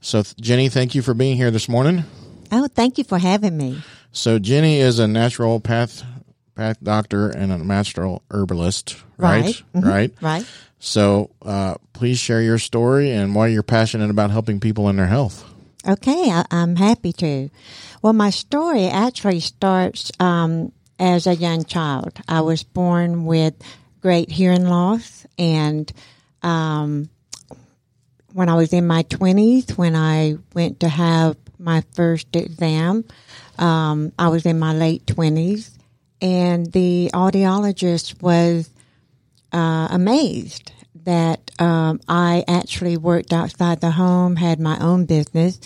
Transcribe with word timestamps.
So, 0.01 0.23
Jenny, 0.39 0.69
thank 0.69 0.95
you 0.95 1.01
for 1.01 1.15
being 1.15 1.37
here 1.37 1.51
this 1.51 1.69
morning. 1.69 2.05
Oh, 2.53 2.69
thank 2.69 2.99
you 2.99 3.05
for 3.05 3.19
having 3.19 3.57
me. 3.57 3.83
So, 4.13 4.39
Jenny 4.39 4.79
is 4.79 4.99
a 4.99 5.09
natural 5.09 5.61
path 6.55 6.79
doctor 6.83 7.29
and 7.29 7.53
a 7.53 7.59
natural 7.59 8.23
herbalist, 8.31 8.97
right? 9.17 9.45
Right. 9.45 9.63
Mhm. 9.75 9.85
Right. 9.85 10.15
Right. 10.21 10.47
So, 10.79 11.31
uh, 11.43 11.75
please 11.95 12.19
share 12.19 12.43
your 12.43 12.59
story 12.59 13.11
and 13.11 13.35
why 13.35 13.47
you're 13.49 13.63
passionate 13.63 14.11
about 14.11 14.31
helping 14.31 14.61
people 14.61 14.89
in 14.89 14.97
their 14.97 15.07
health. 15.07 15.45
Okay, 15.87 16.31
I, 16.31 16.45
I'm 16.51 16.77
happy 16.77 17.13
to. 17.15 17.51
Well, 18.03 18.13
my 18.13 18.31
story 18.31 18.87
actually 18.87 19.41
starts 19.41 20.13
um, 20.21 20.73
as 20.99 21.27
a 21.27 21.35
young 21.35 21.65
child. 21.65 22.19
I 22.29 22.41
was 22.43 22.63
born 22.63 23.25
with 23.25 23.55
great 24.01 24.31
hearing 24.31 24.67
loss, 24.67 25.27
and 25.39 25.91
um, 26.43 27.09
when 28.33 28.49
I 28.49 28.55
was 28.55 28.73
in 28.73 28.87
my 28.87 29.05
20s, 29.05 29.77
when 29.79 29.97
I 29.97 30.37
went 30.55 30.81
to 30.81 30.89
have 30.89 31.37
my 31.59 31.83
first 31.95 32.35
exam, 32.35 33.05
um, 33.59 34.13
I 34.19 34.29
was 34.29 34.45
in 34.45 34.59
my 34.59 34.75
late 34.75 35.07
20s, 35.07 35.71
and 36.25 36.73
the 36.73 37.11
audiologist 37.13 38.23
was 38.23 38.71
uh, 39.53 39.89
amazed 39.91 40.73
that 41.05 41.51
um, 41.61 42.01
I 42.09 42.45
actually 42.49 42.97
worked 42.97 43.31
outside 43.31 43.83
the 43.83 43.91
home, 43.91 44.37
had 44.37 44.59
my 44.59 44.79
own 44.79 45.05
business, 45.05 45.61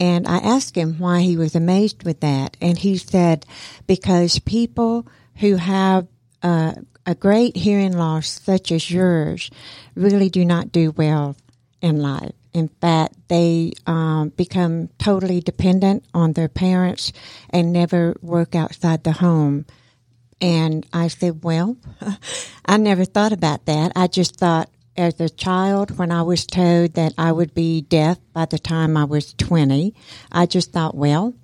and 0.00 0.26
I 0.26 0.38
asked 0.38 0.76
him 0.76 0.98
why 0.98 1.20
he 1.20 1.36
was 1.36 1.54
amazed 1.54 2.02
with 2.02 2.20
that, 2.20 2.56
and 2.60 2.76
he 2.76 2.98
said 2.98 3.46
because 3.86 4.40
people 4.40 5.06
who 5.36 5.54
have 5.54 6.08
uh, 6.42 6.72
a 7.06 7.14
great 7.14 7.56
hearing 7.56 7.96
loss 7.96 8.28
such 8.28 8.72
as 8.72 8.90
yours 8.90 9.48
really 9.94 10.28
do 10.28 10.44
not 10.44 10.72
do 10.72 10.90
well 10.90 11.36
in 11.80 12.00
life. 12.02 12.32
In 12.52 12.66
fact, 12.66 13.14
they 13.28 13.74
um, 13.86 14.30
become 14.30 14.88
totally 14.98 15.40
dependent 15.40 16.04
on 16.12 16.32
their 16.32 16.48
parents 16.48 17.12
and 17.50 17.72
never 17.72 18.16
work 18.20 18.56
outside 18.56 19.04
the 19.04 19.12
home. 19.12 19.66
And 20.40 20.86
I 20.92 21.08
said, 21.08 21.44
well, 21.44 21.76
I 22.66 22.76
never 22.76 23.04
thought 23.04 23.32
about 23.32 23.66
that. 23.66 23.92
I 23.94 24.06
just 24.06 24.36
thought 24.36 24.70
as 24.96 25.20
a 25.20 25.28
child, 25.28 25.98
when 25.98 26.10
I 26.10 26.22
was 26.22 26.46
told 26.46 26.94
that 26.94 27.14
I 27.16 27.32
would 27.32 27.54
be 27.54 27.80
deaf 27.80 28.18
by 28.32 28.44
the 28.46 28.58
time 28.58 28.96
I 28.96 29.04
was 29.04 29.34
20, 29.34 29.94
I 30.32 30.46
just 30.46 30.72
thought, 30.72 30.94
well, 30.94 31.34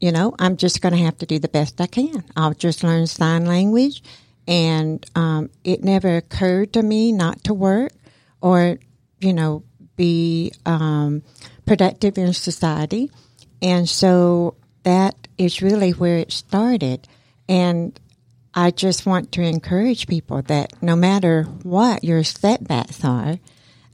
you 0.00 0.12
know, 0.12 0.34
I'm 0.38 0.56
just 0.56 0.80
going 0.80 0.94
to 0.94 1.04
have 1.04 1.18
to 1.18 1.26
do 1.26 1.38
the 1.38 1.48
best 1.48 1.80
I 1.80 1.86
can. 1.86 2.24
I'll 2.36 2.54
just 2.54 2.82
learn 2.82 3.06
sign 3.06 3.44
language. 3.44 4.02
And 4.48 5.04
um, 5.14 5.50
it 5.62 5.84
never 5.84 6.16
occurred 6.16 6.72
to 6.72 6.82
me 6.82 7.12
not 7.12 7.44
to 7.44 7.54
work 7.54 7.92
or, 8.40 8.78
you 9.20 9.32
know, 9.32 9.62
be 9.96 10.52
um, 10.64 11.22
productive 11.66 12.16
in 12.16 12.32
society. 12.32 13.10
And 13.60 13.88
so 13.88 14.54
that 14.84 15.28
is 15.36 15.60
really 15.60 15.90
where 15.90 16.16
it 16.16 16.32
started. 16.32 17.06
And 17.48 17.98
I 18.54 18.70
just 18.70 19.06
want 19.06 19.32
to 19.32 19.42
encourage 19.42 20.06
people 20.06 20.42
that 20.42 20.82
no 20.82 20.96
matter 20.96 21.44
what 21.62 22.02
your 22.02 22.24
setbacks 22.24 23.04
are, 23.04 23.38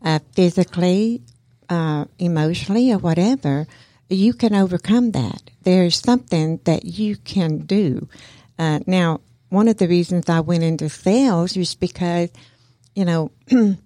uh, 0.02 0.18
physically, 0.32 1.22
uh, 1.68 2.06
emotionally, 2.18 2.92
or 2.92 2.98
whatever, 2.98 3.66
you 4.08 4.32
can 4.32 4.54
overcome 4.54 5.10
that. 5.12 5.50
There's 5.62 5.98
something 5.98 6.60
that 6.64 6.84
you 6.84 7.16
can 7.16 7.58
do. 7.58 8.08
Uh, 8.58 8.80
now, 8.86 9.20
one 9.48 9.68
of 9.68 9.76
the 9.76 9.88
reasons 9.88 10.28
I 10.28 10.40
went 10.40 10.62
into 10.62 10.88
sales 10.88 11.56
was 11.56 11.74
because, 11.74 12.30
you 12.94 13.04
know, 13.04 13.30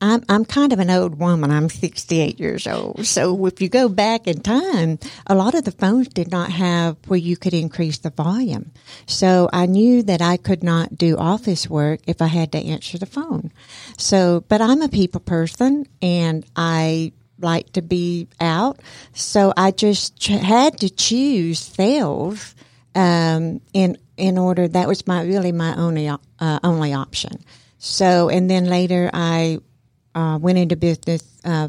I'm 0.00 0.22
I'm 0.28 0.44
kind 0.44 0.72
of 0.72 0.78
an 0.78 0.90
old 0.90 1.18
woman. 1.18 1.50
I'm 1.50 1.68
68 1.68 2.38
years 2.38 2.66
old. 2.66 3.06
So 3.06 3.46
if 3.46 3.60
you 3.60 3.68
go 3.68 3.88
back 3.88 4.26
in 4.26 4.40
time, 4.40 4.98
a 5.26 5.34
lot 5.34 5.54
of 5.54 5.64
the 5.64 5.72
phones 5.72 6.08
did 6.08 6.30
not 6.30 6.50
have 6.50 6.96
where 7.06 7.18
you 7.18 7.36
could 7.36 7.54
increase 7.54 7.98
the 7.98 8.10
volume. 8.10 8.72
So 9.06 9.48
I 9.52 9.66
knew 9.66 10.02
that 10.02 10.20
I 10.20 10.36
could 10.36 10.62
not 10.62 10.98
do 10.98 11.16
office 11.16 11.68
work 11.68 12.00
if 12.06 12.20
I 12.20 12.26
had 12.26 12.52
to 12.52 12.58
answer 12.58 12.98
the 12.98 13.06
phone. 13.06 13.52
So, 13.96 14.44
but 14.48 14.60
I'm 14.60 14.82
a 14.82 14.88
people 14.88 15.20
person 15.20 15.86
and 16.02 16.44
I 16.56 17.12
like 17.40 17.72
to 17.72 17.82
be 17.82 18.28
out. 18.40 18.80
So 19.12 19.52
I 19.56 19.70
just 19.70 20.18
ch- 20.18 20.28
had 20.28 20.78
to 20.78 20.90
choose 20.90 21.60
sales 21.60 22.54
um, 22.94 23.60
in 23.72 23.98
in 24.16 24.38
order. 24.38 24.68
That 24.68 24.88
was 24.88 25.06
my 25.06 25.22
really 25.22 25.52
my 25.52 25.76
only 25.76 26.08
uh, 26.08 26.18
only 26.62 26.92
option. 26.92 27.42
So, 27.78 28.28
and 28.28 28.50
then 28.50 28.66
later 28.66 29.10
I 29.12 29.58
uh, 30.14 30.38
went 30.40 30.58
into 30.58 30.76
business 30.76 31.22
uh, 31.44 31.68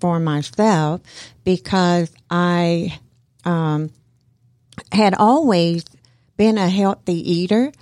for 0.00 0.20
myself 0.20 1.00
because 1.44 2.12
I 2.30 2.98
um, 3.44 3.90
had 4.92 5.14
always 5.14 5.84
been 6.36 6.58
a 6.58 6.68
healthy 6.68 7.14
eater 7.32 7.72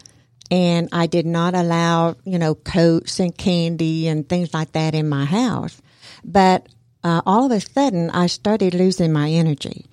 and 0.51 0.89
I 0.93 1.07
did 1.07 1.27
not 1.27 1.55
allow, 1.55 2.17
you 2.25 2.39
know, 2.39 2.55
coats 2.55 3.19
and 3.19 3.37
candy 3.37 4.09
and 4.09 4.29
things 4.29 4.55
like 4.55 4.73
that 4.73 4.95
in 4.95 5.09
my 5.09 5.25
house. 5.25 5.81
But 6.25 6.69
uh, 7.03 7.23
all 7.27 7.47
of 7.47 7.53
a 7.53 7.61
sudden, 7.61 8.11
I 8.11 8.27
started 8.27 8.75
losing 8.75 9.13
my 9.13 9.31
energy 9.31 9.87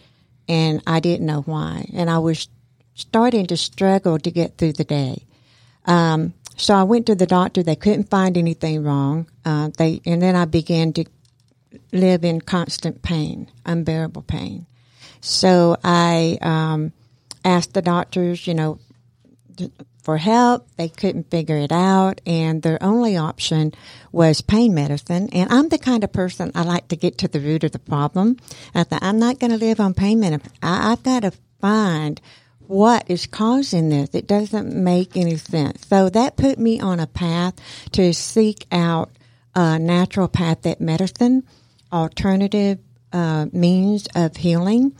and 0.48 0.81
I 0.86 1.00
didn't 1.00 1.26
know 1.26 1.42
why. 1.42 1.90
And 1.94 2.10
I 2.10 2.20
was 2.20 2.48
starting 2.94 3.48
to 3.48 3.57
struggle 3.57 4.19
to 4.19 4.31
get 4.31 4.57
through 4.57 4.74
the 4.74 4.84
day. 4.84 5.25
Um, 5.86 6.34
so 6.62 6.75
I 6.75 6.84
went 6.84 7.08
to 7.08 7.16
the 7.16 7.25
doctor. 7.25 7.63
They 7.63 7.75
couldn't 7.75 8.12
find 8.12 8.38
anything 8.38 8.84
wrong. 8.84 9.25
Uh, 9.44 9.72
they 9.78 10.00
and 10.06 10.22
then 10.22 10.36
I 10.36 10.46
began 10.46 10.94
to 10.94 11.06
live 11.92 12.24
in 12.24 12.40
constant 12.40 13.02
pain, 13.02 13.50
unbearable 13.66 14.22
pain. 14.22 14.68
So 15.22 15.75
I 15.84 16.38
um, 16.42 16.94
asked 17.44 17.74
the 17.74 17.81
doctors, 17.81 18.46
you 18.46 18.54
know, 18.54 18.80
for 20.04 20.18
help. 20.18 20.68
They 20.78 20.90
couldn't 20.90 21.31
figure 21.31 21.58
it 21.58 21.72
out, 21.72 22.22
and 22.28 22.62
their 22.62 22.81
only 22.84 23.18
option 23.18 23.74
was 24.12 24.42
pain 24.42 24.75
medicine. 24.75 25.30
And 25.31 25.52
I'm 25.52 25.69
the 25.69 25.80
kind 25.80 26.04
of 26.04 26.14
person 26.14 26.52
I 26.54 26.62
like 26.62 26.90
to 26.90 26.96
get 26.96 27.18
to 27.19 27.28
the 27.28 27.40
root 27.40 27.64
of 27.64 27.72
the 27.72 27.80
problem. 27.80 28.38
I 28.75 28.84
thought 28.84 29.02
I'm 29.04 29.18
not 29.18 29.40
going 29.40 29.52
to 29.52 29.57
live 29.57 29.80
on 29.80 29.96
pain 29.96 30.19
medicine. 30.19 30.52
I, 30.62 30.92
I've 30.92 31.02
got 31.02 31.22
to 31.24 31.31
find 31.60 32.22
what 32.71 33.03
is 33.09 33.27
causing 33.27 33.89
this. 33.89 34.12
It 34.13 34.27
doesn't 34.27 34.73
make 34.73 35.18
any 35.18 35.35
sense. 35.35 35.85
So 35.88 36.09
that 36.09 36.38
put 36.38 36.57
me 36.57 36.79
on 36.79 37.01
a 37.01 37.06
path 37.06 37.56
to 37.91 38.13
seek 38.13 38.65
out 38.71 39.12
uh, 39.53 39.75
naturopathic 39.75 40.79
medicine, 40.79 41.44
alternative 41.91 42.79
uh, 43.12 43.47
means 43.51 44.07
of 44.15 44.38
healing. 44.38 44.95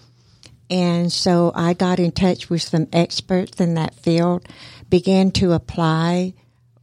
And 0.70 1.14
so 1.14 1.54
I 1.56 1.74
got 1.74 2.00
in 2.00 2.12
touch 2.12 2.50
with 2.50 2.62
some 2.62 2.88
experts 2.92 3.62
in 3.62 3.76
that 3.76 3.96
field, 3.96 4.50
began 4.90 5.32
to 5.32 5.54
apply 5.54 6.34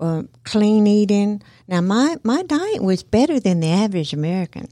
uh, 0.00 0.22
clean 0.44 0.86
eating. 0.86 1.42
Now, 1.66 1.82
my, 1.82 2.16
my 2.22 2.42
diet 2.44 2.82
was 2.82 3.02
better 3.02 3.38
than 3.38 3.60
the 3.60 3.68
average 3.68 4.14
American. 4.14 4.68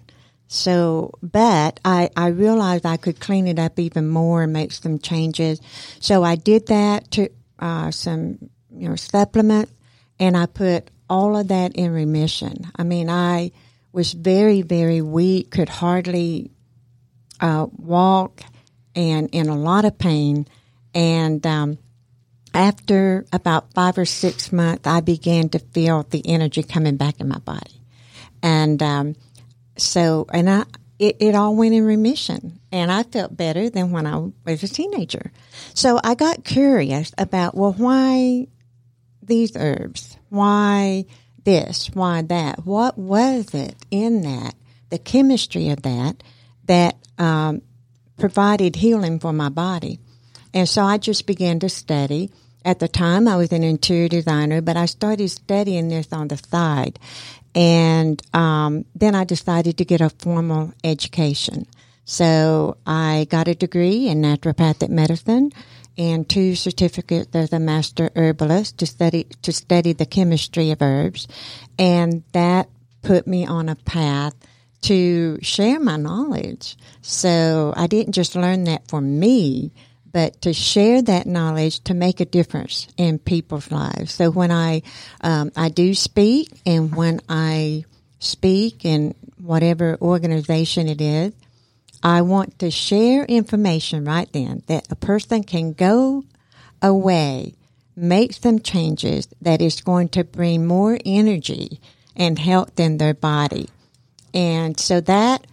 So, 0.48 1.12
but 1.22 1.80
I, 1.84 2.10
I 2.16 2.28
realized 2.28 2.86
I 2.86 2.96
could 2.96 3.18
clean 3.20 3.48
it 3.48 3.58
up 3.58 3.78
even 3.78 4.08
more 4.08 4.42
and 4.44 4.52
make 4.52 4.72
some 4.72 4.98
changes. 4.98 5.60
So 6.00 6.22
I 6.22 6.36
did 6.36 6.66
that 6.68 7.10
to 7.12 7.28
uh, 7.58 7.90
some, 7.90 8.38
you 8.70 8.88
know, 8.88 8.96
supplements 8.96 9.72
and 10.18 10.36
I 10.36 10.46
put 10.46 10.90
all 11.08 11.36
of 11.36 11.48
that 11.48 11.74
in 11.74 11.92
remission. 11.92 12.70
I 12.76 12.84
mean, 12.84 13.10
I 13.10 13.52
was 13.92 14.12
very, 14.12 14.62
very 14.62 15.00
weak, 15.00 15.50
could 15.50 15.68
hardly 15.68 16.50
uh, 17.40 17.66
walk 17.76 18.42
and 18.94 19.28
in 19.32 19.48
a 19.48 19.56
lot 19.56 19.84
of 19.84 19.98
pain. 19.98 20.46
And 20.94 21.46
um, 21.46 21.78
after 22.54 23.26
about 23.32 23.72
five 23.74 23.98
or 23.98 24.04
six 24.04 24.52
months, 24.52 24.86
I 24.86 25.00
began 25.00 25.48
to 25.50 25.58
feel 25.58 26.02
the 26.04 26.22
energy 26.26 26.62
coming 26.62 26.96
back 26.96 27.20
in 27.20 27.28
my 27.28 27.38
body. 27.38 27.82
And 28.42 28.82
um, 28.82 29.16
so, 29.76 30.26
and 30.32 30.48
I, 30.48 30.64
it, 30.98 31.16
it 31.20 31.34
all 31.34 31.54
went 31.54 31.74
in 31.74 31.84
remission 31.84 32.60
and 32.72 32.90
I 32.90 33.02
felt 33.02 33.36
better 33.36 33.68
than 33.68 33.90
when 33.90 34.06
I 34.06 34.30
was 34.44 34.62
a 34.62 34.68
teenager. 34.68 35.30
So 35.74 36.00
I 36.02 36.14
got 36.14 36.44
curious 36.44 37.12
about, 37.18 37.54
well, 37.54 37.72
why 37.72 38.48
these 39.22 39.56
herbs? 39.56 40.16
Why 40.28 41.04
this? 41.44 41.90
Why 41.92 42.22
that? 42.22 42.64
What 42.64 42.98
was 42.98 43.54
it 43.54 43.76
in 43.90 44.22
that, 44.22 44.54
the 44.90 44.98
chemistry 44.98 45.70
of 45.70 45.82
that, 45.82 46.22
that 46.64 46.96
um, 47.18 47.62
provided 48.18 48.76
healing 48.76 49.20
for 49.20 49.32
my 49.32 49.48
body? 49.48 50.00
And 50.54 50.68
so 50.68 50.82
I 50.82 50.98
just 50.98 51.26
began 51.26 51.60
to 51.60 51.68
study. 51.68 52.30
At 52.64 52.80
the 52.80 52.88
time, 52.88 53.28
I 53.28 53.36
was 53.36 53.52
an 53.52 53.62
interior 53.62 54.08
designer, 54.08 54.60
but 54.60 54.76
I 54.76 54.86
started 54.86 55.28
studying 55.28 55.88
this 55.88 56.12
on 56.12 56.28
the 56.28 56.36
side. 56.36 56.98
And 57.56 58.22
um, 58.34 58.84
then 58.94 59.14
I 59.14 59.24
decided 59.24 59.78
to 59.78 59.84
get 59.84 60.02
a 60.02 60.10
formal 60.10 60.74
education. 60.84 61.66
So 62.04 62.76
I 62.86 63.26
got 63.30 63.48
a 63.48 63.54
degree 63.54 64.08
in 64.08 64.22
naturopathic 64.22 64.90
medicine 64.90 65.52
and 65.98 66.28
two 66.28 66.54
certificates 66.54 67.34
as 67.34 67.52
a 67.52 67.58
master 67.58 68.10
herbalist 68.14 68.78
to 68.78 68.86
study 68.86 69.26
to 69.42 69.52
study 69.52 69.94
the 69.94 70.06
chemistry 70.06 70.70
of 70.70 70.82
herbs, 70.82 71.26
and 71.78 72.22
that 72.32 72.68
put 73.02 73.26
me 73.26 73.46
on 73.46 73.70
a 73.70 73.76
path 73.76 74.34
to 74.82 75.38
share 75.40 75.80
my 75.80 75.96
knowledge. 75.96 76.76
So 77.00 77.72
I 77.76 77.86
didn't 77.86 78.12
just 78.12 78.36
learn 78.36 78.64
that 78.64 78.86
for 78.88 79.00
me, 79.00 79.72
but 80.16 80.40
to 80.40 80.54
share 80.54 81.02
that 81.02 81.26
knowledge 81.26 81.80
to 81.80 81.92
make 81.92 82.20
a 82.20 82.24
difference 82.24 82.88
in 82.96 83.18
people's 83.18 83.70
lives. 83.70 84.14
So 84.14 84.30
when 84.30 84.50
I 84.50 84.80
um, 85.20 85.52
I 85.54 85.68
do 85.68 85.92
speak, 85.92 86.48
and 86.64 86.96
when 86.96 87.20
I 87.28 87.84
speak 88.18 88.86
in 88.86 89.14
whatever 89.36 89.98
organization 90.00 90.88
it 90.88 91.02
is, 91.02 91.34
I 92.02 92.22
want 92.22 92.58
to 92.60 92.70
share 92.70 93.26
information 93.26 94.06
right 94.06 94.32
then 94.32 94.62
that 94.68 94.90
a 94.90 94.96
person 94.96 95.44
can 95.44 95.74
go 95.74 96.24
away, 96.80 97.52
make 97.94 98.32
some 98.32 98.60
changes 98.60 99.28
that 99.42 99.60
is 99.60 99.82
going 99.82 100.08
to 100.16 100.24
bring 100.24 100.66
more 100.66 100.98
energy 101.04 101.78
and 102.16 102.38
health 102.38 102.80
in 102.80 102.96
their 102.96 103.12
body. 103.12 103.68
And 104.32 104.80
so 104.80 105.02
that 105.02 105.46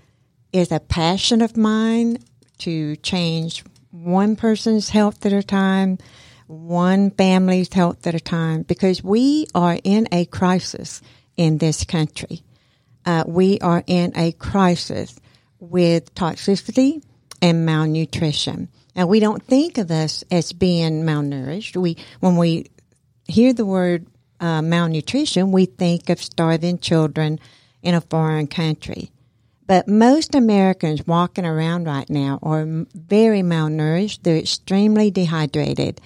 is 0.53 0.71
a 0.71 0.79
passion 0.79 1.41
of 1.41 1.57
mine 1.57 2.19
to 2.59 2.95
change 2.95 3.65
one 4.03 4.35
person's 4.35 4.89
health 4.89 5.25
at 5.25 5.33
a 5.33 5.43
time, 5.43 5.97
one 6.47 7.11
family's 7.11 7.71
health 7.73 8.05
at 8.05 8.15
a 8.15 8.19
time, 8.19 8.63
because 8.63 9.03
we 9.03 9.47
are 9.55 9.79
in 9.83 10.07
a 10.11 10.25
crisis 10.25 11.01
in 11.37 11.57
this 11.57 11.83
country. 11.83 12.43
Uh, 13.05 13.23
we 13.27 13.59
are 13.59 13.83
in 13.87 14.13
a 14.15 14.31
crisis 14.33 15.19
with 15.59 16.13
toxicity 16.15 17.03
and 17.41 17.65
malnutrition. 17.65 18.69
Now 18.95 19.07
we 19.07 19.19
don't 19.19 19.43
think 19.43 19.77
of 19.77 19.89
us 19.91 20.23
as 20.29 20.53
being 20.53 21.03
malnourished. 21.03 21.75
We 21.75 21.97
when 22.19 22.37
we 22.37 22.69
hear 23.27 23.53
the 23.53 23.65
word 23.65 24.05
uh, 24.39 24.61
malnutrition, 24.61 25.51
we 25.51 25.65
think 25.65 26.09
of 26.09 26.21
starving 26.21 26.79
children 26.79 27.39
in 27.81 27.95
a 27.95 28.01
foreign 28.01 28.47
country. 28.47 29.09
But 29.65 29.87
most 29.87 30.35
Americans 30.35 31.07
walking 31.07 31.45
around 31.45 31.85
right 31.85 32.09
now 32.09 32.39
are 32.43 32.65
very 32.65 33.41
malnourished. 33.41 34.23
They're 34.23 34.37
extremely 34.37 35.09
dehydrated 35.09 36.01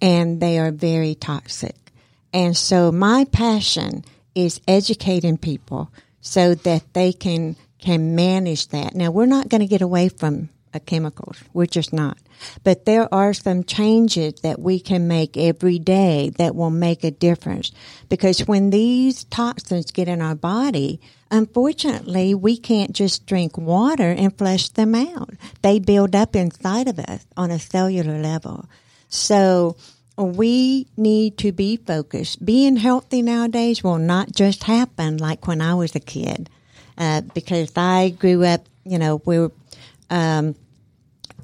and 0.00 0.40
they 0.40 0.58
are 0.58 0.70
very 0.70 1.14
toxic. 1.14 1.74
And 2.32 2.56
so 2.56 2.92
my 2.92 3.24
passion 3.24 4.04
is 4.34 4.60
educating 4.68 5.38
people 5.38 5.90
so 6.20 6.54
that 6.54 6.92
they 6.92 7.12
can 7.12 7.56
can 7.78 8.16
manage 8.16 8.68
that. 8.68 8.94
Now, 8.94 9.12
we're 9.12 9.26
not 9.26 9.48
going 9.48 9.60
to 9.60 9.66
get 9.66 9.82
away 9.82 10.08
from 10.08 10.48
chemicals. 10.86 11.42
We're 11.52 11.66
just 11.66 11.92
not. 11.92 12.18
But 12.64 12.84
there 12.84 13.12
are 13.12 13.34
some 13.34 13.64
changes 13.64 14.34
that 14.42 14.60
we 14.60 14.80
can 14.80 15.08
make 15.08 15.36
every 15.36 15.78
day 15.78 16.30
that 16.38 16.54
will 16.54 16.70
make 16.70 17.04
a 17.04 17.10
difference. 17.10 17.72
Because 18.08 18.46
when 18.46 18.70
these 18.70 19.24
toxins 19.24 19.90
get 19.90 20.08
in 20.08 20.20
our 20.20 20.34
body, 20.34 21.00
unfortunately, 21.30 22.34
we 22.34 22.56
can't 22.56 22.92
just 22.92 23.26
drink 23.26 23.56
water 23.58 24.10
and 24.10 24.36
flush 24.36 24.68
them 24.68 24.94
out. 24.94 25.30
They 25.62 25.78
build 25.78 26.14
up 26.14 26.36
inside 26.36 26.88
of 26.88 26.98
us 26.98 27.26
on 27.36 27.50
a 27.50 27.58
cellular 27.58 28.18
level. 28.18 28.68
So 29.08 29.76
we 30.16 30.86
need 30.96 31.38
to 31.38 31.52
be 31.52 31.76
focused. 31.76 32.44
Being 32.44 32.76
healthy 32.76 33.22
nowadays 33.22 33.82
will 33.82 33.98
not 33.98 34.32
just 34.32 34.64
happen 34.64 35.16
like 35.18 35.46
when 35.46 35.60
I 35.60 35.74
was 35.74 35.94
a 35.94 36.00
kid 36.00 36.50
uh, 36.98 37.20
because 37.20 37.72
I 37.76 38.10
grew 38.10 38.44
up, 38.44 38.66
you 38.84 38.98
know, 38.98 39.22
we 39.24 39.38
were 39.38 39.52
um, 40.10 40.56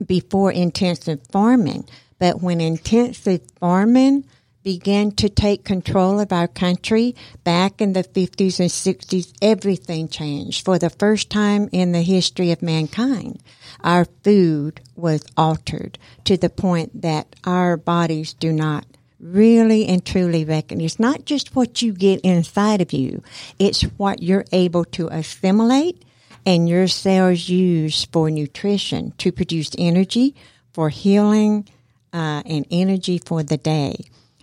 before 0.04 0.52
intensive 0.52 1.20
farming. 1.30 1.88
But 2.18 2.40
when 2.40 2.60
intensive 2.60 3.42
farming 3.60 4.24
began 4.62 5.12
to 5.12 5.28
take 5.28 5.62
control 5.62 6.18
of 6.18 6.32
our 6.32 6.48
country 6.48 7.14
back 7.44 7.80
in 7.80 7.92
the 7.92 8.02
50s 8.02 8.58
and 8.58 8.70
60s, 8.70 9.32
everything 9.42 10.08
changed. 10.08 10.64
For 10.64 10.78
the 10.78 10.90
first 10.90 11.28
time 11.30 11.68
in 11.70 11.92
the 11.92 12.02
history 12.02 12.50
of 12.50 12.62
mankind, 12.62 13.40
our 13.82 14.06
food 14.24 14.80
was 14.96 15.24
altered 15.36 15.98
to 16.24 16.36
the 16.36 16.48
point 16.48 17.02
that 17.02 17.36
our 17.44 17.76
bodies 17.76 18.32
do 18.32 18.52
not 18.52 18.86
really 19.20 19.86
and 19.86 20.04
truly 20.04 20.44
reckon 20.44 20.80
it's 20.80 20.98
not 20.98 21.24
just 21.24 21.54
what 21.54 21.80
you 21.80 21.92
get 21.92 22.20
inside 22.20 22.80
of 22.80 22.92
you, 22.92 23.22
it's 23.58 23.82
what 23.82 24.22
you're 24.22 24.44
able 24.52 24.84
to 24.84 25.08
assimilate 25.08 26.02
and 26.46 26.68
your 26.68 26.88
cells 26.88 27.48
use 27.48 28.04
for 28.06 28.30
nutrition 28.30 29.12
to 29.18 29.32
produce 29.32 29.70
energy 29.78 30.34
for 30.72 30.88
healing 30.88 31.68
uh, 32.12 32.42
and 32.44 32.66
energy 32.70 33.18
for 33.18 33.42
the 33.42 33.56
day. 33.56 33.96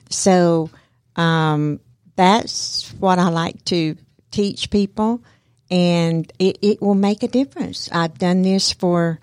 So 0.10 0.70
um, 1.16 1.80
that's 2.16 2.92
what 3.00 3.20
I 3.20 3.30
like 3.30 3.64
to 3.66 3.96
teach 4.32 4.70
people, 4.70 5.24
and 5.70 6.32
it, 6.40 6.58
it 6.62 6.82
will 6.82 6.96
make 6.96 7.24
a 7.24 7.28
difference. 7.28 7.90
I've 7.92 8.18
done 8.18 8.42
this 8.42 8.72
for 8.72 9.20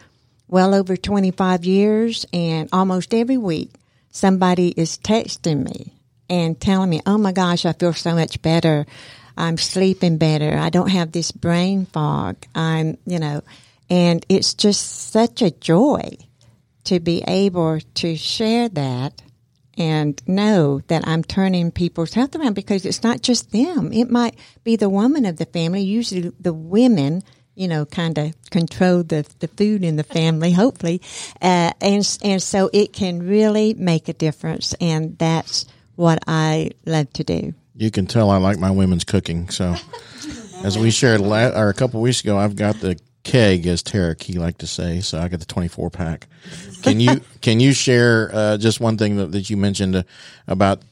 well 0.47 0.75
over 0.75 0.97
25 0.97 1.65
years, 1.65 2.27
and 2.33 2.69
almost 2.73 3.13
every 3.13 3.39
week 3.39 3.73
somebody 4.11 4.69
is 4.69 4.99
texting 4.99 5.65
me 5.65 5.95
and 6.31 6.61
telling 6.61 6.91
me, 6.91 7.01
oh 7.07 7.19
my 7.19 7.33
gosh, 7.33 7.65
I 7.65 7.73
feel 7.73 7.93
so 7.93 8.15
much 8.15 8.41
better. 8.43 8.87
I'm 9.39 9.57
sleeping 9.57 10.19
better. 10.19 10.59
I 10.59 10.69
don't 10.69 10.91
have 10.91 11.13
this 11.13 11.31
brain 11.31 11.87
fog. 11.87 12.37
I'm, 12.55 12.99
you 13.07 13.19
know, 13.19 13.43
and 13.89 14.27
it's 14.29 14.53
just 14.53 15.11
such 15.11 15.41
a 15.41 15.51
joy 15.51 16.19
to 16.85 17.01
be 17.01 17.23
able 17.27 17.81
to 17.95 18.17
share 18.17 18.69
that 18.71 19.23
and 19.77 20.21
know 20.27 20.81
that 20.89 21.07
I'm 21.07 21.23
turning 21.23 21.71
people's 21.71 22.15
health 22.15 22.35
around 22.35 22.55
because 22.55 22.85
it's 22.85 23.05
not 23.05 23.23
just 23.23 23.53
them. 23.53 23.93
It 23.93 24.11
might 24.11 24.37
be 24.65 24.75
the 24.75 24.89
woman 24.89 25.25
of 25.25 25.37
the 25.37 25.47
family, 25.47 25.83
usually 25.83 26.33
the 26.41 26.53
women 26.53 27.23
you 27.55 27.67
know, 27.67 27.85
kind 27.85 28.17
of 28.19 28.35
control 28.51 29.03
the, 29.03 29.27
the 29.41 29.49
food 29.49 29.83
in 29.83 29.97
the 29.97 30.05
family, 30.05 30.53
hopefully. 30.65 31.03
Uh, 31.43 31.73
and, 31.81 32.19
and 32.23 32.41
so 32.41 32.71
it 32.73 32.93
can 32.93 33.27
really 33.27 33.75
make 33.75 34.09
a 34.09 34.13
difference. 34.13 34.75
And 34.81 35.19
that's 35.19 35.67
what 35.97 36.23
I 36.29 36.71
love 36.87 37.13
to 37.15 37.25
do. 37.25 37.55
You 37.79 37.93
can 37.93 38.07
tell 38.07 38.29
I 38.31 38.39
like 38.39 38.59
my 38.59 38.73
women's 38.73 39.05
cooking. 39.05 39.49
So 39.51 39.77
as 40.65 40.77
we 40.77 40.91
shared 40.91 41.21
la- 41.21 41.57
or 41.57 41.69
a 41.69 41.75
couple 41.75 42.01
weeks 42.01 42.21
ago, 42.21 42.37
I've 42.37 42.57
got 42.57 42.81
the 42.81 42.99
keg, 43.23 43.69
as 43.69 43.85
Tara 43.85 44.17
Key 44.17 44.39
like 44.41 44.59
to 44.59 44.67
say. 44.67 45.01
So 45.01 45.21
I 45.21 45.29
got 45.29 45.39
the 45.39 45.47
24 45.47 45.89
pack. 45.91 46.27
Can 46.83 46.99
you, 46.99 47.21
can 47.41 47.61
you 47.61 47.73
share, 47.73 48.31
uh, 48.35 48.57
just 48.57 48.81
one 48.81 48.99
thing 48.99 49.17
that, 49.17 49.31
that 49.31 49.49
you 49.49 49.57
mentioned 49.57 49.95
uh, 49.95 50.03
about 50.49 50.83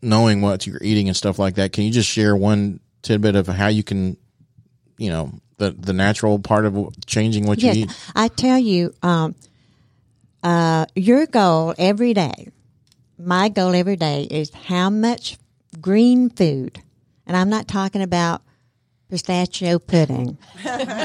knowing 0.00 0.40
what 0.40 0.66
you're 0.66 0.82
eating 0.82 1.08
and 1.08 1.16
stuff 1.16 1.38
like 1.38 1.56
that? 1.56 1.74
Can 1.74 1.84
you 1.84 1.90
just 1.90 2.08
share 2.08 2.34
one 2.34 2.80
tidbit 3.02 3.36
of 3.36 3.46
how 3.46 3.68
you 3.68 3.82
can, 3.82 4.16
you 4.96 5.10
know, 5.10 5.32
the 5.58 5.72
the 5.72 5.92
natural 5.92 6.38
part 6.38 6.64
of 6.64 6.94
changing 7.04 7.46
what 7.46 7.60
yes, 7.60 7.76
you 7.76 7.82
eat? 7.82 8.10
I 8.14 8.28
tell 8.28 8.58
you, 8.58 8.94
um, 9.02 9.34
uh, 10.42 10.86
your 10.94 11.26
goal 11.26 11.74
every 11.76 12.14
day, 12.14 12.48
my 13.18 13.48
goal 13.48 13.74
every 13.74 13.96
day 13.96 14.22
is 14.30 14.52
how 14.54 14.88
much 14.88 15.36
green 15.80 16.30
food, 16.30 16.80
and 17.26 17.36
I'm 17.36 17.48
not 17.48 17.68
talking 17.68 18.02
about 18.02 18.42
pistachio 19.08 19.78
pudding. 19.78 20.38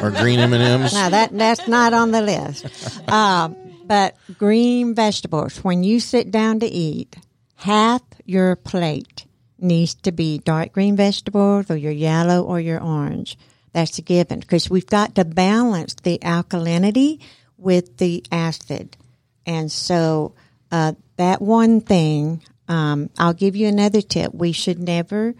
or 0.02 0.12
green 0.12 0.40
M 0.40 0.54
and 0.54 0.64
M's. 0.64 0.94
Now 0.94 1.10
that 1.10 1.38
that's 1.38 1.68
not 1.68 1.94
on 1.94 2.12
the 2.12 2.22
list. 2.22 3.10
Um, 3.10 3.56
but 3.86 4.16
green 4.38 4.96
vegetables. 4.96 5.58
When 5.58 5.84
you 5.84 6.00
sit 6.00 6.32
down 6.32 6.60
to 6.62 6.66
eat, 6.66 7.16
half 7.56 8.02
your 8.26 8.56
plate 8.56 9.26
needs 9.60 9.96
to 9.96 10.12
be 10.12 10.40
dark 10.40 10.74
green 10.74 10.96
vegetables, 10.96 11.70
or 11.70 11.78
your 11.78 11.92
yellow, 11.92 12.44
or 12.44 12.60
your 12.60 12.82
orange. 12.82 13.38
That's 13.72 13.98
a 13.98 14.02
given 14.02 14.40
because 14.40 14.70
we've 14.70 14.86
got 14.86 15.16
to 15.16 15.26
balance 15.26 15.96
the 15.96 16.20
alkalinity 16.20 17.20
with 17.58 17.98
the 17.98 18.24
acid, 18.32 18.98
and 19.46 19.72
so 19.72 20.36
uh, 20.72 20.94
that 21.18 21.42
one 21.42 21.82
thing. 21.82 22.44
Um, 22.68 23.10
I'll 23.18 23.34
give 23.34 23.56
you 23.56 23.68
another 23.68 24.02
tip. 24.02 24.34
We 24.34 24.52
should 24.52 24.80
never 24.80 25.36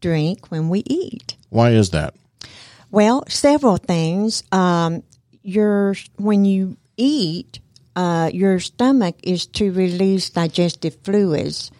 drink 0.00 0.50
when 0.50 0.68
we 0.68 0.82
eat. 0.86 1.36
Why 1.50 1.70
is 1.70 1.90
that? 1.90 2.14
Well, 2.90 3.24
several 3.28 3.76
things. 3.76 4.42
Um, 4.52 5.02
your 5.42 5.94
when 6.16 6.44
you 6.44 6.76
eat, 6.96 7.60
uh, 7.96 8.30
your 8.32 8.60
stomach 8.60 9.16
is 9.22 9.46
to 9.46 9.72
release 9.72 10.30
digestive 10.30 10.96
fluids. 11.02 11.70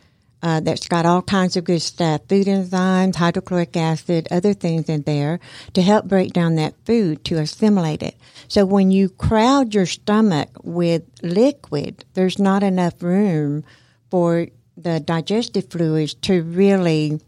Uh, 0.42 0.60
that's 0.60 0.88
got 0.88 1.06
all 1.06 1.22
kinds 1.22 1.56
of 1.56 1.64
good 1.64 1.80
stuff, 1.80 2.20
food 2.28 2.46
enzymes, 2.46 3.16
hydrochloric 3.16 3.74
acid, 3.78 4.28
other 4.30 4.52
things 4.52 4.90
in 4.90 5.00
there 5.02 5.40
to 5.72 5.80
help 5.80 6.04
break 6.04 6.34
down 6.34 6.56
that 6.56 6.74
food 6.84 7.24
to 7.24 7.38
assimilate 7.38 8.02
it. 8.02 8.14
So 8.46 8.66
when 8.66 8.90
you 8.90 9.08
crowd 9.08 9.72
your 9.72 9.86
stomach 9.86 10.50
with 10.62 11.02
liquid, 11.22 12.04
there's 12.12 12.38
not 12.38 12.62
enough 12.62 13.02
room 13.02 13.64
for 14.10 14.48
the 14.76 15.00
digestive 15.00 15.70
fluids 15.70 16.14
to 16.14 16.42
really 16.42 17.20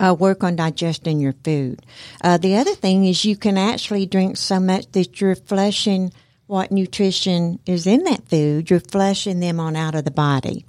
uh, 0.00 0.14
work 0.18 0.42
on 0.42 0.56
digesting 0.56 1.20
your 1.20 1.34
food. 1.44 1.84
Uh, 2.22 2.38
the 2.38 2.56
other 2.56 2.74
thing 2.74 3.04
is 3.04 3.24
you 3.24 3.36
can 3.36 3.58
actually 3.58 4.06
drink 4.06 4.36
so 4.36 4.58
much 4.58 4.90
that 4.92 5.20
you're 5.20 5.34
flushing 5.34 6.12
what 6.46 6.72
nutrition 6.72 7.60
is 7.66 7.86
in 7.86 8.02
that 8.04 8.28
food. 8.28 8.70
You're 8.70 8.80
flushing 8.80 9.40
them 9.40 9.60
on 9.60 9.76
out 9.76 9.94
of 9.94 10.04
the 10.04 10.10
body. 10.10 10.64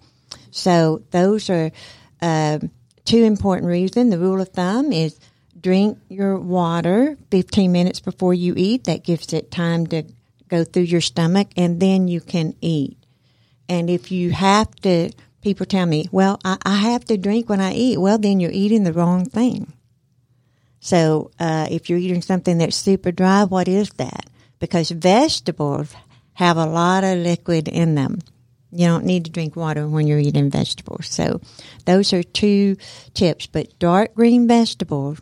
So 0.52 1.02
those 1.12 1.50
are 1.50 1.72
uh, 2.22 2.60
two 3.06 3.24
important 3.24 3.68
reasons. 3.68 4.12
The 4.12 4.20
rule 4.20 4.42
of 4.42 4.50
thumb 4.50 4.92
is 4.92 5.20
drink 5.60 5.98
your 6.10 6.38
water 6.38 7.18
15 7.32 7.72
minutes 7.72 8.00
before 8.00 8.34
you 8.34 8.54
eat. 8.58 8.84
That 8.84 9.04
gives 9.04 9.34
it 9.34 9.50
time 9.50 9.88
to 9.88 10.04
go 10.50 10.64
through 10.66 10.84
your 10.84 11.02
stomach, 11.02 11.48
and 11.56 11.80
then 11.80 12.08
you 12.08 12.20
can 12.20 12.54
eat. 12.62 12.98
And 13.70 13.90
if 13.90 14.12
you 14.12 14.32
have 14.32 14.70
to 14.82 15.12
people 15.42 15.66
tell 15.66 15.86
me, 15.86 16.08
well, 16.12 16.40
I, 16.44 16.58
I, 16.64 16.76
have 16.76 17.06
to 17.06 17.18
drink 17.18 17.50
when 17.50 17.60
I 17.60 17.74
eat. 17.74 17.98
Well, 17.98 18.18
then 18.18 18.40
you're 18.40 18.52
eating 18.52 18.84
the 18.84 18.94
wrong 18.94 19.26
thing. 19.26 19.74
So 20.80 21.32
uh, 21.40 21.68
if 21.70 21.90
you're 21.90 22.00
eating 22.00 22.22
something 22.22 22.58
that's 22.58 22.76
super 22.76 23.12
dry, 23.12 23.44
what 23.44 23.68
is 23.68 23.90
that? 23.92 24.30
Because 24.60 24.90
vegetables 24.92 25.94
have 26.34 26.58
a 26.58 26.66
lot 26.66 27.04
of 27.04 27.20
liquid 27.20 27.68
in 27.68 27.96
them. 27.96 28.20
You 28.72 28.88
don't 28.88 29.06
need 29.06 29.26
to 29.26 29.32
drink 29.32 29.56
water 29.56 29.88
when 29.88 30.08
you're 30.08 30.20
eating 30.20 30.50
vegetables. 30.50 31.08
So 31.08 31.42
those 31.86 32.14
are 32.14 32.24
two 32.24 32.78
tips. 33.14 33.48
But 33.48 33.78
dark 33.80 34.16
green 34.16 34.48
vegetables, 34.48 35.22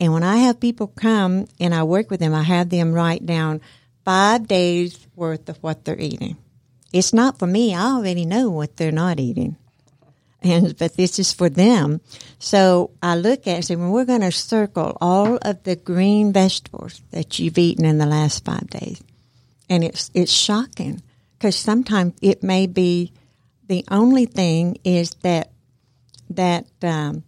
and 0.00 0.12
when 0.12 0.24
I 0.24 0.38
have 0.38 0.60
people 0.60 0.88
come 0.88 1.46
and 1.60 1.74
I 1.74 1.84
work 1.84 2.10
with 2.10 2.20
them, 2.20 2.34
I 2.34 2.42
have 2.42 2.68
them 2.68 2.92
write 2.92 3.24
down 3.24 3.60
five 4.04 4.48
days 4.48 5.06
worth 5.14 5.48
of 5.48 5.56
what 5.62 5.84
they're 5.84 5.98
eating 5.98 6.36
it's 6.98 7.12
not 7.12 7.38
for 7.38 7.46
me. 7.46 7.74
I 7.74 7.92
already 7.92 8.24
know 8.24 8.50
what 8.50 8.76
they're 8.76 8.92
not 8.92 9.20
eating. 9.20 9.56
And, 10.42 10.76
but 10.76 10.96
this 10.96 11.18
is 11.18 11.32
for 11.32 11.48
them. 11.48 12.00
So 12.38 12.90
I 13.02 13.16
look 13.16 13.46
at 13.46 13.58
it 13.58 13.70
and 13.70 13.92
we're 13.92 14.04
going 14.04 14.20
to 14.20 14.32
circle 14.32 14.96
all 15.00 15.38
of 15.42 15.62
the 15.64 15.76
green 15.76 16.32
vegetables 16.32 17.02
that 17.10 17.38
you've 17.38 17.58
eaten 17.58 17.84
in 17.84 17.98
the 17.98 18.06
last 18.06 18.44
five 18.44 18.68
days. 18.68 19.02
And 19.68 19.82
it's, 19.82 20.10
it's 20.14 20.32
shocking 20.32 21.02
because 21.32 21.56
sometimes 21.56 22.14
it 22.22 22.42
may 22.42 22.66
be 22.66 23.12
the 23.66 23.84
only 23.90 24.26
thing 24.26 24.78
is 24.84 25.10
that, 25.22 25.50
that, 26.30 26.66
um, 26.82 27.24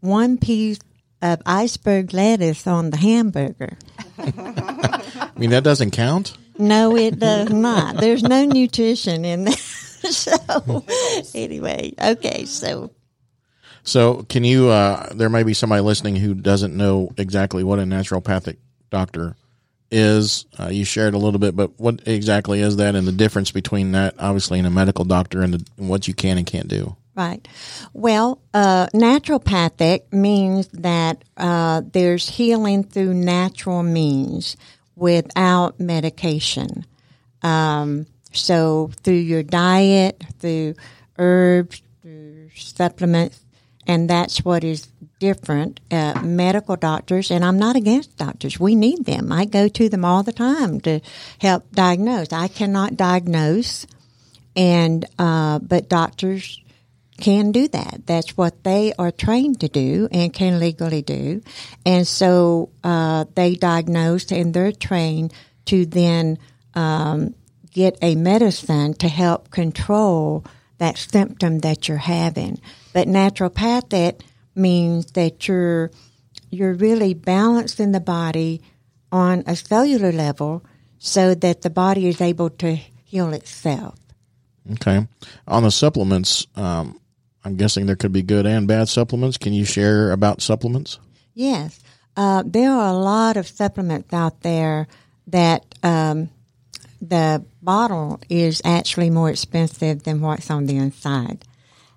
one 0.00 0.38
piece 0.38 0.78
of 1.22 1.42
iceberg 1.44 2.12
lettuce 2.14 2.66
on 2.66 2.90
the 2.90 2.96
hamburger. 2.96 3.76
I 4.18 5.30
mean, 5.36 5.50
that 5.50 5.64
doesn't 5.64 5.90
count? 5.90 6.36
No, 6.60 6.96
it 6.96 7.18
does 7.18 7.50
not. 7.50 7.96
There's 7.96 8.22
no 8.22 8.44
nutrition 8.44 9.24
in 9.24 9.44
there. 9.44 9.56
so, 9.56 10.84
anyway, 11.34 11.92
okay, 12.00 12.44
so. 12.44 12.90
So, 13.82 14.22
can 14.28 14.44
you? 14.44 14.68
Uh, 14.68 15.08
there 15.14 15.30
may 15.30 15.42
be 15.42 15.54
somebody 15.54 15.82
listening 15.82 16.16
who 16.16 16.34
doesn't 16.34 16.76
know 16.76 17.10
exactly 17.16 17.64
what 17.64 17.78
a 17.78 17.82
naturopathic 17.82 18.58
doctor 18.90 19.36
is. 19.90 20.44
Uh, 20.58 20.68
you 20.68 20.84
shared 20.84 21.14
a 21.14 21.18
little 21.18 21.40
bit, 21.40 21.56
but 21.56 21.78
what 21.78 22.06
exactly 22.06 22.60
is 22.60 22.76
that, 22.76 22.94
and 22.94 23.06
the 23.06 23.12
difference 23.12 23.50
between 23.50 23.92
that, 23.92 24.14
obviously, 24.18 24.58
and 24.58 24.66
a 24.66 24.70
medical 24.70 25.04
doctor, 25.04 25.42
and, 25.42 25.54
the, 25.54 25.66
and 25.78 25.88
what 25.88 26.06
you 26.06 26.14
can 26.14 26.38
and 26.38 26.46
can't 26.46 26.68
do. 26.68 26.96
Right. 27.14 27.46
Well, 27.92 28.40
uh, 28.54 28.86
naturopathic 28.94 30.12
means 30.12 30.68
that 30.68 31.24
uh, 31.36 31.82
there's 31.92 32.28
healing 32.28 32.84
through 32.84 33.14
natural 33.14 33.82
means 33.82 34.56
without 35.00 35.80
medication. 35.80 36.84
Um, 37.42 38.06
so 38.32 38.90
through 39.02 39.14
your 39.14 39.42
diet, 39.42 40.22
through 40.38 40.74
herbs, 41.18 41.82
through 42.02 42.50
supplements, 42.54 43.40
and 43.86 44.08
that's 44.08 44.44
what 44.44 44.62
is 44.62 44.86
different. 45.18 45.80
Uh, 45.90 46.20
medical 46.22 46.76
doctors, 46.76 47.30
and 47.30 47.44
I'm 47.44 47.58
not 47.58 47.76
against 47.76 48.18
doctors. 48.18 48.60
We 48.60 48.74
need 48.74 49.06
them. 49.06 49.32
I 49.32 49.46
go 49.46 49.68
to 49.68 49.88
them 49.88 50.04
all 50.04 50.22
the 50.22 50.32
time 50.32 50.80
to 50.82 51.00
help 51.40 51.72
diagnose. 51.72 52.32
I 52.32 52.48
cannot 52.48 52.96
diagnose, 52.96 53.86
and 54.54 55.06
uh, 55.18 55.60
but 55.60 55.88
doctors 55.88 56.60
can 57.20 57.52
do 57.52 57.68
that. 57.68 58.02
That's 58.06 58.36
what 58.36 58.64
they 58.64 58.92
are 58.98 59.10
trained 59.10 59.60
to 59.60 59.68
do 59.68 60.08
and 60.10 60.32
can 60.32 60.58
legally 60.58 61.02
do. 61.02 61.42
And 61.84 62.06
so 62.06 62.70
uh, 62.82 63.26
they 63.34 63.54
diagnose 63.54 64.32
and 64.32 64.52
they're 64.52 64.72
trained 64.72 65.32
to 65.66 65.86
then 65.86 66.38
um, 66.74 67.34
get 67.70 67.98
a 68.02 68.14
medicine 68.14 68.94
to 68.94 69.08
help 69.08 69.50
control 69.50 70.44
that 70.78 70.98
symptom 70.98 71.60
that 71.60 71.88
you're 71.88 71.98
having. 71.98 72.60
But 72.92 73.06
naturopathic 73.06 74.22
means 74.54 75.12
that 75.12 75.46
you're 75.46 75.90
you're 76.50 76.74
really 76.74 77.14
balancing 77.14 77.92
the 77.92 78.00
body 78.00 78.60
on 79.12 79.44
a 79.46 79.54
cellular 79.54 80.10
level 80.10 80.64
so 80.98 81.34
that 81.34 81.62
the 81.62 81.70
body 81.70 82.08
is 82.08 82.20
able 82.20 82.50
to 82.50 82.74
heal 83.04 83.32
itself. 83.32 83.98
Okay. 84.72 85.06
On 85.46 85.62
the 85.62 85.70
supplements, 85.70 86.46
um, 86.56 86.99
I'm 87.44 87.56
guessing 87.56 87.86
there 87.86 87.96
could 87.96 88.12
be 88.12 88.22
good 88.22 88.46
and 88.46 88.68
bad 88.68 88.88
supplements. 88.88 89.38
Can 89.38 89.52
you 89.52 89.64
share 89.64 90.12
about 90.12 90.42
supplements? 90.42 90.98
Yes. 91.34 91.80
Uh, 92.16 92.42
there 92.44 92.70
are 92.70 92.88
a 92.88 92.98
lot 92.98 93.36
of 93.36 93.46
supplements 93.46 94.12
out 94.12 94.42
there 94.42 94.88
that 95.28 95.64
um, 95.82 96.28
the 97.00 97.44
bottle 97.62 98.20
is 98.28 98.60
actually 98.64 99.10
more 99.10 99.30
expensive 99.30 100.02
than 100.02 100.20
what's 100.20 100.50
on 100.50 100.66
the 100.66 100.76
inside. 100.76 101.44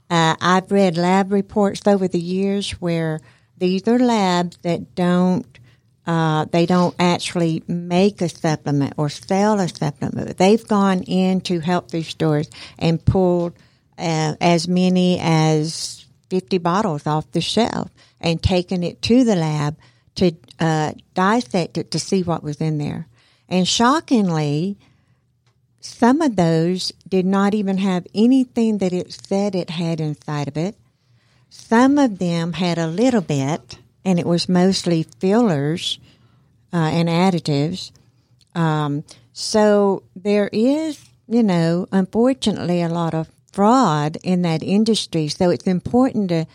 Uh, 0.09 0.35
I've 0.39 0.71
read 0.71 0.97
lab 0.97 1.31
reports 1.31 1.87
over 1.87 2.07
the 2.07 2.19
years 2.19 2.71
where 2.73 3.19
these 3.57 3.87
are 3.87 3.99
labs 3.99 4.57
that 4.57 4.95
don't 4.95 5.45
uh, 6.05 6.45
they 6.51 6.65
don't 6.65 6.95
actually 6.99 7.63
make 7.65 8.21
a 8.21 8.27
supplement 8.27 8.93
or 8.97 9.09
sell 9.09 9.59
a 9.59 9.69
supplement. 9.69 10.37
They've 10.37 10.67
gone 10.67 11.03
into 11.03 11.61
health 11.61 11.91
food 11.91 12.03
stores 12.03 12.49
and 12.77 13.03
pulled 13.03 13.53
as 13.97 14.67
many 14.67 15.19
as 15.21 16.05
50 16.29 16.57
bottles 16.57 17.05
off 17.05 17.31
the 17.31 17.41
shelf 17.41 17.89
and 18.19 18.41
taken 18.41 18.83
it 18.83 19.01
to 19.03 19.23
the 19.23 19.35
lab 19.35 19.77
to 20.15 20.31
uh, 20.59 20.93
dissect 21.13 21.77
it 21.77 21.91
to 21.91 21.99
see 21.99 22.23
what 22.23 22.43
was 22.43 22.61
in 22.61 22.77
there. 22.77 23.07
And 23.49 23.67
shockingly, 23.67 24.77
some 25.79 26.21
of 26.21 26.35
those 26.35 26.91
did 27.07 27.25
not 27.25 27.53
even 27.53 27.77
have 27.77 28.07
anything 28.15 28.77
that 28.77 28.93
it 28.93 29.11
said 29.11 29.53
it 29.53 29.69
had 29.69 29.99
inside 29.99 30.47
of 30.47 30.57
it. 30.57 30.75
Some 31.49 31.97
of 31.97 32.19
them 32.19 32.53
had 32.53 32.77
a 32.77 32.87
little 32.87 33.21
bit, 33.21 33.77
and 34.03 34.17
it 34.17 34.25
was 34.25 34.49
mostly 34.49 35.03
fillers 35.03 35.99
uh, 36.71 36.77
and 36.77 37.09
additives. 37.09 37.91
Um, 38.55 39.03
so 39.33 40.03
there 40.15 40.49
is, 40.51 41.03
you 41.27 41.43
know, 41.43 41.87
unfortunately, 41.91 42.81
a 42.81 42.89
lot 42.89 43.13
of 43.13 43.27
fraud 43.53 44.17
in 44.23 44.41
that 44.41 44.61
industry. 44.63 45.29
So 45.29 45.49
it's 45.49 45.67
important 45.67 46.29
to 46.29 46.45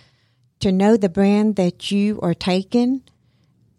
to 0.61 0.73
know 0.73 0.97
the 0.97 1.09
brand 1.09 1.55
that 1.55 1.93
you 1.93 2.19
are 2.21 2.35
taking 2.35 3.03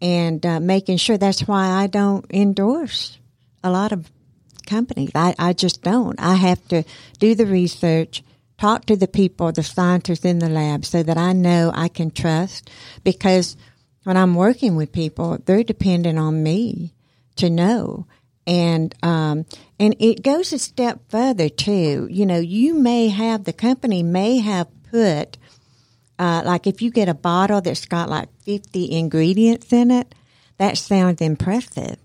and 0.00 0.44
uh, 0.44 0.60
making 0.60 0.96
sure. 0.96 1.18
That's 1.18 1.46
why 1.46 1.68
I 1.68 1.86
don't 1.86 2.24
endorse 2.30 3.18
a 3.62 3.70
lot 3.70 3.92
of 3.92 4.10
companies. 4.66 5.10
I, 5.14 5.34
I 5.38 5.52
just 5.52 5.82
don't. 5.82 6.18
I 6.18 6.36
have 6.36 6.66
to 6.68 6.84
do 7.18 7.34
the 7.34 7.46
research 7.46 8.22
talk 8.56 8.86
to 8.86 8.96
the 8.96 9.08
people, 9.08 9.52
the 9.52 9.62
scientists 9.62 10.24
in 10.24 10.38
the 10.38 10.48
lab, 10.48 10.84
so 10.84 11.02
that 11.02 11.16
I 11.16 11.32
know 11.32 11.72
I 11.74 11.88
can 11.88 12.10
trust. 12.10 12.70
Because 13.04 13.56
when 14.04 14.16
I'm 14.16 14.34
working 14.34 14.76
with 14.76 14.92
people, 14.92 15.38
they're 15.44 15.62
dependent 15.62 16.18
on 16.18 16.42
me 16.42 16.94
to 17.36 17.50
know. 17.50 18.06
And 18.50 18.92
um, 19.02 19.46
and 19.78 19.94
it 20.00 20.24
goes 20.24 20.52
a 20.52 20.58
step 20.58 21.00
further 21.08 21.48
too. 21.48 22.08
You 22.10 22.26
know, 22.26 22.40
you 22.40 22.74
may 22.74 23.08
have 23.08 23.44
the 23.44 23.52
company 23.52 24.02
may 24.02 24.38
have 24.38 24.66
put 24.90 25.38
uh, 26.18 26.42
like 26.44 26.66
if 26.66 26.82
you 26.82 26.90
get 26.90 27.08
a 27.08 27.14
bottle 27.14 27.60
that's 27.60 27.86
got 27.86 28.10
like 28.10 28.28
50 28.42 28.92
ingredients 28.92 29.72
in 29.72 29.90
it, 29.90 30.14
that 30.58 30.76
sounds 30.76 31.20
impressive. 31.20 31.96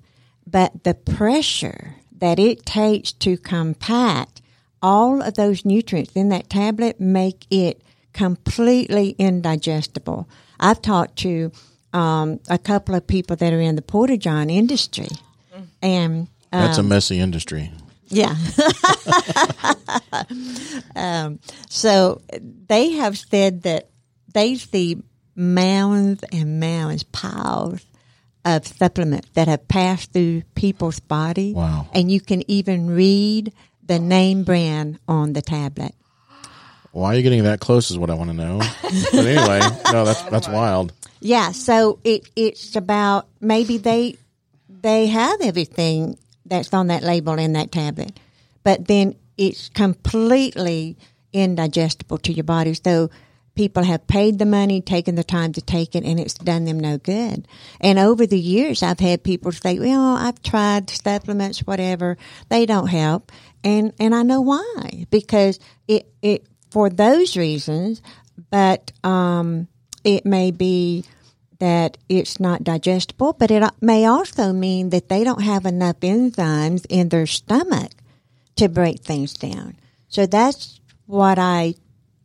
But 0.48 0.84
the 0.84 0.94
pressure 0.94 1.96
that 2.20 2.40
it 2.40 2.66
takes 2.66 3.12
to 3.12 3.38
compact 3.38 4.42
all 4.82 5.22
of 5.22 5.34
those 5.34 5.66
nutrients 5.66 6.14
in 6.16 6.30
that 6.30 6.50
tablet 6.50 7.00
make 7.00 7.48
it 7.50 7.82
completely 8.14 9.16
indigestible. 9.18 10.30
I've 10.60 10.82
talked 10.82 11.18
to 11.18 11.52
um, 11.92 12.40
a 12.48 12.58
couple 12.58 12.96
of 12.96 13.08
people 13.08 13.36
that 13.36 13.52
are 13.52 13.60
in 13.60 13.76
the 13.76 13.82
porta 13.82 14.16
john 14.18 14.50
industry, 14.50 15.10
and 15.82 16.28
um, 16.56 16.66
That's 16.66 16.78
a 16.78 16.84
messy 16.84 17.20
industry. 17.20 17.72
yeah. 18.08 18.36
um, 20.96 21.40
so 21.70 22.22
they 22.68 22.92
have 22.92 23.18
said 23.18 23.64
that 23.64 23.90
they 24.34 24.56
see 24.56 25.02
mounds 25.36 26.24
and 26.32 26.60
mounds, 26.60 27.04
piles 27.04 27.86
of 28.46 28.68
supplements 28.68 29.28
that 29.34 29.48
have 29.48 29.68
passed 29.68 30.14
through 30.14 30.44
people's 30.54 31.00
body. 31.00 31.54
Wow. 31.54 31.88
And 31.94 32.12
you 32.12 32.22
can 32.22 32.50
even 32.50 32.92
read 32.92 33.52
the 33.84 34.00
name 34.00 34.44
brand 34.44 35.00
on 35.08 35.34
the 35.34 35.42
tablet. 35.42 35.94
Why 36.92 37.14
are 37.14 37.18
you 37.18 37.24
getting 37.24 37.44
that 37.44 37.60
close? 37.60 37.92
Is 37.92 37.98
what 37.98 38.10
I 38.10 38.14
want 38.14 38.30
to 38.30 38.36
know. 38.36 38.60
but 39.12 39.26
anyway, 39.26 39.60
no, 39.92 40.06
that's 40.06 40.22
that's 40.24 40.48
wild. 40.48 40.94
Yeah, 41.20 41.52
so 41.52 42.00
it 42.06 42.30
it's 42.38 42.78
about 42.78 43.28
maybe 43.42 43.78
they 43.78 44.16
they 44.70 45.08
have 45.08 45.42
everything 45.42 46.18
that's 46.46 46.74
on 46.74 46.88
that 46.88 47.04
label 47.04 47.34
in 47.34 47.54
that 47.54 47.72
tablet, 47.72 48.20
but 48.64 48.88
then 48.88 49.16
it's 49.38 49.70
completely 49.70 50.98
indigestible 51.34 52.18
to 52.20 52.34
your 52.34 52.44
body. 52.44 52.74
So 52.74 53.10
people 53.56 53.84
have 53.84 54.08
paid 54.08 54.38
the 54.38 54.46
money, 54.46 54.82
taken 54.82 55.16
the 55.16 55.24
time 55.24 55.54
to 55.54 55.62
take 55.62 55.96
it, 55.96 56.04
and 56.04 56.20
it's 56.20 56.34
done 56.34 56.66
them 56.66 56.80
no 56.80 56.98
good. 56.98 57.48
And 57.82 57.98
over 58.00 58.26
the 58.26 58.40
years, 58.40 58.84
I've 58.84 59.00
had 59.00 59.24
people 59.24 59.52
say, 59.52 59.80
"Well, 59.80 60.16
I've 60.16 60.42
tried 60.42 60.90
supplements, 60.90 61.60
whatever, 61.60 62.18
they 62.50 62.66
don't 62.66 62.88
help," 62.88 63.32
and 63.64 63.94
and 64.00 64.14
I 64.14 64.24
know 64.24 64.42
why 64.42 65.06
because 65.10 65.60
it 65.88 66.08
it 66.22 66.46
for 66.70 66.90
those 66.90 67.38
reasons, 67.38 68.02
but 68.50 68.92
um, 69.04 69.68
it 70.04 70.26
may 70.26 70.52
be 70.52 71.06
that 71.60 71.98
it's 72.10 72.40
not 72.40 72.64
digestible, 72.64 73.34
but 73.34 73.52
it 73.52 73.64
may 73.82 74.06
also 74.06 74.52
mean 74.52 74.90
that 74.90 75.10
they 75.10 75.24
don't 75.24 75.44
have 75.44 75.66
enough 75.66 76.00
enzymes 76.02 76.86
in 76.90 77.10
their 77.10 77.26
stomach 77.26 77.92
to 78.56 78.68
break 78.68 79.00
things 79.00 79.34
down. 79.34 79.76
So 80.10 80.26
that's 80.26 80.80
what 81.06 81.40
I 81.40 81.76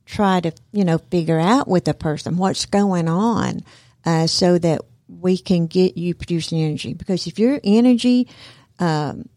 try 0.06 0.40
to, 0.40 0.52
you 0.72 0.84
know, 0.84 0.98
figure 0.98 1.38
out 1.38 1.68
with 1.68 1.86
a 1.86 1.94
person 1.94 2.36
what's 2.36 2.66
going 2.66 3.08
on, 3.08 3.60
uh, 4.04 4.26
so 4.26 4.58
that 4.58 4.80
we 5.08 5.38
can 5.38 5.66
get 5.66 5.96
you 5.96 6.14
producing 6.14 6.60
energy. 6.60 6.94
Because 6.94 7.26
if 7.26 7.38
your 7.38 7.60
energy, 7.62 8.28
um, 8.78 9.28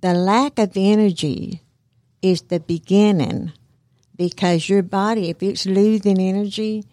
the 0.00 0.14
lack 0.14 0.58
of 0.58 0.72
energy 0.76 1.62
is 2.20 2.42
the 2.42 2.60
beginning 2.60 3.52
because 4.16 4.68
your 4.68 4.82
body, 4.82 5.30
if 5.30 5.42
it's 5.42 5.66
losing 5.66 6.20
energy, 6.20 6.84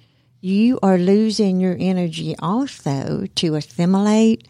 you 0.41 0.80
are 0.82 0.97
losing 0.97 1.60
your 1.60 1.75
energy 1.80 2.36
also 2.39 3.25
to 3.36 3.56
assimilate 3.56 4.47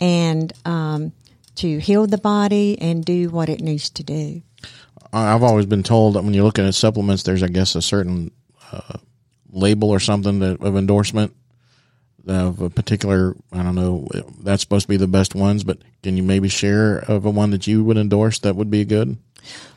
and 0.00 0.52
um, 0.64 1.12
to 1.56 1.78
heal 1.78 2.06
the 2.06 2.18
body 2.18 2.78
and 2.80 3.04
do 3.04 3.30
what 3.30 3.48
it 3.48 3.60
needs 3.60 3.90
to 3.90 4.02
do. 4.02 4.42
I've 5.12 5.42
always 5.42 5.66
been 5.66 5.82
told 5.82 6.14
that 6.14 6.22
when 6.22 6.34
you're 6.34 6.44
looking 6.44 6.66
at 6.66 6.74
supplements, 6.74 7.22
there's, 7.22 7.42
I 7.42 7.48
guess, 7.48 7.74
a 7.74 7.82
certain 7.82 8.30
uh, 8.70 8.98
label 9.50 9.90
or 9.90 10.00
something 10.00 10.40
that, 10.40 10.60
of 10.60 10.76
endorsement 10.76 11.34
of 12.26 12.60
a 12.60 12.68
particular. 12.68 13.34
I 13.52 13.62
don't 13.62 13.74
know. 13.74 14.06
That's 14.42 14.62
supposed 14.62 14.84
to 14.84 14.88
be 14.88 14.98
the 14.98 15.06
best 15.06 15.34
ones, 15.34 15.64
but 15.64 15.78
can 16.02 16.16
you 16.16 16.22
maybe 16.22 16.48
share 16.48 16.98
of 16.98 17.24
a 17.24 17.30
one 17.30 17.50
that 17.50 17.66
you 17.66 17.82
would 17.84 17.96
endorse 17.96 18.38
that 18.40 18.56
would 18.56 18.70
be 18.70 18.84
good? 18.84 19.16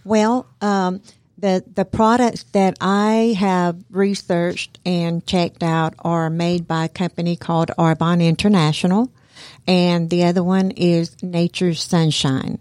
Well, 0.04 0.48
um, 0.60 1.02
the 1.42 1.64
the 1.74 1.86
products 1.86 2.44
that 2.54 2.78
I 2.80 3.36
have 3.38 3.84
researched 3.90 4.80
and 4.86 5.26
checked 5.26 5.64
out 5.64 5.96
are 6.00 6.30
made 6.30 6.68
by 6.68 6.86
a 6.86 6.90
company 6.90 7.36
called 7.36 7.72
Arbonne 7.78 8.26
International, 8.26 9.12
and 9.68 10.10
the 10.10 10.24
other 10.26 10.44
one 10.44 10.72
is 10.72 11.22
Nature's 11.22 11.84
Sunshine. 11.84 12.60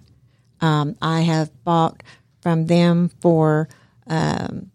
Um, 0.61 0.97
I 1.01 1.21
have 1.21 1.51
bought 1.65 2.03
from 2.41 2.67
them 2.67 3.11
for 3.21 3.69
um, 4.07 4.71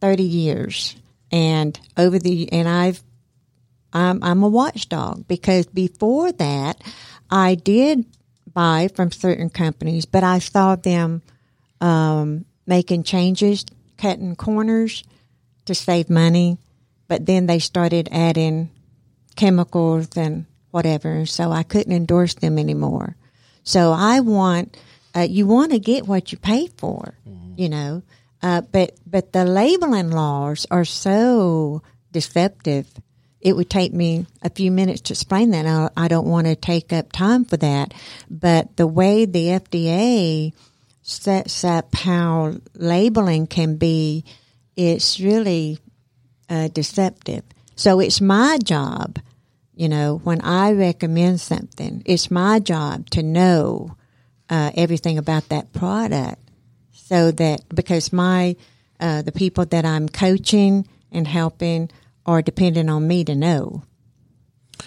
thirty 0.00 0.22
years, 0.22 0.96
and 1.30 1.78
over 1.96 2.18
the 2.18 2.50
and 2.52 2.68
I've 2.68 3.02
I'm 3.92 4.22
I'm 4.22 4.42
a 4.42 4.48
watchdog 4.48 5.26
because 5.26 5.66
before 5.66 6.32
that 6.32 6.80
I 7.30 7.56
did 7.56 8.06
buy 8.52 8.88
from 8.94 9.10
certain 9.10 9.50
companies, 9.50 10.06
but 10.06 10.24
I 10.24 10.38
saw 10.38 10.76
them 10.76 11.22
um, 11.80 12.44
making 12.68 13.02
changes, 13.02 13.64
cutting 13.96 14.36
corners 14.36 15.02
to 15.64 15.74
save 15.74 16.08
money, 16.10 16.58
but 17.08 17.26
then 17.26 17.46
they 17.46 17.58
started 17.58 18.08
adding 18.12 18.70
chemicals 19.34 20.08
and 20.16 20.44
whatever, 20.70 21.24
so 21.26 21.50
I 21.50 21.62
couldn't 21.62 21.92
endorse 21.92 22.34
them 22.34 22.58
anymore. 22.58 23.16
So 23.64 23.92
I 23.92 24.20
want 24.20 24.76
uh, 25.16 25.20
you 25.20 25.46
want 25.46 25.72
to 25.72 25.78
get 25.78 26.06
what 26.06 26.30
you 26.30 26.38
pay 26.38 26.68
for, 26.76 27.14
you 27.56 27.68
know, 27.68 28.02
uh, 28.42 28.60
but 28.60 28.94
but 29.06 29.32
the 29.32 29.44
labeling 29.44 30.10
laws 30.10 30.66
are 30.70 30.84
so 30.84 31.82
deceptive. 32.12 32.86
It 33.40 33.54
would 33.56 33.70
take 33.70 33.92
me 33.92 34.26
a 34.42 34.50
few 34.50 34.70
minutes 34.70 35.00
to 35.02 35.14
explain 35.14 35.50
that. 35.50 35.66
I, 35.66 35.88
I 35.96 36.08
don't 36.08 36.26
want 36.26 36.46
to 36.46 36.56
take 36.56 36.92
up 36.92 37.12
time 37.12 37.44
for 37.44 37.56
that, 37.56 37.94
but 38.28 38.76
the 38.76 38.86
way 38.86 39.24
the 39.24 39.46
FDA 39.46 40.52
sets 41.08 41.64
up 41.64 41.94
how 41.94 42.54
labeling 42.74 43.46
can 43.46 43.76
be, 43.76 44.24
it's 44.76 45.18
really 45.18 45.78
uh, 46.50 46.68
deceptive. 46.68 47.44
So 47.76 48.00
it's 48.00 48.20
my 48.20 48.58
job, 48.62 49.18
you 49.74 49.88
know, 49.88 50.20
when 50.22 50.40
I 50.42 50.72
recommend 50.72 51.40
something, 51.40 52.02
it's 52.04 52.30
my 52.30 52.58
job 52.58 53.08
to 53.10 53.22
know 53.22 53.96
uh, 54.50 54.70
everything 54.74 55.16
about 55.16 55.48
that 55.48 55.72
product, 55.72 56.42
so 56.92 57.30
that 57.32 57.62
because 57.74 58.12
my 58.12 58.56
uh, 59.00 59.22
the 59.22 59.32
people 59.32 59.64
that 59.66 59.84
I'm 59.84 60.08
coaching 60.08 60.86
and 61.10 61.26
helping 61.26 61.90
are 62.26 62.42
dependent 62.42 62.90
on 62.90 63.06
me 63.06 63.24
to 63.24 63.34
know. 63.34 63.82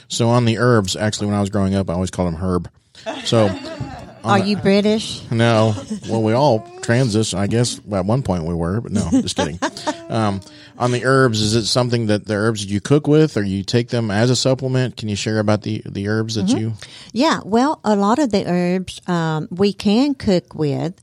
So 0.07 0.29
on 0.29 0.45
the 0.45 0.57
herbs, 0.57 0.95
actually, 0.95 1.27
when 1.27 1.36
I 1.36 1.41
was 1.41 1.49
growing 1.49 1.73
up, 1.73 1.89
I 1.89 1.93
always 1.93 2.12
called 2.12 2.27
them 2.34 2.41
herb. 2.41 2.69
So 3.25 3.47
Are 4.23 4.39
you 4.39 4.57
British? 4.57 5.29
no, 5.31 5.75
well, 6.10 6.21
we 6.21 6.34
all 6.34 6.62
transis, 6.81 7.38
I 7.38 7.47
guess. 7.47 7.79
At 7.91 8.05
one 8.05 8.23
point 8.23 8.43
we 8.45 8.53
were, 8.53 8.81
but 8.81 8.91
no, 8.91 9.07
just 9.12 9.36
kidding. 9.36 9.60
Um, 10.12 10.41
on 10.77 10.91
the 10.91 11.05
herbs, 11.05 11.39
is 11.39 11.55
it 11.55 11.65
something 11.65 12.07
that 12.07 12.25
the 12.25 12.34
herbs 12.34 12.65
you 12.65 12.81
cook 12.81 13.07
with, 13.07 13.38
or 13.38 13.43
you 13.43 13.63
take 13.63 13.88
them 13.88 14.12
as 14.12 14.29
a 14.29 14.36
supplement? 14.36 14.97
Can 14.97 15.07
you 15.07 15.15
share 15.15 15.39
about 15.39 15.62
the 15.62 15.81
the 15.86 16.10
herbs 16.10 16.36
that 16.36 16.49
you? 16.49 16.73
Yeah, 17.13 17.39
well, 17.45 17.79
a 17.86 17.95
lot 17.95 18.19
of 18.19 18.29
the 18.29 18.45
herbs 18.45 18.99
um, 19.07 19.47
we 19.49 19.71
can 19.71 20.15
cook 20.15 20.53
with, 20.53 20.99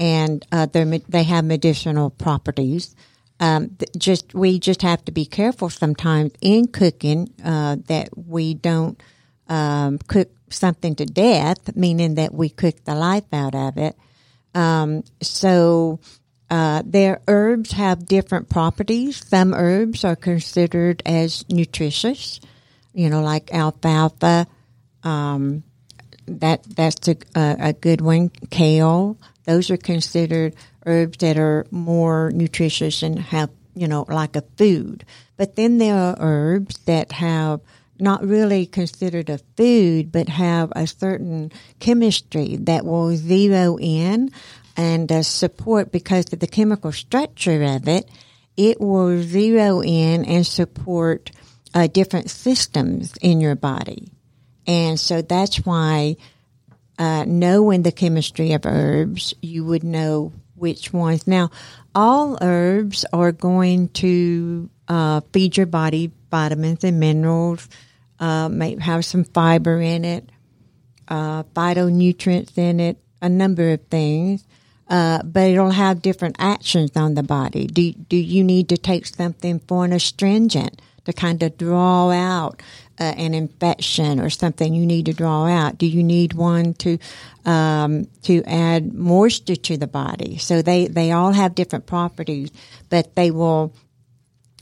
and 0.00 0.44
uh, 0.50 0.66
they're, 0.66 0.98
they 1.08 1.22
have 1.22 1.44
medicinal 1.44 2.10
properties. 2.10 2.96
Um, 3.38 3.76
just 3.96 4.34
we 4.34 4.58
just 4.58 4.82
have 4.82 5.04
to 5.04 5.12
be 5.12 5.26
careful 5.26 5.70
sometimes 5.70 6.32
in 6.40 6.66
cooking 6.66 7.32
uh, 7.44 7.76
that 7.86 8.08
we 8.16 8.54
don't 8.54 9.00
um, 9.48 9.98
cook 9.98 10.28
something 10.50 10.94
to 10.96 11.06
death, 11.06 11.76
meaning 11.76 12.16
that 12.16 12.34
we 12.34 12.48
cook 12.48 12.84
the 12.84 12.94
life 12.94 13.24
out 13.32 13.54
of 13.54 13.76
it. 13.76 13.96
Um, 14.54 15.04
so 15.22 16.00
uh, 16.50 16.82
their 16.84 17.20
herbs 17.28 17.72
have 17.72 18.06
different 18.06 18.48
properties. 18.48 19.24
Some 19.24 19.54
herbs 19.54 20.04
are 20.04 20.16
considered 20.16 21.02
as 21.06 21.44
nutritious, 21.48 22.40
you 22.92 23.08
know, 23.08 23.22
like 23.22 23.54
alfalfa. 23.54 24.46
Um, 25.04 25.62
that 26.26 26.62
that's 26.64 27.08
a, 27.08 27.16
a, 27.34 27.72
good 27.72 28.00
one. 28.00 28.30
Kale. 28.50 29.16
Those 29.44 29.70
are 29.70 29.76
considered 29.76 30.54
herbs 30.86 31.18
that 31.18 31.38
are 31.38 31.66
more 31.70 32.30
nutritious 32.32 33.02
and 33.02 33.18
have 33.18 33.50
you 33.74 33.88
know 33.88 34.04
like 34.08 34.36
a 34.36 34.44
food. 34.56 35.04
But 35.36 35.56
then 35.56 35.78
there 35.78 35.96
are 35.96 36.16
herbs 36.18 36.78
that 36.84 37.12
have 37.12 37.60
not 38.00 38.26
really 38.26 38.66
considered 38.66 39.30
a 39.30 39.38
food, 39.56 40.12
but 40.12 40.28
have 40.28 40.72
a 40.76 40.86
certain 40.86 41.52
chemistry 41.78 42.56
that 42.56 42.84
will 42.84 43.14
zero 43.16 43.78
in 43.78 44.30
and 44.76 45.10
uh, 45.10 45.22
support 45.22 45.92
because 45.92 46.32
of 46.32 46.40
the 46.40 46.46
chemical 46.46 46.92
structure 46.92 47.62
of 47.62 47.88
it. 47.88 48.08
It 48.56 48.80
will 48.80 49.22
zero 49.22 49.82
in 49.82 50.24
and 50.24 50.46
support 50.46 51.30
uh, 51.74 51.86
different 51.86 52.30
systems 52.30 53.14
in 53.20 53.40
your 53.40 53.56
body. 53.56 54.10
And 54.66 54.98
so 54.98 55.22
that's 55.22 55.58
why 55.58 56.16
uh, 56.98 57.24
knowing 57.26 57.82
the 57.82 57.92
chemistry 57.92 58.52
of 58.52 58.66
herbs, 58.66 59.34
you 59.40 59.64
would 59.64 59.84
know 59.84 60.32
which 60.54 60.92
ones. 60.92 61.26
Now, 61.26 61.50
all 61.94 62.38
herbs 62.40 63.06
are 63.12 63.32
going 63.32 63.88
to 63.88 64.68
uh, 64.86 65.22
feed 65.32 65.56
your 65.56 65.66
body 65.66 66.12
vitamins 66.30 66.84
and 66.84 67.00
minerals, 67.00 67.68
uh, 68.20 68.48
may 68.48 68.78
have 68.78 69.04
some 69.04 69.24
fiber 69.24 69.80
in 69.80 70.04
it, 70.04 70.30
uh, 71.08 71.42
phytonutrients 71.54 72.56
in 72.56 72.78
it, 72.78 72.98
a 73.20 73.28
number 73.28 73.70
of 73.70 73.84
things. 73.86 74.44
Uh, 74.88 75.22
but 75.22 75.48
it'll 75.48 75.70
have 75.70 76.02
different 76.02 76.34
actions 76.40 76.96
on 76.96 77.14
the 77.14 77.22
body. 77.22 77.68
Do, 77.68 77.92
do 77.92 78.16
you 78.16 78.42
need 78.42 78.68
to 78.70 78.76
take 78.76 79.06
something 79.06 79.60
for 79.60 79.84
an 79.84 79.92
astringent 79.92 80.82
to 81.04 81.12
kind 81.12 81.42
of 81.44 81.56
draw 81.56 82.10
out 82.10 82.60
uh, 82.98 83.04
an 83.04 83.32
infection 83.32 84.20
or 84.20 84.30
something 84.30 84.74
you 84.74 84.84
need 84.84 85.06
to 85.06 85.12
draw 85.12 85.46
out? 85.46 85.78
Do 85.78 85.86
you 85.86 86.02
need 86.02 86.32
one 86.32 86.74
to 86.74 86.98
um, 87.44 88.06
to 88.22 88.42
add 88.44 88.92
moisture 88.92 89.56
to 89.56 89.76
the 89.76 89.86
body? 89.86 90.38
So 90.38 90.60
they 90.60 90.88
they 90.88 91.12
all 91.12 91.32
have 91.32 91.54
different 91.54 91.86
properties, 91.86 92.50
but 92.88 93.14
they 93.14 93.30
will 93.30 93.72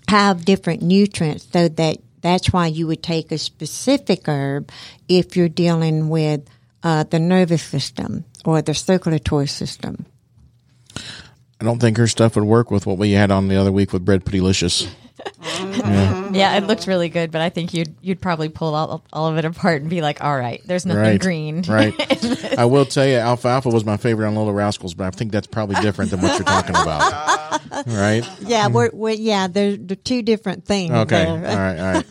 have 0.08 0.44
different 0.44 0.82
nutrients 0.82 1.46
so 1.52 1.68
that 1.68 1.98
that's 2.20 2.52
why 2.52 2.66
you 2.66 2.86
would 2.86 3.02
take 3.02 3.32
a 3.32 3.38
specific 3.38 4.28
herb 4.28 4.70
if 5.08 5.36
you're 5.36 5.48
dealing 5.48 6.08
with 6.08 6.48
uh, 6.82 7.04
the 7.04 7.18
nervous 7.18 7.62
system 7.62 8.24
or 8.44 8.62
the 8.62 8.74
circulatory 8.74 9.46
system. 9.46 10.06
I 11.60 11.64
don't 11.64 11.80
think 11.80 11.96
her 11.96 12.06
stuff 12.06 12.36
would 12.36 12.44
work 12.44 12.70
with 12.70 12.86
what 12.86 12.98
we 12.98 13.12
had 13.12 13.30
on 13.30 13.48
the 13.48 13.56
other 13.56 13.72
week 13.72 13.92
with 13.92 14.04
bread 14.04 14.24
puttylicious. 14.24 14.88
Yeah. 15.42 16.30
yeah, 16.32 16.56
it 16.56 16.66
looked 16.66 16.86
really 16.86 17.08
good, 17.08 17.30
but 17.30 17.40
I 17.40 17.48
think 17.48 17.74
you'd 17.74 17.94
you'd 18.00 18.20
probably 18.20 18.48
pull 18.48 18.74
all, 18.74 19.04
all 19.12 19.28
of 19.28 19.36
it 19.38 19.44
apart 19.44 19.80
and 19.82 19.90
be 19.90 20.00
like, 20.00 20.22
"All 20.22 20.36
right, 20.36 20.60
there's 20.64 20.86
nothing 20.86 21.02
Right. 21.02 21.20
green." 21.20 21.64
Right. 21.68 21.94
I 22.58 22.64
will 22.64 22.84
tell 22.84 23.06
you, 23.06 23.16
alfalfa 23.16 23.68
was 23.68 23.84
my 23.84 23.96
favorite 23.96 24.26
on 24.26 24.34
Little 24.34 24.52
Rascals, 24.52 24.94
but 24.94 25.06
I 25.06 25.10
think 25.10 25.32
that's 25.32 25.46
probably 25.46 25.76
different 25.76 26.10
than 26.10 26.20
what 26.20 26.38
you're 26.38 26.44
talking 26.44 26.74
about. 26.76 27.60
Right? 27.86 28.24
Yeah, 28.40 28.64
mm-hmm. 28.64 28.74
we're, 28.74 28.90
we're 28.92 29.10
yeah, 29.14 29.46
they're, 29.46 29.76
they're 29.76 29.96
two 29.96 30.22
different 30.22 30.64
things. 30.64 30.92
Okay. 30.92 31.24
there. 31.24 31.30
All 31.30 31.56
right. 31.56 31.78
All 31.78 31.92
right. 31.92 32.06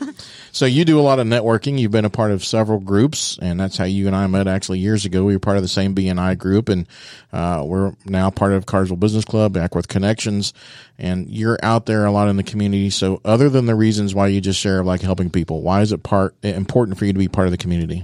So 0.57 0.65
you 0.65 0.85
do 0.85 0.99
a 0.99 1.01
lot 1.01 1.19
of 1.19 1.27
networking. 1.27 1.77
You've 1.77 1.91
been 1.91 2.03
a 2.03 2.09
part 2.09 2.31
of 2.31 2.43
several 2.43 2.79
groups, 2.79 3.37
and 3.39 3.59
that's 3.59 3.77
how 3.77 3.83
you 3.83 4.07
and 4.07 4.15
I 4.15 4.25
met 4.25 4.47
actually 4.47 4.79
years 4.79 5.05
ago. 5.05 5.23
We 5.23 5.33
were 5.33 5.39
part 5.39 5.57
of 5.57 5.61
the 5.61 5.69
same 5.69 5.93
BNI 5.93 6.35
group, 6.39 6.67
and 6.69 6.87
uh, 7.31 7.63
we're 7.63 7.93
now 8.05 8.31
part 8.31 8.53
of 8.53 8.65
Carsville 8.65 8.99
Business 8.99 9.23
Club, 9.23 9.53
Acworth 9.53 9.87
Connections, 9.87 10.55
and 10.97 11.29
you're 11.29 11.59
out 11.61 11.85
there 11.85 12.05
a 12.05 12.11
lot 12.11 12.27
in 12.27 12.37
the 12.37 12.43
community. 12.43 12.89
So, 12.89 13.21
other 13.23 13.49
than 13.49 13.67
the 13.67 13.75
reasons 13.75 14.15
why 14.15 14.29
you 14.29 14.41
just 14.41 14.59
share 14.59 14.83
like 14.83 15.01
helping 15.01 15.29
people, 15.29 15.61
why 15.61 15.81
is 15.81 15.91
it 15.91 16.01
part 16.01 16.35
important 16.41 16.97
for 16.97 17.05
you 17.05 17.13
to 17.13 17.19
be 17.19 17.27
part 17.27 17.45
of 17.45 17.51
the 17.51 17.57
community? 17.57 18.03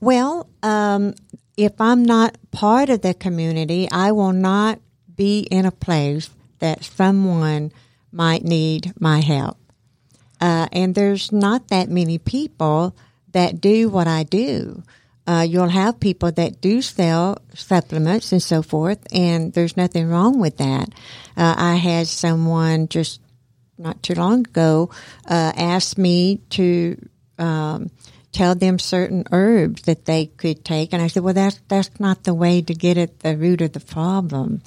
Well, 0.00 0.48
um, 0.62 1.12
if 1.58 1.78
I'm 1.82 2.02
not 2.02 2.34
part 2.50 2.88
of 2.88 3.02
the 3.02 3.12
community, 3.12 3.90
I 3.90 4.12
will 4.12 4.32
not 4.32 4.80
be 5.14 5.40
in 5.40 5.66
a 5.66 5.70
place 5.70 6.30
that 6.60 6.82
someone 6.82 7.72
might 8.10 8.42
need 8.42 8.94
my 8.98 9.20
help. 9.20 9.58
Uh, 10.42 10.66
and 10.72 10.96
there's 10.96 11.30
not 11.30 11.68
that 11.68 11.88
many 11.88 12.18
people 12.18 12.96
that 13.30 13.60
do 13.60 13.88
what 13.88 14.08
I 14.08 14.24
do. 14.24 14.82
Uh, 15.24 15.46
you'll 15.48 15.68
have 15.68 16.00
people 16.00 16.32
that 16.32 16.60
do 16.60 16.82
sell 16.82 17.38
supplements 17.54 18.32
and 18.32 18.42
so 18.42 18.60
forth, 18.60 18.98
and 19.12 19.52
there's 19.52 19.76
nothing 19.76 20.08
wrong 20.08 20.40
with 20.40 20.56
that. 20.56 20.88
Uh, 21.36 21.54
I 21.56 21.76
had 21.76 22.08
someone 22.08 22.88
just 22.88 23.20
not 23.78 24.02
too 24.02 24.14
long 24.14 24.40
ago 24.40 24.90
uh, 25.30 25.52
asked 25.54 25.96
me 25.96 26.40
to 26.50 26.96
um, 27.38 27.92
tell 28.32 28.56
them 28.56 28.80
certain 28.80 29.24
herbs 29.30 29.82
that 29.82 30.06
they 30.06 30.26
could 30.26 30.64
take, 30.64 30.92
and 30.92 31.00
I 31.00 31.06
said, 31.06 31.22
"Well, 31.22 31.34
that's 31.34 31.60
that's 31.68 32.00
not 32.00 32.24
the 32.24 32.34
way 32.34 32.60
to 32.60 32.74
get 32.74 32.98
at 32.98 33.20
the 33.20 33.36
root 33.36 33.60
of 33.60 33.74
the 33.74 33.80
problem." 33.80 34.60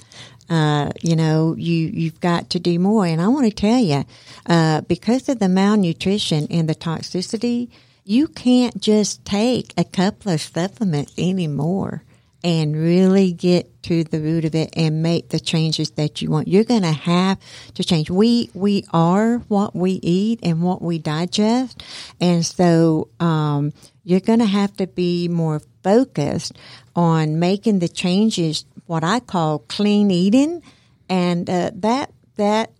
Uh, 0.48 0.90
you 1.02 1.16
know, 1.16 1.54
you 1.56 1.88
you've 1.88 2.20
got 2.20 2.50
to 2.50 2.60
do 2.60 2.78
more, 2.78 3.04
and 3.04 3.20
I 3.20 3.28
want 3.28 3.46
to 3.46 3.54
tell 3.54 3.78
you, 3.78 4.04
uh, 4.46 4.82
because 4.82 5.28
of 5.28 5.38
the 5.38 5.48
malnutrition 5.48 6.46
and 6.50 6.68
the 6.68 6.74
toxicity, 6.74 7.68
you 8.04 8.28
can't 8.28 8.80
just 8.80 9.24
take 9.24 9.74
a 9.76 9.84
couple 9.84 10.32
of 10.32 10.40
supplements 10.40 11.12
anymore 11.18 12.04
and 12.44 12.76
really 12.76 13.32
get 13.32 13.82
to 13.82 14.04
the 14.04 14.20
root 14.20 14.44
of 14.44 14.54
it 14.54 14.70
and 14.76 15.02
make 15.02 15.30
the 15.30 15.40
changes 15.40 15.90
that 15.92 16.22
you 16.22 16.30
want. 16.30 16.46
You're 16.46 16.62
going 16.62 16.82
to 16.82 16.92
have 16.92 17.38
to 17.74 17.82
change. 17.82 18.08
We 18.08 18.50
we 18.54 18.84
are 18.92 19.38
what 19.48 19.74
we 19.74 19.92
eat 20.02 20.40
and 20.44 20.62
what 20.62 20.80
we 20.80 20.98
digest, 20.98 21.82
and 22.20 22.46
so 22.46 23.08
um, 23.18 23.72
you're 24.04 24.20
going 24.20 24.38
to 24.38 24.46
have 24.46 24.76
to 24.76 24.86
be 24.86 25.26
more 25.26 25.60
focused 25.86 26.52
on 26.96 27.38
making 27.38 27.78
the 27.78 27.88
changes. 27.88 28.64
What 28.86 29.04
I 29.04 29.20
call 29.20 29.60
clean 29.60 30.10
eating, 30.10 30.62
and 31.08 31.48
uh, 31.48 31.70
that 31.76 32.12
that 32.34 32.72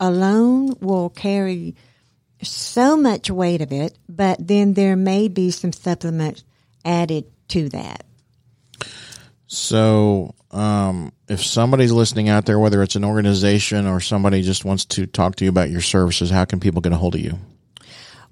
alone 0.00 0.74
will 0.80 1.08
carry 1.08 1.76
so 2.42 2.96
much 2.96 3.30
weight 3.30 3.60
of 3.60 3.72
it. 3.72 3.96
But 4.08 4.44
then 4.44 4.74
there 4.74 4.96
may 4.96 5.28
be 5.28 5.52
some 5.52 5.72
supplements 5.72 6.42
added 6.84 7.26
to 7.48 7.68
that. 7.68 8.04
So, 9.46 10.34
um, 10.50 11.12
if 11.28 11.44
somebody's 11.44 11.92
listening 11.92 12.28
out 12.28 12.44
there, 12.44 12.58
whether 12.58 12.82
it's 12.82 12.96
an 12.96 13.04
organization 13.04 13.86
or 13.86 14.00
somebody 14.00 14.42
just 14.42 14.64
wants 14.64 14.84
to 14.86 15.06
talk 15.06 15.36
to 15.36 15.44
you 15.44 15.50
about 15.50 15.70
your 15.70 15.80
services, 15.80 16.28
how 16.28 16.44
can 16.44 16.60
people 16.60 16.80
get 16.80 16.92
a 16.92 16.96
hold 16.96 17.14
of 17.14 17.20
you? 17.20 17.38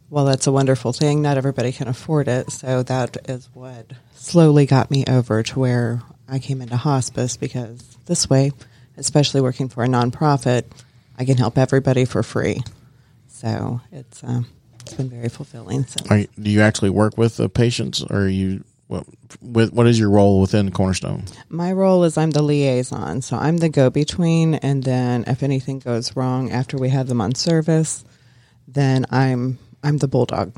well, 0.10 0.26
that's 0.26 0.47
a 0.47 0.52
wonderful 0.52 0.93
thing. 0.93 1.21
Not 1.21 1.38
everybody 1.38 1.71
can 1.71 1.88
afford 1.88 2.28
it. 2.28 2.52
So 2.52 2.84
that 2.84 3.17
is 3.30 3.50
what 3.54 3.91
slowly 4.15 4.65
got 4.65 4.91
me 4.91 5.06
over 5.08 5.41
to 5.41 5.60
where 5.60 6.02
I 6.28 6.39
came 6.39 6.62
into 6.62 6.78
hospice 6.78 7.38
because 7.38 7.97
this 8.06 8.30
way, 8.30 8.52
especially 8.97 9.41
working 9.41 9.69
for 9.69 9.84
a 9.84 9.88
nonprofit, 9.88 10.65
I 11.17 11.26
can 11.26 11.38
help 11.38 11.58
everybody 11.58 12.06
for 12.06 12.24
free. 12.24 12.62
So 13.28 13.82
it's 13.91 14.24
um, 14.24 14.47
it's 14.82 14.93
been 14.93 15.10
very 15.10 15.30
fulfilling. 15.30 15.86
So 15.86 16.15
you, 16.15 16.28
do 16.39 16.52
you 16.52 16.62
actually 16.62 16.89
work 16.91 17.17
with 17.17 17.38
the 17.38 17.50
patients, 17.50 18.04
or 18.04 18.21
are 18.21 18.28
you 18.28 18.63
what, 18.91 19.71
what 19.71 19.88
is 19.88 19.97
your 19.97 20.10
role 20.10 20.41
within 20.41 20.71
Cornerstone? 20.71 21.23
My 21.49 21.71
role 21.71 22.04
is 22.04 22.17
I'm 22.17 22.32
the 22.32 22.41
liaison, 22.41 23.21
so 23.21 23.38
I'm 23.38 23.58
the 23.58 23.69
go 23.69 23.89
between, 23.89 24.56
and 24.56 24.84
then 24.84 25.23
if 25.27 25.43
anything 25.43 25.80
goes 25.80 26.15
wrong 26.15 26.51
after 26.51 26.77
we 26.77 26.89
have 26.89 27.08
them 27.08 27.21
on 27.21 27.34
service, 27.36 28.04
then 28.67 29.06
I'm 29.10 29.58
I'm 29.84 29.97
the 29.97 30.08
bulldog. 30.08 30.54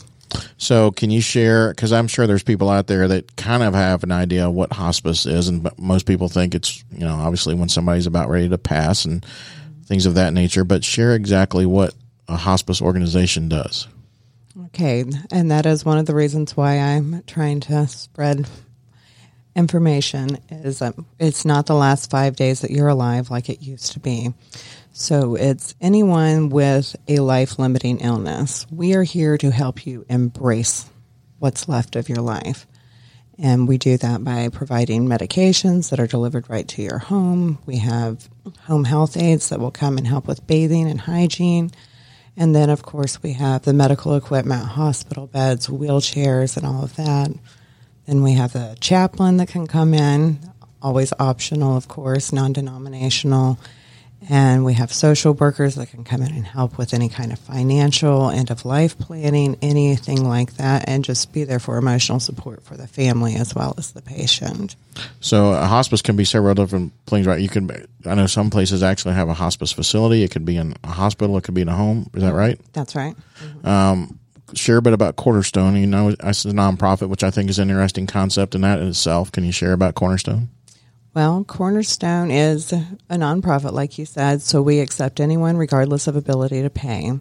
So, 0.58 0.90
can 0.92 1.12
you 1.12 1.22
share? 1.22 1.70
Because 1.70 1.92
I'm 1.92 2.08
sure 2.08 2.26
there's 2.26 2.44
people 2.44 2.70
out 2.70 2.88
there 2.88 3.08
that 3.08 3.36
kind 3.36 3.62
of 3.62 3.76
have 3.76 4.04
an 4.04 4.12
idea 4.12 4.48
of 4.48 4.54
what 4.54 4.74
hospice 4.74 5.28
is, 5.28 5.48
and 5.48 5.70
most 5.78 6.08
people 6.08 6.28
think 6.28 6.56
it's 6.56 6.84
you 6.92 7.06
know 7.06 7.16
obviously 7.16 7.54
when 7.54 7.70
somebody's 7.70 8.08
about 8.08 8.30
ready 8.30 8.50
to 8.50 8.58
pass 8.58 9.06
and 9.06 9.24
things 9.86 10.08
of 10.08 10.16
that 10.16 10.34
nature. 10.34 10.64
But 10.64 10.84
share 10.84 11.14
exactly 11.14 11.68
what 11.68 11.94
a 12.28 12.36
hospice 12.36 12.82
organization 12.82 13.48
does. 13.48 13.88
Okay, 14.68 15.04
and 15.32 15.50
that 15.50 15.66
is 15.66 15.84
one 15.84 15.98
of 15.98 16.06
the 16.06 16.14
reasons 16.14 16.56
why 16.56 16.78
I'm 16.78 17.24
trying 17.26 17.62
to 17.62 17.88
spread 17.88 18.48
information. 19.56 20.38
Is 20.50 20.82
um, 20.82 21.08
it's 21.18 21.44
not 21.44 21.66
the 21.66 21.74
last 21.74 22.12
five 22.12 22.36
days 22.36 22.62
that 22.62 22.70
you're 22.70 22.88
alive 22.88 23.32
like 23.32 23.50
it 23.50 23.64
used 23.64 23.94
to 23.94 24.00
be. 24.00 24.34
So 24.92 25.34
it's 25.36 25.74
anyone 25.82 26.50
with 26.50 26.96
a 27.08 27.18
life 27.18 27.58
limiting 27.58 28.00
illness. 28.00 28.68
We 28.72 28.94
are 28.94 29.02
here 29.02 29.40
to 29.40 29.50
help 29.50 29.88
you 29.88 30.06
embrace 30.08 30.88
what's 31.40 31.68
left 31.68 31.96
of 31.96 32.08
your 32.08 32.22
life. 32.22 32.68
And 33.40 33.68
we 33.68 33.80
do 33.80 33.98
that 33.98 34.24
by 34.24 34.50
providing 34.50 35.08
medications 35.08 35.90
that 35.90 36.00
are 36.00 36.06
delivered 36.06 36.48
right 36.48 36.68
to 36.68 36.84
your 36.84 37.00
home. 37.00 37.58
We 37.66 37.78
have 37.78 38.30
home 38.62 38.84
health 38.84 39.18
aides 39.18 39.50
that 39.50 39.60
will 39.60 39.72
come 39.72 39.98
and 39.98 40.06
help 40.06 40.28
with 40.28 40.46
bathing 40.46 40.88
and 40.88 41.02
hygiene. 41.02 41.72
And 42.36 42.56
then, 42.56 42.70
of 42.70 42.82
course, 42.82 43.22
we 43.22 43.34
have 43.34 43.64
the 43.64 43.74
medical 43.74 44.16
equipment, 44.16 44.64
hospital 44.64 45.28
beds, 45.28 45.68
wheelchairs, 45.68 46.58
and 46.58 46.66
all 46.66 46.84
of 46.84 46.96
that. 46.96 47.32
Then 48.08 48.24
we 48.24 48.34
have 48.34 48.54
the 48.54 48.76
chaplain 48.80 49.38
that 49.38 49.50
can 49.50 49.68
come 49.68 49.94
in, 49.94 50.40
always 50.82 51.14
optional, 51.20 51.78
of 51.78 51.88
course, 51.88 52.34
non 52.34 52.54
denominational. 52.54 53.60
And 54.30 54.64
we 54.66 54.74
have 54.74 54.92
social 54.94 55.34
workers 55.34 55.76
that 55.76 55.90
can 55.90 56.04
come 56.04 56.22
in 56.22 56.34
and 56.34 56.46
help 56.46 56.78
with 56.78 56.94
any 56.94 57.10
kind 57.10 57.32
of 57.32 57.40
financial, 57.40 58.30
end 58.30 58.52
of 58.52 58.66
life 58.66 58.98
planning, 58.98 59.58
anything 59.62 60.28
like 60.28 60.54
that, 60.58 60.88
and 60.88 61.04
just 61.04 61.34
be 61.34 61.44
there 61.44 61.60
for 61.60 61.78
emotional 61.78 62.20
support 62.20 62.64
for 62.64 62.78
the 62.78 62.88
family 62.88 63.36
as 63.36 63.54
well 63.54 63.74
as 63.78 63.92
the 63.92 64.02
patient. 64.02 64.76
So, 65.20 65.54
a 65.54 65.66
hospice 65.66 66.02
can 66.02 66.16
be 66.16 66.26
several 66.26 66.54
different 66.56 66.94
things, 67.08 67.26
right? 67.26 67.42
You 67.42 67.50
can, 67.50 67.70
I 68.06 68.16
know 68.16 68.28
some 68.28 68.50
places 68.50 68.84
actually 68.84 69.16
have 69.16 69.30
a 69.30 69.34
hospice 69.34 69.72
facility. 69.72 70.24
It 70.24 70.32
could 70.32 70.46
be 70.46 70.58
in 70.58 70.76
a 70.84 70.92
hospital. 70.92 71.38
It 71.38 71.44
could 71.44 71.56
be 71.56 71.62
in 71.62 71.70
a 71.70 71.76
home. 71.76 72.10
Is 72.14 72.22
that 72.22 72.34
right? 72.34 72.60
That's 72.74 72.96
right. 72.96 73.16
Um, 73.64 74.20
share 74.54 74.78
a 74.78 74.82
bit 74.82 74.94
about 74.94 75.16
Cornerstone. 75.16 75.76
You 75.76 75.88
know, 75.88 76.10
it's 76.10 76.46
a 76.46 76.50
nonprofit, 76.50 77.10
which 77.10 77.24
I 77.24 77.32
think 77.32 77.50
is 77.50 77.60
an 77.60 77.70
interesting 77.70 78.08
concept 78.08 78.56
in 78.56 78.62
that 78.62 78.80
in 78.80 78.88
itself. 78.88 79.32
Can 79.32 79.44
you 79.44 79.52
share 79.52 79.74
about 79.74 79.96
Cornerstone? 79.96 80.50
Well, 81.14 81.44
Cornerstone 81.44 82.32
is 82.32 82.74
a 82.74 82.98
nonprofit, 83.12 83.72
like 83.72 84.00
you 84.00 84.06
said, 84.06 84.42
so 84.42 84.64
we 84.64 84.80
accept 84.80 85.20
anyone 85.20 85.58
regardless 85.58 86.08
of 86.08 86.16
ability 86.16 86.64
to 86.64 86.72
pay. 86.72 87.12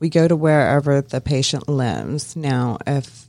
We 0.00 0.08
go 0.08 0.26
to 0.26 0.34
wherever 0.34 1.02
the 1.02 1.20
patient 1.20 1.68
lives. 1.68 2.36
Now, 2.36 2.78
if 2.86 3.28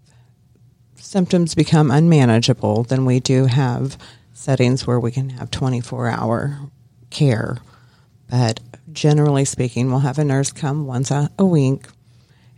symptoms 0.96 1.54
become 1.54 1.92
unmanageable, 1.92 2.84
then 2.84 3.04
we 3.04 3.20
do 3.20 3.48
have 3.48 3.98
settings 4.34 4.88
where 4.88 5.02
we 5.02 5.12
can 5.12 5.32
have 5.32 5.52
24 5.52 6.08
hour 6.08 6.60
care. 7.10 7.58
But 8.30 8.62
generally 8.94 9.44
speaking, 9.44 9.90
we'll 9.90 10.00
have 10.00 10.18
a 10.18 10.24
nurse 10.24 10.54
come 10.54 10.88
once 10.88 11.12
a, 11.12 11.30
a 11.38 11.46
week, 11.46 11.88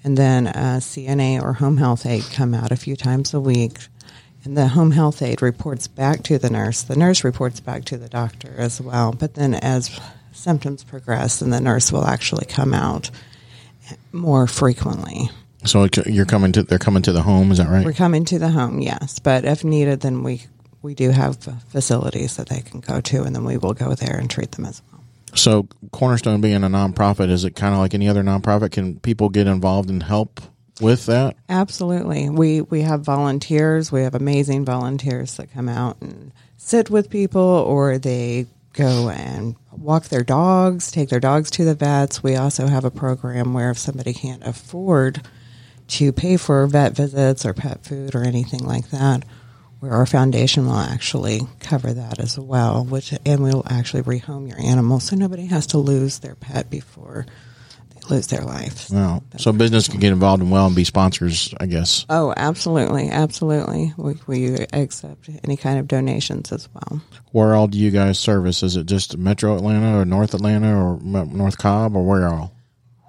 and 0.04 0.16
then 0.16 0.46
a 0.46 0.78
CNA 0.80 1.42
or 1.42 1.54
home 1.54 1.78
health 1.78 2.06
aide 2.06 2.26
come 2.32 2.54
out 2.54 2.72
a 2.72 2.76
few 2.76 2.96
times 2.96 3.34
a 3.34 3.40
week 3.40 3.80
and 4.48 4.56
the 4.56 4.70
home 4.70 4.92
health 4.92 5.22
aide 5.22 5.42
reports 5.42 5.90
back 5.90 6.24
to 6.24 6.38
the 6.38 6.50
nurse. 6.50 6.82
The 6.82 6.96
nurse 6.96 7.26
reports 7.26 7.60
back 7.60 7.84
to 7.86 7.98
the 7.98 8.08
doctor 8.08 8.56
as 8.58 8.80
well. 8.80 9.12
But 9.12 9.34
then 9.34 9.54
as 9.54 10.00
symptoms 10.32 10.86
progress, 10.86 11.40
then 11.40 11.50
the 11.50 11.60
nurse 11.60 11.92
will 11.92 12.06
actually 12.06 12.46
come 12.46 12.74
out 12.74 13.10
more 14.14 14.48
frequently. 14.48 15.30
So 15.66 15.90
you're 16.06 16.26
coming 16.26 16.54
to 16.54 16.64
they're 16.64 16.80
coming 16.80 17.02
to 17.04 17.12
the 17.12 17.24
home, 17.24 17.52
is 17.52 17.58
that 17.58 17.68
right? 17.68 17.86
We're 17.86 17.92
coming 17.92 18.24
to 18.26 18.40
the 18.40 18.48
home, 18.48 18.80
yes. 18.80 19.20
But 19.20 19.44
if 19.44 19.66
needed, 19.66 20.00
then 20.00 20.24
we 20.24 20.46
we 20.82 20.96
do 20.96 21.10
have 21.10 21.38
facilities 21.68 22.38
that 22.38 22.48
they 22.48 22.62
can 22.62 22.80
go 22.80 23.02
to, 23.02 23.24
and 23.24 23.36
then 23.36 23.44
we 23.44 23.58
will 23.58 23.74
go 23.74 23.96
there 23.96 24.18
and 24.18 24.30
treat 24.30 24.54
them 24.54 24.66
as 24.66 24.82
well. 24.90 25.04
So 25.36 25.68
Cornerstone 25.92 26.40
being 26.40 26.64
a 26.64 26.70
nonprofit, 26.70 27.30
is 27.30 27.44
it 27.44 27.56
kind 27.56 27.74
of 27.74 27.82
like 27.82 27.94
any 27.94 28.08
other 28.08 28.24
nonprofit? 28.24 28.72
Can 28.72 29.00
people 29.02 29.28
get 29.28 29.46
involved 29.46 29.90
and 29.90 30.04
help 30.04 30.40
with 30.80 31.06
that? 31.08 31.36
Absolutely. 31.50 32.30
We 32.30 32.62
we 32.62 32.82
have 32.82 33.02
volunteers. 33.02 33.92
We 33.92 34.04
have 34.04 34.16
amazing 34.16 34.66
volunteers 34.66 35.38
that 35.38 35.54
come 35.54 35.70
out 35.70 35.98
and 36.02 36.32
sit 36.58 36.90
with 36.90 37.10
people 37.10 37.42
or 37.42 37.98
they 37.98 38.48
go 38.74 39.10
and 39.10 39.56
walk 39.72 40.06
their 40.06 40.24
dogs, 40.24 40.92
take 40.92 41.10
their 41.10 41.20
dogs 41.20 41.50
to 41.52 41.66
the 41.66 41.76
vets. 41.76 42.22
We 42.22 42.36
also 42.36 42.68
have 42.68 42.86
a 42.86 42.92
program 42.92 43.54
where 43.54 43.72
if 43.72 43.78
somebody 43.78 44.14
can't 44.14 44.46
afford 44.46 45.22
to 45.88 46.12
pay 46.12 46.38
for 46.38 46.66
vet 46.68 46.96
visits 46.96 47.46
or 47.46 47.54
pet 47.54 47.84
food 47.84 48.14
or 48.14 48.24
anything 48.24 48.64
like 48.64 48.90
that, 48.92 49.24
where 49.80 49.94
our 49.94 50.06
foundation 50.06 50.66
will 50.66 50.78
actually 50.78 51.42
cover 51.60 51.94
that 51.94 52.20
as 52.20 52.38
well, 52.38 52.84
which 52.86 53.14
and 53.26 53.42
we'll 53.42 53.64
actually 53.68 54.04
rehome 54.04 54.48
your 54.48 54.60
animal 54.60 55.00
so 55.00 55.16
nobody 55.16 55.48
has 55.48 55.68
to 55.68 55.78
lose 55.78 56.20
their 56.20 56.36
pet 56.36 56.70
before 56.70 57.26
lose 58.10 58.28
their 58.28 58.42
life. 58.42 58.90
Wow. 58.90 59.24
So 59.38 59.52
business 59.52 59.88
can 59.88 60.00
get 60.00 60.12
involved 60.12 60.42
in 60.42 60.50
well 60.50 60.68
and 60.68 60.76
be 60.76 60.84
sponsors, 60.84 61.54
I 61.60 61.66
guess. 61.66 62.06
Oh, 62.10 62.34
absolutely, 62.36 63.10
absolutely. 63.10 63.94
We, 63.98 64.16
we 64.28 64.56
accept 64.74 65.30
any 65.44 65.58
kind 65.58 65.80
of 65.80 65.88
donations 65.88 66.52
as 66.52 66.68
well. 66.74 67.02
Where 67.32 67.56
all 67.56 67.68
do 67.68 67.78
you 67.78 67.92
guys 67.92 68.20
service? 68.20 68.64
Is 68.64 68.76
it 68.76 68.86
just 68.86 69.18
Metro 69.18 69.56
Atlanta 69.56 70.00
or 70.00 70.06
North 70.06 70.34
Atlanta 70.34 70.76
or 70.76 71.00
North 71.02 71.58
Cobb 71.58 71.96
or 71.96 72.04
where 72.06 72.28
all? 72.28 72.54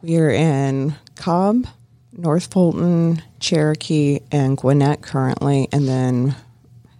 We're 0.02 0.30
in 0.30 0.94
Cobb, 1.16 1.66
North 2.12 2.52
Fulton, 2.52 3.22
Cherokee, 3.40 4.20
and 4.30 4.56
Gwinnett 4.56 5.02
currently, 5.02 5.68
and 5.72 5.88
then 5.88 6.36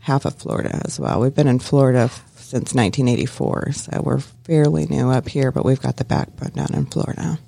half 0.01 0.25
of 0.25 0.35
Florida 0.35 0.81
as 0.85 0.99
well. 0.99 1.21
We've 1.21 1.35
been 1.35 1.49
in 1.49 1.59
Florida 1.59 2.11
since 2.49 2.73
1984, 2.73 3.73
so 3.73 4.01
we're 4.03 4.21
fairly 4.21 4.87
new 4.87 5.11
up 5.11 5.29
here, 5.29 5.53
but 5.53 5.67
we've 5.67 5.83
got 5.83 5.99
the 5.99 6.05
backbone 6.05 6.53
down 6.53 6.73
in 6.73 6.87
Florida. 6.87 7.39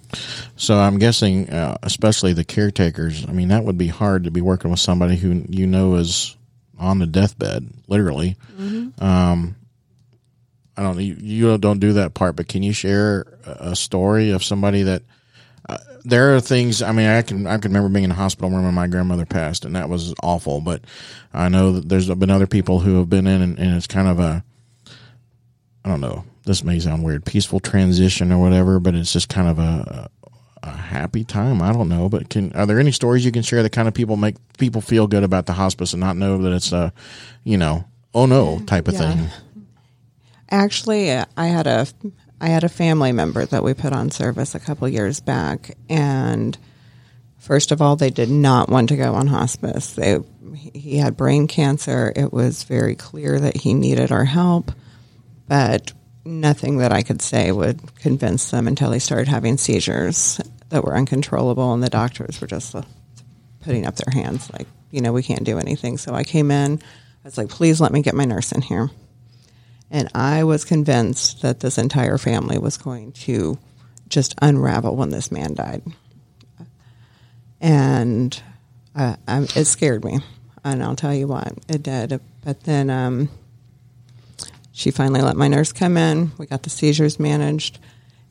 So 0.57 0.77
I'm 0.79 0.99
guessing, 0.99 1.49
uh, 1.49 1.79
especially 1.83 2.35
the 2.35 2.45
caretakers. 2.45 3.27
I 3.27 3.33
mean, 3.33 3.49
that 3.49 3.65
would 3.65 3.79
be 3.79 3.87
hard 3.87 4.25
to 4.25 4.31
be 4.31 4.43
working 4.43 4.71
with 4.71 4.79
somebody 4.79 5.17
who 5.17 5.43
you 5.49 5.67
know 5.67 5.95
is 5.95 6.37
on 6.79 6.99
the 6.99 7.07
deathbed, 7.07 7.67
literally. 7.87 8.37
Mm-hmm. 8.59 9.03
Um, 9.03 9.57
I 10.77 10.83
don't. 10.83 11.01
You, 11.01 11.17
you 11.19 11.57
don't 11.57 11.81
do 11.81 11.95
that 11.95 12.13
part, 12.13 12.37
but 12.37 12.49
can 12.49 12.63
you 12.63 12.75
share 12.75 13.25
a 13.47 13.75
story 13.75 14.33
of 14.33 14.45
somebody 14.45 14.83
that? 14.83 15.03
Uh, 15.67 15.79
there 16.05 16.37
are 16.37 16.41
things. 16.41 16.83
I 16.83 16.93
mean, 16.93 17.09
I 17.09 17.23
can 17.23 17.47
I 17.47 17.57
can 17.57 17.71
remember 17.71 17.89
being 17.89 18.05
in 18.05 18.11
a 18.11 18.15
hospital 18.15 18.51
room 18.51 18.65
when 18.65 18.75
my 18.75 18.87
grandmother 18.87 19.25
passed, 19.25 19.65
and 19.65 19.77
that 19.77 19.89
was 19.89 20.15
awful. 20.23 20.61
But 20.61 20.83
I 21.33 21.49
know 21.49 21.73
that 21.73 21.89
there's 21.89 22.09
been 22.15 22.31
other 22.31 22.47
people 22.47 22.81
who 22.81 22.99
have 22.99 23.09
been 23.09 23.27
in, 23.27 23.41
and, 23.41 23.59
and 23.59 23.77
it's 23.77 23.87
kind 23.87 24.07
of 24.07 24.21
a 24.21 24.45
I 25.85 25.89
don't 25.89 26.01
know. 26.01 26.25
This 26.45 26.65
may 26.65 26.79
sound 26.81 27.05
weird, 27.05 27.25
peaceful 27.25 27.61
transition 27.61 28.33
or 28.33 28.39
whatever, 28.39 28.81
but 28.81 28.95
it's 28.95 29.13
just 29.13 29.29
kind 29.29 29.49
of 29.49 29.59
a, 29.59 30.11
a 30.63 30.71
happy 30.71 31.25
time. 31.25 31.63
I 31.63 31.73
don't 31.73 31.89
know, 31.89 32.09
but 32.09 32.29
can 32.29 32.53
are 32.53 32.67
there 32.67 32.81
any 32.81 32.93
stories 32.93 33.25
you 33.25 33.33
can 33.33 33.43
share 33.43 33.63
that 33.63 33.71
kind 33.71 33.89
of 33.89 33.95
people 33.95 34.17
make 34.17 34.37
people 34.59 34.81
feel 34.81 35.07
good 35.07 35.25
about 35.25 35.47
the 35.47 35.53
hospice 35.53 35.93
and 35.93 36.01
not 36.01 36.17
know 36.17 36.39
that 36.39 36.53
it's 36.53 36.73
a, 36.73 36.93
you 37.45 37.57
know, 37.57 37.85
oh 38.15 38.27
no 38.27 38.59
type 38.61 38.89
of 38.89 38.95
yeah. 38.95 39.15
thing? 39.15 39.29
Actually, 40.51 41.13
I 41.13 41.47
had 41.47 41.67
a 41.67 41.87
I 42.41 42.49
had 42.49 42.65
a 42.65 42.69
family 42.69 43.13
member 43.13 43.45
that 43.47 43.63
we 43.63 43.75
put 43.75 43.93
on 43.93 44.11
service 44.11 44.55
a 44.55 44.61
couple 44.61 44.89
years 44.89 45.21
back, 45.21 45.77
and 45.89 46.57
first 47.39 47.71
of 47.71 47.81
all, 47.81 47.97
they 47.97 48.11
did 48.11 48.31
not 48.31 48.69
want 48.69 48.89
to 48.89 48.97
go 48.97 49.15
on 49.15 49.29
hospice. 49.29 49.95
They 49.95 50.19
he 50.55 50.99
had 50.99 51.17
brain 51.17 51.47
cancer. 51.47 52.13
It 52.15 52.33
was 52.33 52.65
very 52.65 52.97
clear 52.97 53.39
that 53.41 53.57
he 53.57 53.73
needed 53.73 54.11
our 54.11 54.25
help 54.25 54.73
but 55.51 55.93
nothing 56.25 56.79
that 56.79 56.93
I 56.93 57.03
could 57.03 57.21
say 57.21 57.51
would 57.51 57.97
convince 57.97 58.53
them 58.53 58.69
until 58.69 58.91
they 58.91 59.01
started 59.01 59.27
having 59.27 59.59
seizures 59.59 60.41
that 60.69 60.85
were 60.85 60.97
uncontrollable, 60.97 61.75
and 61.75 61.83
the 61.83 61.91
doctors 61.91 62.41
were 62.41 62.47
just 62.47 62.73
uh, 62.73 62.83
putting 63.59 63.85
up 63.85 63.97
their 63.97 64.13
hands 64.13 64.49
like, 64.53 64.69
you 64.93 65.01
know, 65.01 65.13
we 65.13 65.25
can't 65.25 65.43
do 65.43 65.59
anything. 65.59 65.99
So 65.99 66.15
I 66.15 66.23
came 66.23 66.53
in, 66.53 66.75
I 66.75 67.25
was 67.25 67.37
like, 67.37 67.49
please 67.49 67.81
let 67.81 67.91
me 67.91 68.01
get 68.01 68.15
my 68.15 68.25
nurse 68.27 68.53
in 68.53 68.63
here. 68.63 68.91
And 69.91 70.09
I 70.15 70.45
was 70.45 70.65
convinced 70.65 71.43
that 71.43 71.59
this 71.59 71.79
entire 71.79 72.17
family 72.17 72.59
was 72.59 72.77
going 72.77 73.11
to 73.25 73.59
just 74.09 74.37
unravel 74.41 74.95
when 74.95 75.11
this 75.11 75.33
man 75.33 75.55
died. 75.55 75.83
And 77.61 78.41
uh, 78.95 79.17
it 79.27 79.65
scared 79.65 80.05
me. 80.05 80.21
And 80.63 80.81
I'll 80.81 80.95
tell 80.95 81.13
you 81.13 81.27
what, 81.27 81.55
it 81.69 81.83
did. 81.83 82.21
But 82.45 82.63
then 82.63 82.89
um, 82.89 83.31
she 84.81 84.91
finally 84.91 85.21
let 85.21 85.37
my 85.37 85.47
nurse 85.47 85.73
come 85.73 85.99
in. 85.99 86.33
We 86.39 86.47
got 86.47 86.63
the 86.63 86.71
seizures 86.71 87.21
managed. 87.21 87.79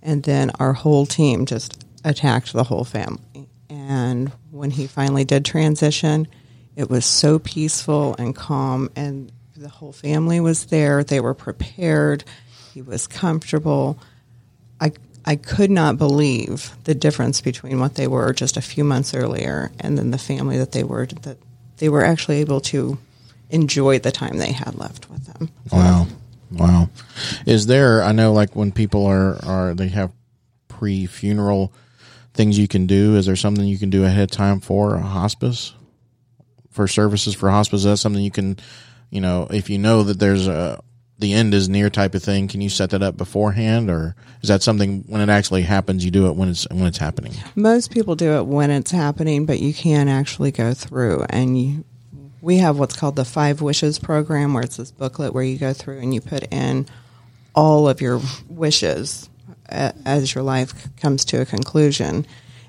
And 0.02 0.24
then 0.24 0.50
our 0.60 0.74
whole 0.74 1.06
team 1.06 1.46
just 1.46 1.86
attacked 2.04 2.54
the 2.54 2.64
whole 2.64 2.86
family. 2.86 3.48
And 3.70 4.32
when 4.50 4.72
he 4.72 4.88
finally 4.88 5.26
did 5.26 5.46
transition, 5.46 6.28
It 6.76 6.90
was 6.90 7.06
so 7.06 7.40
peaceful 7.40 8.16
and 8.18 8.34
calm, 8.34 8.90
and 8.96 9.34
the 9.58 9.68
whole 9.68 9.92
family 9.92 10.40
was 10.40 10.68
there. 10.68 11.04
They 11.04 11.20
were 11.20 11.34
prepared. 11.34 12.24
He 12.74 12.82
was 12.82 13.06
comfortable. 13.06 14.00
I 14.80 14.94
I 15.26 15.36
could 15.36 15.70
not 15.70 15.98
believe 15.98 16.72
the 16.86 16.96
difference 16.96 17.42
between 17.42 17.82
what 17.82 17.96
they 17.96 18.08
were 18.08 18.32
just 18.32 18.56
a 18.56 18.62
few 18.62 18.86
months 18.86 19.14
earlier 19.14 19.72
and 19.82 19.98
then 19.98 20.12
the 20.12 20.18
family 20.18 20.58
that 20.58 20.72
they 20.72 20.84
were 20.84 21.08
that 21.24 21.38
they 21.78 21.90
were 21.90 22.06
actually 22.06 22.40
able 22.40 22.62
to 22.62 22.98
enjoy 23.50 24.00
the 24.00 24.12
time 24.12 24.38
they 24.38 24.54
had 24.54 24.76
left 24.76 25.10
with 25.10 25.26
them. 25.26 25.50
Wow. 25.72 26.08
Wow. 26.52 26.90
Is 27.46 27.68
there, 27.68 28.04
I 28.04 28.12
know 28.12 28.34
like 28.34 28.56
when 28.56 28.72
people 28.72 29.06
are, 29.06 29.44
are, 29.46 29.74
they 29.74 29.90
have 29.90 30.12
pre 30.68 31.06
funeral 31.06 31.74
things 32.34 32.58
you 32.58 32.68
can 32.68 32.88
do. 32.88 33.16
Is 33.16 33.26
there 33.26 33.36
something 33.36 33.66
you 33.66 33.78
can 33.78 33.90
do 33.90 34.06
ahead 34.06 34.24
of 34.24 34.32
time 34.32 34.60
for 34.60 34.96
a 34.96 35.02
hospice? 35.02 35.74
For 36.72 36.88
services 36.88 37.36
for 37.36 37.50
hospice? 37.50 37.80
Is 37.80 37.86
that 37.86 37.98
something 37.98 38.24
you 38.24 38.32
can, 38.32 38.58
you 39.10 39.22
know, 39.22 39.48
if 39.52 39.70
you 39.70 39.78
know 39.78 40.04
that 40.04 40.20
there's 40.20 40.48
a, 40.48 40.82
the 41.18 41.34
end 41.34 41.54
is 41.54 41.68
near 41.68 41.90
type 41.90 42.16
of 42.16 42.24
thing, 42.24 42.48
can 42.48 42.62
you 42.62 42.70
set 42.70 42.92
that 42.92 43.04
up 43.04 43.18
beforehand 43.18 43.90
or 43.90 44.16
is 44.42 44.48
that 44.48 44.64
something 44.64 45.04
when 45.08 45.20
it 45.20 45.30
actually 45.30 45.64
happens, 45.64 46.06
you 46.06 46.12
do 46.12 46.28
it 46.28 46.36
when 46.36 46.50
it's, 46.50 46.66
when 46.70 46.86
it's 46.86 46.98
happening? 46.98 47.34
Most 47.56 47.92
people 47.92 48.16
do 48.16 48.38
it 48.38 48.46
when 48.46 48.72
it's 48.72 48.92
happening, 48.92 49.46
but 49.46 49.60
you 49.60 49.74
can 49.74 50.08
actually 50.08 50.52
go 50.52 50.74
through 50.74 51.26
and 51.30 51.60
you, 51.60 51.84
we 52.41 52.58
have 52.58 52.80
what's 52.80 52.95
called 52.95 53.15
the 53.15 53.25
Five 53.25 53.62
Wishes 53.62 53.99
program, 53.99 54.54
where 54.54 54.63
it's 54.63 54.78
this 54.78 54.91
booklet 54.91 55.34
where 55.34 55.43
you 55.43 55.58
go 55.58 55.73
through 55.73 55.99
and 55.99 56.13
you 56.13 56.21
put 56.21 56.52
in 56.52 56.88
all 57.56 57.88
of 57.89 58.02
your 58.02 58.21
wishes 58.47 59.30
as 59.67 60.34
your 60.34 60.43
life 60.43 60.95
comes 60.97 61.25
to 61.25 61.41
a 61.41 61.45
conclusion, 61.45 62.25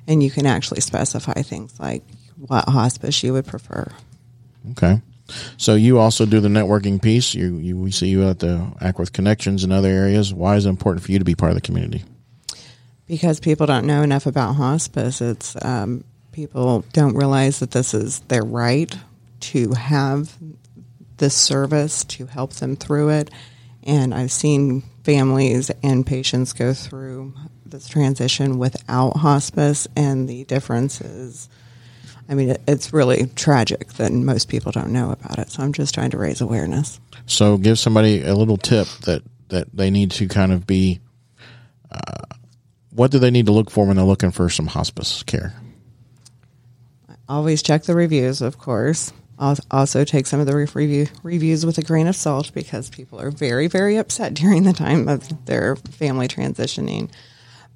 and 0.07 0.23
you 0.23 0.31
can 0.31 0.47
actually 0.47 0.81
specify 0.81 1.43
things 1.43 1.79
like 1.79 2.03
what 2.37 2.69
hospice 2.69 3.23
you 3.23 3.33
would 3.33 3.47
prefer. 3.47 3.87
Okay. 4.73 5.01
So 5.57 5.75
you 5.77 5.99
also 5.99 6.27
do 6.27 6.41
the 6.41 6.49
networking 6.49 7.01
piece. 7.01 7.35
You, 7.35 7.57
you 7.57 7.77
we 7.77 7.93
see 7.93 8.09
you 8.09 8.27
at 8.27 8.41
the 8.41 8.73
Acworth 8.81 9.13
Connections 9.13 9.63
and 9.63 9.73
other 9.73 9.89
areas. 9.89 10.35
Why 10.35 10.57
is 10.57 10.67
it 10.67 10.71
important 10.71 11.05
for 11.05 11.13
you 11.13 11.19
to 11.21 11.25
be 11.25 11.37
part 11.37 11.53
of 11.53 11.55
the 11.55 11.61
community? 11.61 12.03
because 13.11 13.41
people 13.41 13.67
don't 13.67 13.87
know 13.87 14.03
enough 14.03 14.27
about 14.27 14.55
hospice. 14.55 15.21
It's 15.21 15.57
um, 15.65 16.05
people 16.31 16.85
don't 16.93 17.17
realize 17.17 17.59
that 17.59 17.73
this 17.73 17.93
is 17.93 18.21
their 18.21 18.45
right 18.45 18.97
to 19.41 19.73
have 19.73 20.37
this 21.17 21.35
service 21.35 22.05
to 22.05 22.27
help 22.27 22.55
them 22.55 22.77
through 22.77 23.11
it. 23.11 23.31
And 23.83 24.15
I've 24.15 24.33
seen 24.33 24.83
families 25.05 25.71
and 25.83 26.07
patients 26.07 26.53
go 26.53 26.75
through 26.75 27.35
this 27.65 27.89
transition 27.89 28.59
without 28.59 29.17
hospice, 29.17 29.87
and 29.97 30.29
the 30.29 30.45
difference 30.45 31.01
is. 31.01 31.49
I 32.29 32.35
mean, 32.35 32.57
it's 32.69 32.93
really 32.93 33.27
tragic 33.35 33.95
that 33.95 34.13
most 34.13 34.49
people 34.49 34.71
don't 34.71 34.93
know 34.93 35.11
about 35.11 35.41
it. 35.41 35.51
So 35.51 35.65
I'm 35.65 35.73
just 35.73 35.95
trying 35.95 36.11
to 36.11 36.17
raise 36.17 36.41
awareness. 36.41 37.01
So 37.27 37.57
give 37.57 37.77
somebody 37.77 38.23
a 38.23 38.37
little 38.37 38.57
tip 38.57 38.87
that, 39.05 39.23
that 39.49 39.67
they 39.75 39.91
need 39.91 40.13
to 40.13 40.29
kind 40.29 40.53
of 40.53 40.65
be, 40.65 41.01
uh, 41.91 42.37
what 42.91 43.11
do 43.11 43.19
they 43.19 43.33
need 43.33 43.47
to 43.47 43.53
look 43.53 43.69
for 43.69 43.85
when 43.85 43.97
they're 43.97 44.05
looking 44.05 44.31
for 44.31 44.49
some 44.49 44.69
hospice 44.69 45.25
care? 45.25 45.55
Always 47.29 47.65
check 47.65 47.83
the 47.83 47.97
reviews, 47.97 48.43
of 48.43 48.59
course. 48.59 49.13
Al- 49.41 49.57
Also, 49.71 50.05
take 50.05 50.27
some 50.27 50.39
of 50.41 50.47
the 50.47 50.55
re- 50.55 50.69
review, 50.75 51.07
reviews 51.23 51.65
with 51.65 51.79
a 51.79 51.83
grain 51.83 52.07
of 52.07 52.15
salt 52.15 52.53
because 52.55 52.91
people 52.91 53.21
are 53.21 53.31
very, 53.31 53.67
very 53.67 53.97
upset 53.97 54.35
during 54.43 54.65
the 54.65 54.73
time 54.73 55.09
of 55.09 55.47
their 55.47 55.77
family 55.77 56.29
transitioning. 56.29 57.11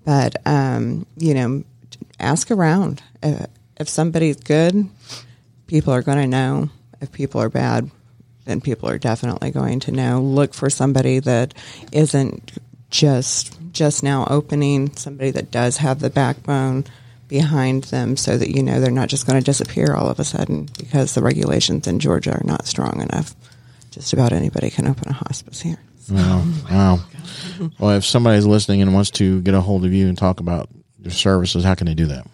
But, 0.05 0.37
um, 0.47 1.07
you 1.17 1.35
know, 1.35 1.65
ask 2.21 2.51
around. 2.51 3.03
Uh, 3.23 3.47
if 3.79 3.89
somebody's 3.89 4.37
good, 4.37 4.89
people 5.67 5.93
are 5.93 6.03
going 6.03 6.19
to 6.19 6.27
know. 6.27 6.69
If 7.01 7.11
people 7.11 7.41
are 7.41 7.49
bad, 7.49 7.91
then 8.45 8.61
people 8.61 8.89
are 8.89 8.99
definitely 8.99 9.51
going 9.51 9.81
to 9.81 9.93
know. 9.93 10.21
Look 10.21 10.55
for 10.55 10.69
somebody 10.71 11.19
that 11.21 11.55
isn't 11.93 12.53
just 12.91 13.59
just 13.73 14.05
now 14.05 14.25
opening, 14.31 14.95
somebody 14.95 15.33
that 15.33 15.51
does 15.51 15.79
have 15.79 15.99
the 15.99 16.11
backbone 16.11 16.85
behind 17.29 17.85
them 17.85 18.17
so 18.17 18.37
that 18.37 18.51
you 18.51 18.63
know 18.63 18.81
they're 18.81 18.91
not 18.91 19.09
just 19.09 19.27
going 19.27 19.39
to 19.39 19.45
disappear 19.45 19.95
all 19.95 20.09
of 20.09 20.19
a 20.21 20.25
sudden 20.25 20.69
because 20.79 21.15
the 21.15 21.23
regulations 21.23 21.87
in 21.87 21.99
Georgia 21.99 22.33
are 22.33 22.45
not 22.45 22.67
strong 22.67 23.01
enough. 23.01 23.35
Just 23.91 24.13
about 24.13 24.33
anybody 24.33 24.71
can 24.71 24.87
open 24.87 25.09
a 25.09 25.13
hospice 25.13 25.61
here. 25.61 25.79
Wow. 26.11 26.45
Wow. 26.71 26.99
Well, 27.79 27.91
if 27.97 28.05
somebody's 28.05 28.47
listening 28.47 28.83
and 28.83 28.93
wants 28.93 29.11
to 29.13 29.41
get 29.43 29.55
a 29.55 29.61
hold 29.61 29.85
of 29.85 29.93
you 29.93 30.09
and 30.09 30.19
talk 30.19 30.41
about 30.41 30.69
your 31.01 31.13
services, 31.13 31.65
how 31.65 31.75
can 31.75 31.87
they 31.87 31.95
do 31.95 32.07
that? 32.07 32.27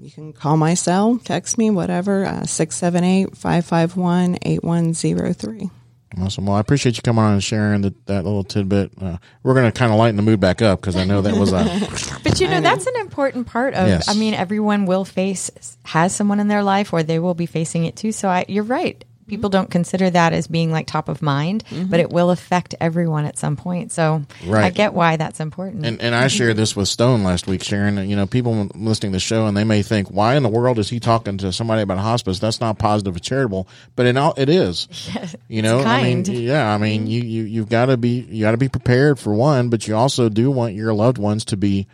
You 0.00 0.10
can 0.10 0.32
call 0.32 0.56
my 0.56 0.74
cell, 0.74 1.18
text 1.18 1.58
me, 1.58 1.70
whatever, 1.70 2.24
uh, 2.24 2.46
678 2.46 3.36
551 3.36 4.38
8103. 4.42 5.70
Awesome. 6.18 6.46
Well, 6.46 6.56
I 6.56 6.60
appreciate 6.60 6.96
you 6.96 7.02
coming 7.02 7.22
on 7.22 7.34
and 7.34 7.44
sharing 7.44 7.82
that, 7.82 8.06
that 8.06 8.24
little 8.24 8.42
tidbit. 8.42 8.92
Uh, 9.00 9.18
we're 9.42 9.54
going 9.54 9.70
to 9.70 9.78
kind 9.78 9.92
of 9.92 9.98
lighten 9.98 10.16
the 10.16 10.22
mood 10.22 10.40
back 10.40 10.60
up 10.60 10.80
because 10.80 10.96
I 10.96 11.04
know 11.04 11.22
that 11.22 11.36
was 11.36 11.52
a. 11.52 11.60
But 12.24 12.40
you 12.40 12.48
know, 12.48 12.60
that's 12.62 12.86
an 12.86 12.96
important 12.96 13.46
part 13.46 13.74
of. 13.74 13.86
Yes. 13.86 14.08
I 14.08 14.14
mean, 14.14 14.34
everyone 14.34 14.86
will 14.86 15.04
face 15.04 15.50
has 15.84 16.14
someone 16.14 16.40
in 16.40 16.48
their 16.48 16.64
life, 16.64 16.92
or 16.92 17.02
they 17.04 17.20
will 17.20 17.34
be 17.34 17.46
facing 17.46 17.84
it 17.84 17.94
too. 17.94 18.10
So 18.10 18.28
I, 18.28 18.44
you're 18.48 18.64
right. 18.64 19.04
People 19.30 19.48
don't 19.48 19.70
consider 19.70 20.10
that 20.10 20.32
as 20.32 20.48
being 20.48 20.72
like 20.72 20.88
top 20.88 21.08
of 21.08 21.22
mind, 21.22 21.64
mm-hmm. 21.66 21.84
but 21.84 22.00
it 22.00 22.10
will 22.10 22.30
affect 22.30 22.74
everyone 22.80 23.24
at 23.24 23.38
some 23.38 23.56
point. 23.56 23.92
So 23.92 24.24
Right. 24.44 24.64
I 24.64 24.70
get 24.70 24.92
why 24.92 25.16
that's 25.16 25.38
important. 25.38 25.86
And, 25.86 26.00
and 26.00 26.14
I 26.14 26.26
shared 26.26 26.56
this 26.56 26.74
with 26.74 26.88
Stone 26.88 27.22
last 27.22 27.46
week, 27.46 27.62
Sharon. 27.62 28.08
You 28.08 28.16
know, 28.16 28.26
people 28.26 28.68
listening 28.74 29.12
to 29.12 29.16
the 29.16 29.20
show 29.20 29.46
and 29.46 29.56
they 29.56 29.62
may 29.62 29.82
think, 29.82 30.08
why 30.08 30.34
in 30.34 30.42
the 30.42 30.48
world 30.48 30.80
is 30.80 30.88
he 30.88 30.98
talking 30.98 31.38
to 31.38 31.52
somebody 31.52 31.82
about 31.82 31.98
hospice? 31.98 32.40
That's 32.40 32.60
not 32.60 32.78
positive 32.78 33.14
or 33.14 33.20
charitable, 33.20 33.68
but 33.94 34.06
it 34.06 34.16
all 34.16 34.34
it 34.36 34.48
is. 34.48 34.88
You 35.48 35.62
know, 35.62 35.80
I 35.80 36.02
mean, 36.02 36.24
yeah, 36.24 36.72
I 36.72 36.78
mean, 36.78 37.06
you 37.06 37.22
you 37.22 37.42
you've 37.42 37.68
got 37.68 37.86
to 37.86 37.96
be 37.96 38.20
you 38.20 38.42
got 38.42 38.52
to 38.52 38.56
be 38.56 38.68
prepared 38.68 39.18
for 39.18 39.34
one, 39.34 39.68
but 39.68 39.86
you 39.86 39.96
also 39.96 40.28
do 40.28 40.50
want 40.50 40.74
your 40.74 40.94
loved 40.94 41.18
ones 41.18 41.44
to 41.46 41.56
be, 41.56 41.86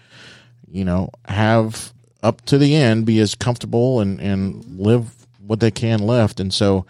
you 0.70 0.84
know, 0.84 1.10
have 1.26 1.92
up 2.22 2.42
to 2.46 2.58
the 2.58 2.74
end, 2.74 3.06
be 3.06 3.18
as 3.20 3.34
comfortable 3.34 4.00
and 4.00 4.20
and 4.20 4.78
live 4.78 5.10
what 5.46 5.60
they 5.60 5.70
can 5.70 6.00
left, 6.00 6.40
and 6.40 6.52
so. 6.52 6.86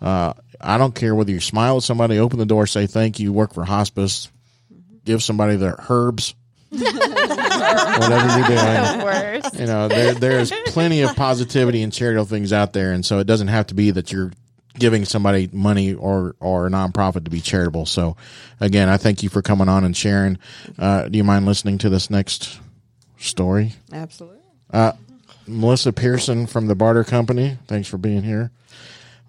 Uh, 0.00 0.32
I 0.60 0.78
don't 0.78 0.94
care 0.94 1.14
whether 1.14 1.30
you 1.30 1.40
smile 1.40 1.78
at 1.78 1.82
somebody, 1.82 2.18
open 2.18 2.38
the 2.38 2.46
door, 2.46 2.66
say 2.66 2.86
thank 2.86 3.18
you, 3.20 3.32
work 3.32 3.54
for 3.54 3.64
hospice, 3.64 4.30
give 5.04 5.22
somebody 5.22 5.56
their 5.56 5.76
herbs, 5.88 6.34
whatever 6.70 8.38
you're 8.38 8.46
doing. 8.48 9.04
Worse. 9.04 9.54
You 9.58 9.66
know, 9.66 9.88
there 9.88 10.14
there's 10.14 10.52
plenty 10.66 11.02
of 11.02 11.16
positivity 11.16 11.82
and 11.82 11.92
charitable 11.92 12.26
things 12.26 12.52
out 12.52 12.72
there, 12.72 12.92
and 12.92 13.04
so 13.04 13.18
it 13.18 13.26
doesn't 13.26 13.48
have 13.48 13.66
to 13.68 13.74
be 13.74 13.90
that 13.90 14.12
you're 14.12 14.32
giving 14.78 15.04
somebody 15.04 15.48
money 15.52 15.94
or 15.94 16.36
or 16.40 16.66
a 16.66 16.70
nonprofit 16.70 17.24
to 17.24 17.30
be 17.30 17.40
charitable. 17.40 17.86
So, 17.86 18.16
again, 18.60 18.88
I 18.88 18.96
thank 18.96 19.22
you 19.22 19.28
for 19.28 19.42
coming 19.42 19.68
on 19.68 19.84
and 19.84 19.96
sharing. 19.96 20.38
Uh, 20.78 21.08
do 21.08 21.18
you 21.18 21.24
mind 21.24 21.46
listening 21.46 21.78
to 21.78 21.88
this 21.88 22.10
next 22.10 22.58
story? 23.18 23.74
Absolutely. 23.92 24.38
Uh, 24.72 24.92
Melissa 25.46 25.92
Pearson 25.92 26.46
from 26.46 26.68
the 26.68 26.74
Barter 26.74 27.04
Company. 27.04 27.58
Thanks 27.66 27.88
for 27.88 27.98
being 27.98 28.22
here. 28.22 28.50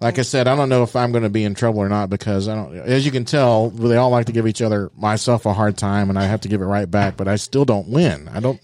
Like 0.02 0.18
I 0.18 0.22
said, 0.22 0.48
I 0.48 0.56
don't 0.56 0.68
know 0.68 0.82
if 0.82 0.96
I'm 0.96 1.12
going 1.12 1.22
to 1.22 1.30
be 1.30 1.44
in 1.44 1.54
trouble 1.54 1.78
or 1.78 1.88
not 1.88 2.10
because 2.10 2.48
I 2.48 2.56
don't. 2.56 2.76
As 2.76 3.06
you 3.06 3.12
can 3.12 3.24
tell, 3.24 3.70
they 3.70 3.96
all 3.96 4.10
like 4.10 4.26
to 4.26 4.32
give 4.32 4.48
each 4.48 4.60
other 4.60 4.90
myself 4.96 5.46
a 5.46 5.52
hard 5.52 5.78
time, 5.78 6.10
and 6.10 6.18
I 6.18 6.24
have 6.24 6.40
to 6.40 6.48
give 6.48 6.60
it 6.60 6.64
right 6.64 6.90
back. 6.90 7.16
But 7.16 7.28
I 7.28 7.36
still 7.36 7.64
don't 7.64 7.88
win. 7.88 8.28
I 8.28 8.40
don't. 8.40 8.60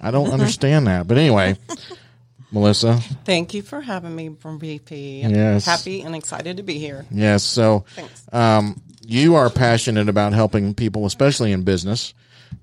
I 0.00 0.10
don't 0.10 0.30
understand 0.30 0.86
that. 0.86 1.06
But 1.06 1.18
anyway, 1.18 1.58
Melissa. 2.52 3.00
Thank 3.24 3.52
you 3.52 3.60
for 3.60 3.82
having 3.82 4.16
me 4.16 4.30
from 4.38 4.58
BP. 4.58 5.30
Yes. 5.30 5.66
Happy 5.66 6.00
and 6.00 6.16
excited 6.16 6.56
to 6.56 6.62
be 6.62 6.78
here. 6.78 7.04
Yes. 7.10 7.44
So, 7.44 7.84
Thanks. 7.90 8.24
um, 8.32 8.80
you 9.04 9.34
are 9.34 9.50
passionate 9.50 10.08
about 10.08 10.32
helping 10.32 10.72
people, 10.72 11.04
especially 11.04 11.52
in 11.52 11.64
business, 11.64 12.14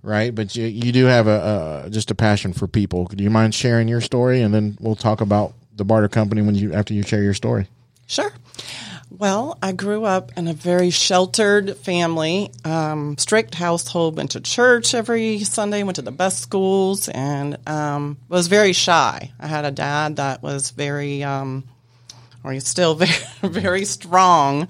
right? 0.01 0.33
But 0.33 0.55
you 0.55 0.65
you 0.65 0.91
do 0.91 1.05
have 1.05 1.27
a, 1.27 1.83
a 1.85 1.89
just 1.91 2.09
a 2.09 2.15
passion 2.15 2.53
for 2.53 2.67
people. 2.67 3.05
Do 3.05 3.23
you 3.23 3.29
mind 3.29 3.53
sharing 3.53 3.88
your 3.88 4.01
story, 4.01 4.41
and 4.41 4.51
then 4.51 4.79
we'll 4.81 4.95
talk 4.95 5.21
about 5.21 5.53
the 5.75 5.85
Barter 5.85 6.07
Company 6.07 6.41
when 6.41 6.55
you 6.55 6.73
after 6.73 6.95
you 6.95 7.03
share 7.03 7.21
your 7.21 7.36
story. 7.36 7.67
Sure. 8.08 8.32
Well, 9.10 9.58
I 9.62 9.72
grew 9.72 10.03
up 10.03 10.32
in 10.38 10.47
a 10.47 10.53
very 10.53 10.89
sheltered 10.89 11.78
family, 11.78 12.51
um, 12.64 13.18
strict 13.18 13.56
household, 13.56 14.18
went 14.18 14.32
to 14.32 14.41
church 14.41 14.93
every 14.93 15.39
Sunday, 15.43 15.84
went 15.84 15.95
to 15.95 16.01
the 16.01 16.12
best 16.12 16.39
schools, 16.39 17.08
and 17.08 17.58
um, 17.68 18.18
was 18.28 18.47
very 18.47 18.74
shy. 18.74 19.32
I 19.39 19.47
had 19.47 19.64
a 19.64 19.72
dad 19.72 20.18
that 20.18 20.43
was 20.43 20.72
very, 20.72 21.24
um, 21.24 21.64
or 22.43 22.51
he's 22.51 22.68
still 22.68 22.95
very, 22.95 23.14
very 23.43 23.86
strong. 23.86 24.68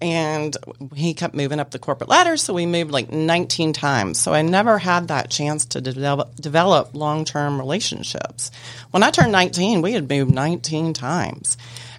And 0.00 0.54
he 0.94 1.14
kept 1.14 1.34
moving 1.34 1.58
up 1.58 1.70
the 1.70 1.78
corporate 1.78 2.10
ladder, 2.10 2.36
so 2.36 2.52
we 2.52 2.66
moved 2.66 2.90
like 2.90 3.10
19 3.10 3.72
times. 3.72 4.20
So 4.20 4.34
I 4.34 4.42
never 4.42 4.78
had 4.78 5.08
that 5.08 5.30
chance 5.30 5.64
to 5.66 5.80
develop, 5.80 6.36
develop 6.36 6.94
long 6.94 7.24
term 7.24 7.58
relationships. 7.58 8.50
When 8.90 9.02
I 9.02 9.10
turned 9.10 9.32
19, 9.32 9.80
we 9.80 9.92
had 9.92 10.08
moved 10.08 10.34
19 10.34 10.92
times 10.92 11.56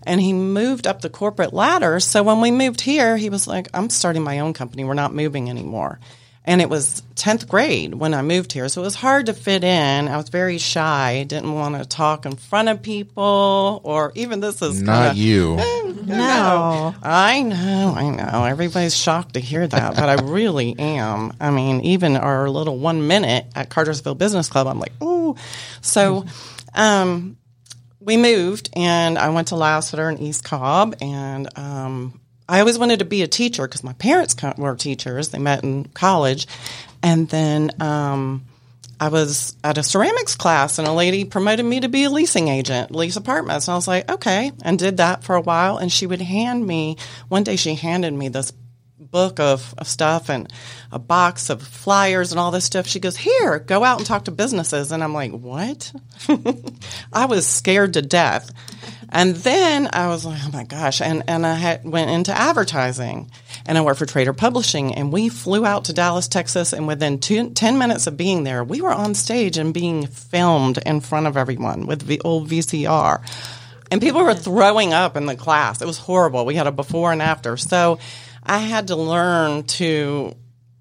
and 0.07 0.21
he 0.21 0.31
moved 0.31 0.87
up 0.87 1.01
the 1.01 1.09
corporate 1.09 1.53
ladder. 1.53 1.99
So 1.99 2.23
when 2.23 2.39
we 2.39 2.49
moved 2.49 2.81
here, 2.81 3.17
he 3.17 3.29
was 3.29 3.45
like, 3.45 3.67
I'm 3.73 3.89
starting 3.89 4.23
my 4.23 4.39
own 4.39 4.53
company. 4.53 4.85
We're 4.85 4.93
not 4.93 5.13
moving 5.13 5.49
anymore. 5.49 5.99
And 6.47 6.61
it 6.61 6.69
was 6.69 7.03
10th 7.15 7.47
grade 7.49 7.93
when 7.93 8.13
I 8.13 8.21
moved 8.21 8.53
here. 8.53 8.69
So 8.69 8.81
it 8.81 8.85
was 8.85 8.95
hard 8.95 9.25
to 9.25 9.33
fit 9.33 9.63
in. 9.65 10.07
I 10.07 10.15
was 10.15 10.29
very 10.29 10.57
shy. 10.57 11.25
Didn't 11.27 11.53
want 11.53 11.75
to 11.75 11.83
talk 11.83 12.25
in 12.25 12.37
front 12.37 12.69
of 12.69 12.81
people 12.81 13.81
or 13.83 14.13
even 14.15 14.39
this 14.39 14.61
is 14.61 14.81
Not 14.81 15.15
kinda- 15.15 15.21
you. 15.21 15.59
No. 16.07 16.95
I 17.03 17.41
know, 17.41 17.93
I 17.97 18.09
know. 18.11 18.45
Everybody's 18.45 18.95
shocked 18.95 19.33
to 19.33 19.41
hear 19.41 19.67
that, 19.67 19.95
but 19.95 20.07
I 20.07 20.13
really 20.23 20.73
am. 20.79 21.33
I 21.41 21.51
mean, 21.51 21.81
even 21.81 22.15
our 22.15 22.49
little 22.49 22.77
one 22.77 23.07
minute 23.07 23.45
at 23.55 23.69
Cartersville 23.69 24.15
Business 24.15 24.47
Club, 24.47 24.67
I'm 24.67 24.79
like, 24.79 24.93
ooh. 25.03 25.35
So, 25.81 26.25
um, 26.73 27.35
we 27.99 28.15
moved, 28.15 28.69
and 28.73 29.17
I 29.17 29.29
went 29.29 29.49
to 29.49 29.57
Lassiter 29.57 30.07
and 30.07 30.17
East 30.21 30.45
Cobb, 30.45 30.95
and 31.01 31.49
um, 31.57 32.21
I 32.49 32.59
always 32.59 32.79
wanted 32.79 32.99
to 32.99 33.05
be 33.05 33.21
a 33.23 33.27
teacher 33.27 33.67
because 33.67 33.83
my 33.83 33.93
parents 33.93 34.35
were 34.57 34.75
teachers. 34.75 35.29
They 35.29 35.39
met 35.39 35.63
in 35.63 35.85
college, 35.85 36.47
and 37.03 37.29
then. 37.29 37.71
Um, 37.81 38.45
I 38.99 39.09
was 39.09 39.55
at 39.63 39.77
a 39.77 39.83
ceramics 39.83 40.35
class 40.35 40.79
and 40.79 40.87
a 40.87 40.91
lady 40.91 41.23
promoted 41.23 41.65
me 41.65 41.81
to 41.81 41.87
be 41.87 42.05
a 42.05 42.09
leasing 42.09 42.47
agent, 42.47 42.89
lease 42.89 43.15
apartments. 43.15 43.67
And 43.67 43.73
I 43.73 43.75
was 43.75 43.87
like, 43.87 44.11
okay, 44.11 44.51
and 44.63 44.79
did 44.79 44.97
that 44.97 45.23
for 45.23 45.35
a 45.35 45.41
while. 45.41 45.77
And 45.77 45.91
she 45.91 46.07
would 46.07 46.21
hand 46.21 46.65
me, 46.65 46.97
one 47.27 47.43
day 47.43 47.57
she 47.57 47.75
handed 47.75 48.13
me 48.13 48.29
this 48.29 48.51
book 48.99 49.39
of, 49.39 49.73
of 49.77 49.87
stuff 49.87 50.29
and 50.29 50.51
a 50.91 50.99
box 50.99 51.49
of 51.49 51.61
flyers 51.61 52.31
and 52.31 52.39
all 52.39 52.51
this 52.51 52.65
stuff. 52.65 52.87
She 52.87 52.99
goes, 52.99 53.15
here, 53.15 53.59
go 53.59 53.83
out 53.83 53.99
and 53.99 54.05
talk 54.05 54.25
to 54.25 54.31
businesses. 54.31 54.91
And 54.91 55.03
I'm 55.03 55.13
like, 55.13 55.31
what? 55.31 55.91
I 57.13 57.25
was 57.25 57.47
scared 57.47 57.93
to 57.93 58.01
death. 58.01 58.51
And 59.09 59.35
then 59.35 59.89
I 59.93 60.07
was 60.07 60.25
like, 60.25 60.39
oh 60.45 60.51
my 60.51 60.63
gosh. 60.63 61.01
And, 61.01 61.23
and 61.27 61.45
I 61.45 61.53
had, 61.53 61.85
went 61.85 62.11
into 62.11 62.37
advertising 62.37 63.31
and 63.65 63.77
I 63.77 63.81
worked 63.81 63.99
for 63.99 64.05
Trader 64.05 64.33
Publishing 64.33 64.95
and 64.95 65.13
we 65.13 65.29
flew 65.29 65.65
out 65.65 65.85
to 65.85 65.93
Dallas, 65.93 66.27
Texas. 66.27 66.73
And 66.73 66.87
within 66.87 67.19
two, 67.19 67.51
10 67.51 67.77
minutes 67.77 68.07
of 68.07 68.17
being 68.17 68.43
there, 68.43 68.63
we 68.63 68.81
were 68.81 68.91
on 68.91 69.15
stage 69.15 69.57
and 69.57 69.73
being 69.73 70.07
filmed 70.07 70.79
in 70.85 70.99
front 70.99 71.27
of 71.27 71.37
everyone 71.37 71.85
with 71.85 72.05
the 72.05 72.21
old 72.21 72.49
VCR. 72.49 73.21
And 73.89 74.01
people 74.01 74.23
were 74.23 74.35
throwing 74.35 74.93
up 74.93 75.15
in 75.15 75.25
the 75.25 75.37
class. 75.37 75.81
It 75.81 75.85
was 75.85 75.97
horrible. 75.97 76.45
We 76.45 76.55
had 76.55 76.67
a 76.67 76.71
before 76.71 77.13
and 77.13 77.21
after. 77.21 77.55
So 77.55 77.99
I 78.43 78.57
had 78.57 78.87
to 78.87 78.97
learn 78.97 79.63
to 79.63 80.33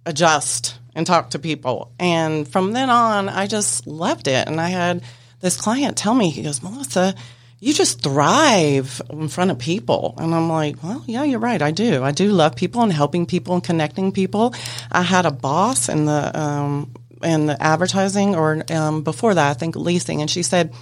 adjust 0.05 0.79
and 0.97 1.07
talk 1.07 1.31
to 1.31 1.39
people. 1.39 1.93
And 2.01 2.49
from 2.49 2.73
then 2.73 2.91
on, 2.91 3.29
I 3.29 3.47
just 3.47 3.87
loved 3.87 4.27
it. 4.27 4.49
And 4.49 4.61
I 4.61 4.69
had 4.69 5.03
this 5.41 5.57
client 5.57 5.97
tell 5.97 6.15
me, 6.15 6.31
he 6.31 6.43
goes, 6.43 6.63
Melissa, 6.63 7.15
you 7.59 7.73
just 7.73 8.03
thrive 8.03 9.01
in 9.11 9.29
front 9.29 9.51
of 9.51 9.59
people. 9.59 10.15
And 10.19 10.35
I'm 10.35 10.49
like, 10.49 10.83
well, 10.83 11.03
yeah, 11.07 11.25
you're 11.25 11.39
right. 11.39 11.61
I 11.63 11.71
do. 11.71 12.03
I 12.03 12.13
do 12.13 12.31
love 12.31 12.55
people 12.55 12.83
and 12.83 12.93
helping 12.93 13.27
people 13.27 13.55
and 13.55 13.65
connecting 13.65 14.13
people. 14.13 14.55
I 14.93 15.03
had 15.03 15.27
a 15.27 15.31
boss 15.31 15.89
in 15.89 16.05
the, 16.05 16.39
um, 16.39 16.93
in 17.23 17.47
the 17.47 17.61
advertising 17.63 18.35
or 18.35 18.63
um, 18.71 19.03
before 19.03 19.35
that, 19.35 19.51
I 19.51 19.55
think 19.55 19.75
leasing, 19.75 20.21
and 20.21 20.31
she 20.31 20.43
said, 20.43 20.75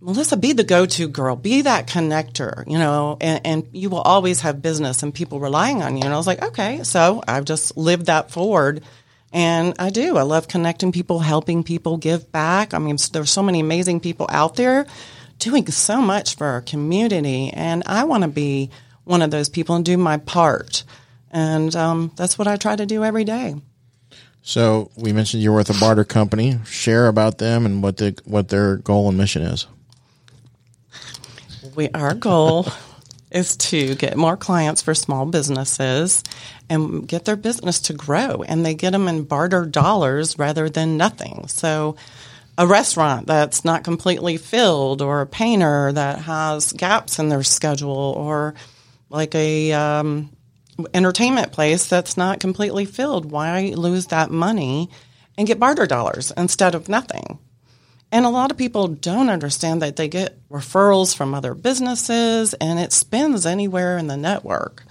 Melissa, 0.00 0.36
be 0.36 0.52
the 0.52 0.64
go-to 0.64 1.08
girl, 1.08 1.34
be 1.34 1.62
that 1.62 1.88
connector, 1.88 2.64
you 2.68 2.78
know, 2.78 3.16
and, 3.20 3.44
and 3.44 3.68
you 3.72 3.90
will 3.90 4.00
always 4.00 4.40
have 4.42 4.62
business 4.62 5.02
and 5.02 5.12
people 5.12 5.40
relying 5.40 5.82
on 5.82 5.96
you. 5.96 6.04
And 6.04 6.14
I 6.14 6.16
was 6.16 6.26
like, 6.26 6.42
okay, 6.42 6.84
so 6.84 7.22
I've 7.26 7.44
just 7.44 7.76
lived 7.76 8.06
that 8.06 8.30
forward. 8.30 8.82
And 9.32 9.74
I 9.78 9.90
do. 9.90 10.16
I 10.16 10.22
love 10.22 10.48
connecting 10.48 10.92
people, 10.92 11.18
helping 11.18 11.62
people, 11.62 11.98
give 11.98 12.30
back. 12.32 12.74
I 12.74 12.78
mean, 12.78 12.96
there's 13.12 13.30
so 13.30 13.42
many 13.42 13.60
amazing 13.60 14.00
people 14.00 14.26
out 14.30 14.54
there 14.54 14.86
doing 15.38 15.66
so 15.68 16.00
much 16.00 16.36
for 16.36 16.46
our 16.46 16.60
community. 16.60 17.50
And 17.50 17.82
I 17.86 18.04
want 18.04 18.22
to 18.22 18.28
be 18.28 18.70
one 19.04 19.22
of 19.22 19.30
those 19.30 19.48
people 19.48 19.76
and 19.76 19.84
do 19.84 19.96
my 19.96 20.18
part. 20.18 20.84
And 21.30 21.74
um, 21.76 22.12
that's 22.16 22.38
what 22.38 22.48
I 22.48 22.56
try 22.56 22.76
to 22.76 22.86
do 22.86 23.04
every 23.04 23.24
day. 23.24 23.56
So 24.42 24.90
we 24.96 25.12
mentioned 25.12 25.42
you're 25.42 25.54
with 25.54 25.70
a 25.70 25.78
barter 25.78 26.04
company. 26.04 26.58
Share 26.64 27.08
about 27.08 27.38
them 27.38 27.66
and 27.66 27.82
what 27.82 27.98
the 27.98 28.18
what 28.24 28.48
their 28.48 28.76
goal 28.76 29.08
and 29.08 29.18
mission 29.18 29.42
is. 29.42 29.66
We, 31.74 31.90
our 31.90 32.14
goal 32.14 32.66
is 33.30 33.56
to 33.56 33.94
get 33.96 34.16
more 34.16 34.36
clients 34.36 34.80
for 34.80 34.94
small 34.94 35.26
businesses 35.26 36.24
and 36.70 37.06
get 37.06 37.24
their 37.24 37.36
business 37.36 37.80
to 37.82 37.92
grow. 37.92 38.42
And 38.42 38.64
they 38.64 38.74
get 38.74 38.92
them 38.92 39.06
in 39.06 39.24
barter 39.24 39.66
dollars 39.66 40.38
rather 40.38 40.70
than 40.70 40.96
nothing. 40.96 41.46
So, 41.48 41.96
a 42.58 42.66
restaurant 42.66 43.26
that's 43.28 43.64
not 43.64 43.84
completely 43.84 44.36
filled, 44.36 45.00
or 45.00 45.20
a 45.20 45.26
painter 45.26 45.92
that 45.92 46.18
has 46.18 46.72
gaps 46.72 47.18
in 47.20 47.28
their 47.28 47.44
schedule, 47.44 48.14
or 48.16 48.54
like 49.08 49.34
a 49.36 49.72
um, 49.72 50.36
entertainment 50.92 51.52
place 51.52 51.86
that's 51.86 52.16
not 52.16 52.40
completely 52.40 52.84
filled, 52.84 53.30
why 53.30 53.72
lose 53.76 54.08
that 54.08 54.30
money 54.30 54.90
and 55.38 55.46
get 55.46 55.60
barter 55.60 55.86
dollars 55.86 56.32
instead 56.36 56.74
of 56.74 56.88
nothing? 56.88 57.38
And 58.10 58.24
a 58.24 58.30
lot 58.30 58.50
of 58.50 58.56
people 58.56 58.88
don't 58.88 59.28
understand 59.28 59.82
that 59.82 59.96
they 59.96 60.08
get 60.08 60.38
referrals 60.48 61.14
from 61.14 61.34
other 61.34 61.54
businesses 61.54 62.54
and 62.54 62.80
it 62.80 62.92
spins 62.92 63.46
anywhere 63.46 63.98
in 63.98 64.06
the 64.06 64.16
network. 64.16 64.84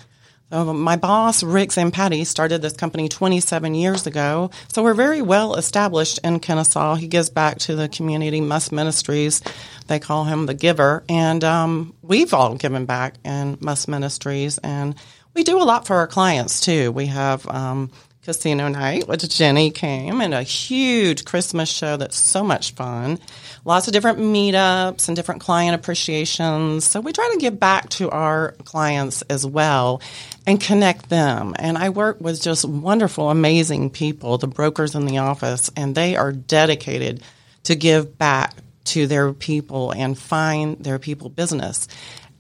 So 0.50 0.74
my 0.74 0.96
boss, 0.96 1.44
Rick 1.44 1.72
Zampatti, 1.72 2.26
started 2.26 2.62
this 2.62 2.78
company 2.78 3.10
27 3.10 3.76
years 3.76 4.08
ago. 4.08 4.50
So 4.72 4.82
we're 4.82 4.94
very 4.94 5.22
well 5.22 5.56
established 5.56 6.20
in 6.24 6.40
Kennesaw. 6.40 6.96
He 6.96 7.08
gives 7.08 7.30
back 7.30 7.60
to 7.60 7.76
the 7.76 7.90
community, 7.90 8.40
Must 8.40 8.72
Ministries. 8.72 9.42
They 9.88 10.00
call 10.00 10.24
him 10.24 10.46
the 10.46 10.54
giver. 10.54 11.04
And 11.10 11.44
um, 11.44 11.94
we've 12.02 12.34
all 12.34 12.56
given 12.56 12.86
back 12.86 13.16
in 13.26 13.58
Must 13.60 13.90
Ministries. 13.90 14.58
And 14.60 14.96
we 15.34 15.44
do 15.44 15.62
a 15.62 15.66
lot 15.66 15.86
for 15.86 15.98
our 15.98 16.08
clients 16.08 16.62
too. 16.62 16.94
We 16.94 17.08
have 17.08 17.46
um, 17.50 17.92
casino 18.28 18.68
night, 18.68 19.08
which 19.08 19.26
Jenny 19.30 19.72
came, 19.72 20.20
and 20.20 20.34
a 20.34 20.44
huge 20.44 21.24
Christmas 21.24 21.70
show 21.70 21.96
that's 21.96 22.18
so 22.18 22.44
much 22.44 22.74
fun. 22.74 23.20
Lots 23.64 23.88
of 23.88 23.94
different 23.94 24.20
meetups 24.20 25.08
and 25.08 25.16
different 25.16 25.40
client 25.40 25.76
appreciations. 25.76 26.84
So 26.84 27.00
we 27.00 27.14
try 27.14 27.30
to 27.32 27.40
give 27.40 27.58
back 27.58 27.88
to 27.92 28.10
our 28.10 28.52
clients 28.66 29.22
as 29.24 29.46
well 29.46 30.02
and 30.46 30.60
connect 30.60 31.08
them. 31.08 31.56
And 31.58 31.78
I 31.78 31.88
work 31.88 32.20
with 32.20 32.42
just 32.42 32.66
wonderful, 32.66 33.30
amazing 33.30 33.92
people, 33.92 34.38
the 34.38 34.48
brokers 34.48 34.94
in 34.94 35.06
the 35.06 35.20
office, 35.20 35.72
and 35.78 35.96
they 35.96 36.18
are 36.18 36.34
dedicated 36.34 37.24
to 37.64 37.76
give 37.76 38.18
back 38.18 38.54
to 38.86 39.08
their 39.08 39.32
people 39.32 39.92
and 39.92 40.18
find 40.18 40.84
their 40.84 41.00
people 41.00 41.30
business. 41.30 41.88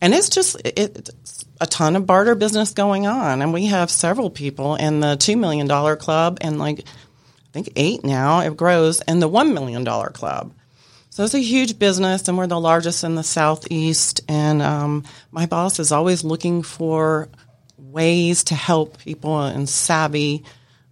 And 0.01 0.13
it's 0.13 0.29
just 0.29 0.57
it, 0.65 0.77
it's 0.77 1.36
a 1.59 1.67
ton 1.67 1.95
of 1.95 2.05
barter 2.05 2.35
business 2.35 2.71
going 2.71 3.07
on, 3.07 3.41
and 3.41 3.53
we 3.53 3.67
have 3.67 3.89
several 3.89 4.29
people 4.29 4.75
in 4.75 4.99
the 4.99 5.15
two 5.15 5.37
million 5.37 5.67
dollar 5.67 5.95
club, 5.95 6.37
and 6.41 6.59
like 6.59 6.79
I 6.79 7.51
think 7.51 7.69
eight 7.75 8.03
now 8.03 8.41
it 8.41 8.55
grows, 8.57 9.01
and 9.01 9.21
the 9.21 9.27
one 9.27 9.53
million 9.53 9.83
dollar 9.83 10.09
club. 10.09 10.53
So 11.09 11.23
it's 11.23 11.33
a 11.33 11.39
huge 11.39 11.79
business, 11.79 12.27
and 12.27 12.37
we're 12.37 12.45
the 12.45 12.59
largest 12.59 13.03
in 13.03 13.15
the 13.15 13.23
southeast. 13.23 14.21
And 14.27 14.61
um, 14.61 15.03
my 15.31 15.47
boss 15.47 15.79
is 15.79 15.91
always 15.91 16.23
looking 16.23 16.61
for 16.61 17.27
ways 17.75 18.43
to 18.45 18.55
help 18.55 18.99
people 18.99 19.41
and 19.41 19.67
savvy 19.67 20.43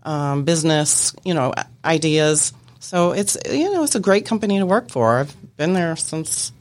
um, 0.02 0.44
business, 0.44 1.16
you 1.24 1.36
know, 1.36 1.54
ideas. 1.84 2.54
So 2.80 3.12
it's 3.12 3.38
you 3.50 3.72
know 3.72 3.84
it's 3.84 3.96
a 3.96 4.00
great 4.00 4.26
company 4.26 4.60
to 4.60 4.66
work 4.66 4.90
for. 4.90 5.20
I've 5.20 5.58
been 5.58 5.74
there 5.74 5.96
since 5.96 6.52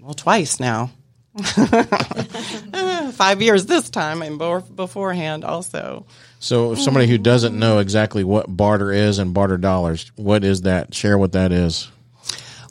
well 0.00 0.14
twice 0.14 0.60
now. 0.60 0.90
Five 3.12 3.42
years 3.42 3.66
this 3.66 3.90
time, 3.90 4.22
and 4.22 4.38
beforehand 4.38 5.44
also. 5.44 6.06
So, 6.40 6.72
if 6.72 6.80
somebody 6.80 7.06
who 7.06 7.18
doesn't 7.18 7.58
know 7.58 7.78
exactly 7.78 8.24
what 8.24 8.56
barter 8.56 8.92
is 8.92 9.18
and 9.18 9.34
barter 9.34 9.56
dollars, 9.56 10.10
what 10.16 10.44
is 10.44 10.62
that? 10.62 10.94
Share 10.94 11.18
what 11.18 11.32
that 11.32 11.52
is. 11.52 11.88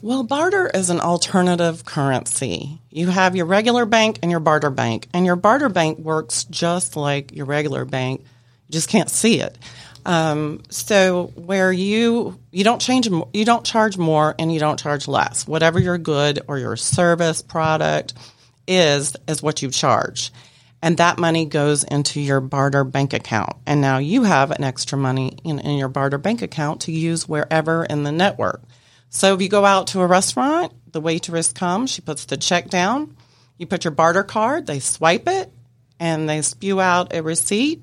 Well, 0.00 0.22
barter 0.22 0.68
is 0.68 0.90
an 0.90 1.00
alternative 1.00 1.84
currency. 1.84 2.78
You 2.90 3.08
have 3.08 3.34
your 3.34 3.46
regular 3.46 3.84
bank 3.84 4.20
and 4.22 4.30
your 4.30 4.40
barter 4.40 4.70
bank, 4.70 5.08
and 5.12 5.26
your 5.26 5.36
barter 5.36 5.68
bank 5.68 5.98
works 5.98 6.44
just 6.44 6.96
like 6.96 7.34
your 7.34 7.46
regular 7.46 7.84
bank. 7.84 8.20
You 8.20 8.72
just 8.72 8.88
can't 8.88 9.10
see 9.10 9.40
it. 9.40 9.58
Um, 10.06 10.62
so 10.70 11.32
where 11.34 11.70
you 11.72 12.38
you 12.50 12.64
don't 12.64 12.80
change 12.80 13.08
you 13.08 13.44
don't 13.44 13.64
charge 13.64 13.98
more 13.98 14.34
and 14.38 14.52
you 14.52 14.60
don't 14.60 14.78
charge 14.78 15.08
less. 15.08 15.46
Whatever 15.46 15.78
your 15.78 15.98
good 15.98 16.40
or 16.48 16.58
your 16.58 16.76
service 16.76 17.42
product 17.42 18.14
is 18.68 19.16
is 19.26 19.42
what 19.42 19.62
you 19.62 19.70
charge. 19.70 20.32
And 20.80 20.98
that 20.98 21.18
money 21.18 21.44
goes 21.44 21.82
into 21.82 22.20
your 22.20 22.40
barter 22.40 22.84
bank 22.84 23.12
account. 23.12 23.56
And 23.66 23.80
now 23.80 23.98
you 23.98 24.22
have 24.22 24.52
an 24.52 24.62
extra 24.62 24.96
money 24.96 25.36
in, 25.42 25.58
in 25.58 25.76
your 25.76 25.88
barter 25.88 26.18
bank 26.18 26.40
account 26.40 26.82
to 26.82 26.92
use 26.92 27.28
wherever 27.28 27.84
in 27.84 28.04
the 28.04 28.12
network. 28.12 28.62
So 29.10 29.34
if 29.34 29.42
you 29.42 29.48
go 29.48 29.64
out 29.64 29.88
to 29.88 30.02
a 30.02 30.06
restaurant, 30.06 30.72
the 30.92 31.00
waitress 31.00 31.52
comes, 31.52 31.90
she 31.90 32.02
puts 32.02 32.26
the 32.26 32.36
check 32.36 32.68
down, 32.68 33.16
you 33.56 33.66
put 33.66 33.84
your 33.84 33.90
barter 33.90 34.22
card, 34.22 34.66
they 34.66 34.78
swipe 34.78 35.26
it, 35.26 35.50
and 35.98 36.28
they 36.28 36.42
spew 36.42 36.80
out 36.80 37.14
a 37.14 37.22
receipt, 37.22 37.82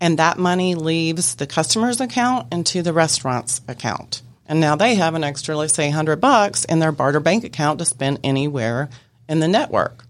and 0.00 0.18
that 0.18 0.38
money 0.38 0.74
leaves 0.74 1.36
the 1.36 1.46
customer's 1.46 2.00
account 2.00 2.52
into 2.52 2.82
the 2.82 2.92
restaurant's 2.92 3.60
account. 3.68 4.22
And 4.46 4.60
now 4.60 4.76
they 4.76 4.94
have 4.94 5.14
an 5.14 5.24
extra, 5.24 5.56
let's 5.56 5.74
say, 5.74 5.86
100 5.88 6.20
bucks 6.20 6.64
in 6.64 6.78
their 6.78 6.92
barter 6.92 7.20
bank 7.20 7.44
account 7.44 7.78
to 7.78 7.84
spend 7.84 8.20
anywhere 8.24 8.88
in 9.28 9.40
the 9.40 9.48
network. 9.48 10.05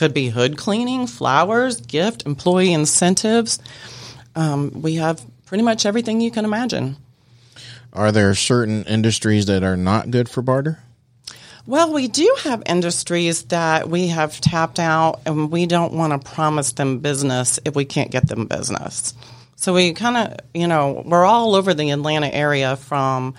Could 0.00 0.14
be 0.14 0.30
hood 0.30 0.56
cleaning, 0.56 1.06
flowers, 1.06 1.82
gift, 1.82 2.24
employee 2.24 2.72
incentives. 2.72 3.58
Um, 4.34 4.80
we 4.80 4.94
have 4.94 5.22
pretty 5.44 5.62
much 5.62 5.84
everything 5.84 6.22
you 6.22 6.30
can 6.30 6.46
imagine. 6.46 6.96
Are 7.92 8.10
there 8.10 8.34
certain 8.34 8.84
industries 8.84 9.44
that 9.44 9.62
are 9.62 9.76
not 9.76 10.10
good 10.10 10.26
for 10.26 10.40
barter? 10.40 10.82
Well, 11.66 11.92
we 11.92 12.08
do 12.08 12.34
have 12.44 12.62
industries 12.64 13.42
that 13.48 13.90
we 13.90 14.06
have 14.06 14.40
tapped 14.40 14.78
out, 14.78 15.20
and 15.26 15.50
we 15.50 15.66
don't 15.66 15.92
want 15.92 16.14
to 16.14 16.30
promise 16.30 16.72
them 16.72 17.00
business 17.00 17.60
if 17.66 17.76
we 17.76 17.84
can't 17.84 18.10
get 18.10 18.26
them 18.26 18.46
business. 18.46 19.12
So 19.56 19.74
we 19.74 19.92
kind 19.92 20.16
of, 20.16 20.38
you 20.54 20.66
know, 20.66 21.02
we're 21.04 21.26
all 21.26 21.54
over 21.54 21.74
the 21.74 21.90
Atlanta 21.90 22.28
area 22.28 22.76
from 22.76 23.34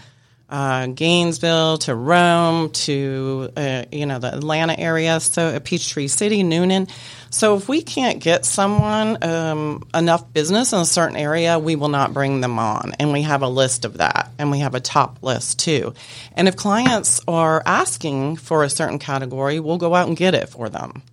uh, 0.51 0.87
Gainesville 0.87 1.77
to 1.79 1.95
Rome 1.95 2.71
to, 2.71 3.49
uh, 3.55 3.85
you 3.91 4.05
know, 4.05 4.19
the 4.19 4.35
Atlanta 4.35 4.77
area, 4.77 5.19
so 5.19 5.47
uh, 5.47 5.59
Peachtree 5.59 6.07
City, 6.07 6.43
Newnan. 6.43 6.91
So 7.29 7.55
if 7.55 7.69
we 7.69 7.81
can't 7.81 8.21
get 8.21 8.45
someone 8.45 9.23
um, 9.23 9.87
enough 9.93 10.31
business 10.33 10.73
in 10.73 10.79
a 10.79 10.85
certain 10.85 11.15
area, 11.15 11.57
we 11.57 11.77
will 11.77 11.87
not 11.87 12.13
bring 12.13 12.41
them 12.41 12.59
on. 12.59 12.91
And 12.99 13.13
we 13.13 13.21
have 13.21 13.41
a 13.41 13.47
list 13.47 13.85
of 13.85 13.99
that, 13.99 14.29
and 14.37 14.51
we 14.51 14.59
have 14.59 14.75
a 14.75 14.81
top 14.81 15.23
list 15.23 15.59
too. 15.59 15.93
And 16.33 16.49
if 16.49 16.57
clients 16.57 17.21
are 17.29 17.63
asking 17.65 18.35
for 18.35 18.65
a 18.65 18.69
certain 18.69 18.99
category, 18.99 19.61
we'll 19.61 19.77
go 19.77 19.95
out 19.95 20.09
and 20.09 20.17
get 20.17 20.35
it 20.35 20.49
for 20.49 20.67
them. 20.67 21.03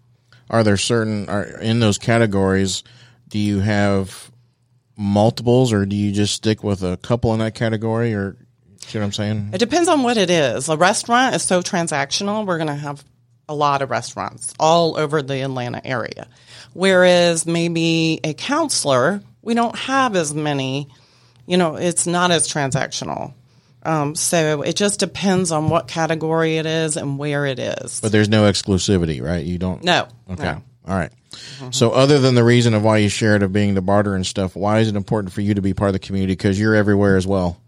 Are 0.51 0.65
there 0.65 0.77
certain 0.77 1.29
are 1.29 1.45
in 1.61 1.79
those 1.79 1.99
categories? 1.99 2.83
Do 3.29 3.39
you 3.39 3.61
have 3.61 4.33
multiples, 4.97 5.73
or 5.73 5.87
do 5.87 5.95
you 5.95 6.11
just 6.11 6.35
stick 6.35 6.65
with 6.65 6.83
a 6.83 6.97
couple 6.97 7.33
in 7.33 7.39
that 7.39 7.55
category, 7.55 8.15
or 8.15 8.37
see 8.89 8.99
what 8.99 9.05
I'm 9.05 9.13
saying? 9.13 9.51
It 9.53 9.59
depends 9.59 9.89
on 9.89 10.03
what 10.03 10.17
it 10.17 10.31
is. 10.31 10.69
A 10.69 10.77
restaurant 10.77 11.35
is 11.35 11.43
so 11.43 11.63
transactional. 11.63 12.47
We're 12.47 12.59
going 12.59 12.69
to 12.69 12.75
have 12.75 13.05
a 13.49 13.55
lot 13.55 13.83
of 13.83 13.91
restaurants 13.91 14.53
all 14.59 14.99
over 14.99 15.23
the 15.23 15.43
Atlanta 15.43 15.81
area. 15.85 16.29
Whereas 16.75 17.47
maybe 17.47 18.21
a 18.23 18.35
counselor, 18.35 19.23
we 19.43 19.55
don't 19.55 19.77
have 19.77 20.17
as 20.17 20.35
many, 20.35 20.89
you 21.47 21.57
know, 21.57 21.77
it's 21.77 22.07
not 22.07 22.31
as 22.31 22.49
transactional. 22.49 23.33
Um, 23.83 24.15
so 24.15 24.63
it 24.63 24.77
just 24.77 25.01
depends 25.01 25.51
on 25.51 25.71
what 25.71 25.89
category 25.89 26.57
it 26.57 26.67
is 26.67 26.97
and 26.97 27.19
where 27.19 27.47
it 27.47 27.59
is. 27.59 28.01
But 28.01 28.13
there's 28.13 28.29
no 28.29 28.51
exclusivity, 28.51 29.23
right? 29.23 29.45
You 29.45 29.59
don't. 29.59 29.83
no. 29.83 30.09
Okay. 30.31 30.43
no. 30.43 30.63
All 30.87 30.97
right. 30.97 31.13
So, 31.71 31.91
other 31.91 32.19
than 32.19 32.35
the 32.35 32.45
reason 32.45 32.73
of 32.73 32.83
why 32.83 32.99
you 32.99 33.09
shared 33.09 33.43
of 33.43 33.53
being 33.53 33.75
the 33.75 33.83
barter 33.83 34.15
and 34.15 34.27
stuff, 34.27 34.57
why 34.57 34.79
is 34.79 34.89
it 34.89 34.97
important 34.97 35.33
for 35.33 35.43
you 35.43 35.55
to 35.55 35.61
be 35.61 35.75
part 35.75 35.91
of 35.91 35.93
the 35.93 35.99
community? 35.99 36.33
Because 36.33 36.59
you're 36.59 36.75
everywhere 36.75 37.17
as 37.17 37.27
well. 37.27 37.61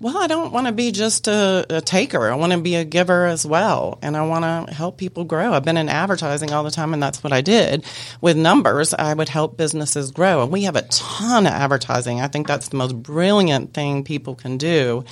Well, 0.00 0.16
I 0.16 0.28
don't 0.28 0.52
want 0.52 0.68
to 0.68 0.72
be 0.72 0.92
just 0.92 1.26
a, 1.26 1.66
a 1.68 1.80
taker. 1.80 2.30
I 2.30 2.36
want 2.36 2.52
to 2.52 2.60
be 2.60 2.76
a 2.76 2.84
giver 2.84 3.26
as 3.26 3.44
well. 3.44 3.98
And 4.00 4.16
I 4.16 4.24
want 4.26 4.68
to 4.68 4.72
help 4.72 4.96
people 4.96 5.24
grow. 5.24 5.52
I've 5.52 5.64
been 5.64 5.76
in 5.76 5.88
advertising 5.88 6.52
all 6.52 6.62
the 6.62 6.70
time, 6.70 6.94
and 6.94 7.02
that's 7.02 7.24
what 7.24 7.32
I 7.32 7.40
did. 7.40 7.84
With 8.20 8.36
numbers, 8.36 8.94
I 8.94 9.12
would 9.12 9.28
help 9.28 9.56
businesses 9.56 10.12
grow. 10.12 10.42
And 10.44 10.52
we 10.52 10.62
have 10.64 10.76
a 10.76 10.82
ton 10.82 11.46
of 11.46 11.52
advertising. 11.52 12.20
I 12.20 12.28
think 12.28 12.46
that's 12.46 12.68
the 12.68 12.76
most 12.76 12.94
brilliant 13.02 13.74
thing 13.74 14.04
people 14.04 14.36
can 14.36 14.56
do 14.56 15.04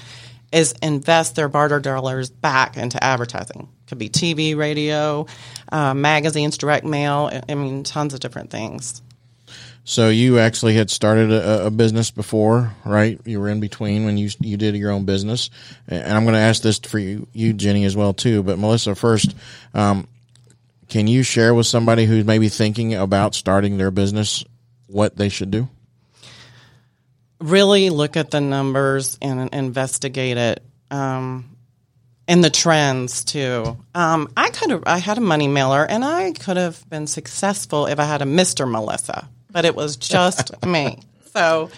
is 0.52 0.72
invest 0.80 1.34
their 1.34 1.48
barter 1.48 1.80
dollars 1.80 2.30
back 2.30 2.76
into 2.76 3.02
advertising. 3.02 3.68
Could 3.88 3.98
be 3.98 4.08
TV, 4.08 4.56
radio, 4.56 5.26
uh, 5.72 5.94
magazines, 5.94 6.56
direct 6.56 6.86
mail. 6.86 7.28
I- 7.32 7.42
I 7.48 7.54
mean, 7.56 7.82
tons 7.82 8.14
of 8.14 8.20
different 8.20 8.50
things. 8.50 9.02
So, 9.88 10.08
you 10.08 10.40
actually 10.40 10.74
had 10.74 10.90
started 10.90 11.30
a, 11.30 11.66
a 11.66 11.70
business 11.70 12.10
before, 12.10 12.74
right? 12.84 13.20
You 13.24 13.40
were 13.40 13.48
in 13.48 13.60
between 13.60 14.04
when 14.04 14.18
you 14.18 14.28
you 14.40 14.56
did 14.56 14.74
your 14.74 14.90
own 14.90 15.04
business, 15.04 15.48
and 15.86 16.12
I'm 16.12 16.24
going 16.24 16.34
to 16.34 16.40
ask 16.40 16.60
this 16.60 16.78
for 16.80 16.98
you, 16.98 17.28
you 17.32 17.52
Jenny, 17.52 17.84
as 17.84 17.96
well 17.96 18.12
too. 18.12 18.42
But 18.42 18.58
Melissa, 18.58 18.96
first, 18.96 19.34
um, 19.74 20.08
can 20.88 21.06
you 21.06 21.22
share 21.22 21.54
with 21.54 21.66
somebody 21.66 22.04
who's 22.04 22.24
maybe 22.24 22.48
thinking 22.48 22.94
about 22.94 23.36
starting 23.36 23.78
their 23.78 23.92
business 23.92 24.44
what 24.88 25.16
they 25.16 25.28
should 25.28 25.52
do? 25.52 25.68
really 27.40 27.90
look 27.90 28.16
at 28.16 28.30
the 28.30 28.40
numbers 28.40 29.18
and 29.20 29.52
investigate 29.52 30.36
it 30.36 30.62
um, 30.90 31.56
and 32.26 32.42
the 32.42 32.50
trends 32.50 33.24
too 33.24 33.76
um, 33.94 34.28
i 34.36 34.48
could 34.50 34.70
have 34.70 34.82
i 34.86 34.98
had 34.98 35.18
a 35.18 35.20
money 35.20 35.48
mailer 35.48 35.84
and 35.84 36.04
i 36.04 36.32
could 36.32 36.56
have 36.56 36.88
been 36.88 37.06
successful 37.06 37.86
if 37.86 37.98
i 37.98 38.04
had 38.04 38.22
a 38.22 38.24
mr 38.24 38.70
melissa 38.70 39.28
but 39.56 39.64
it 39.64 39.74
was 39.74 39.96
just 39.96 40.52
me 40.66 40.98
so 41.32 41.70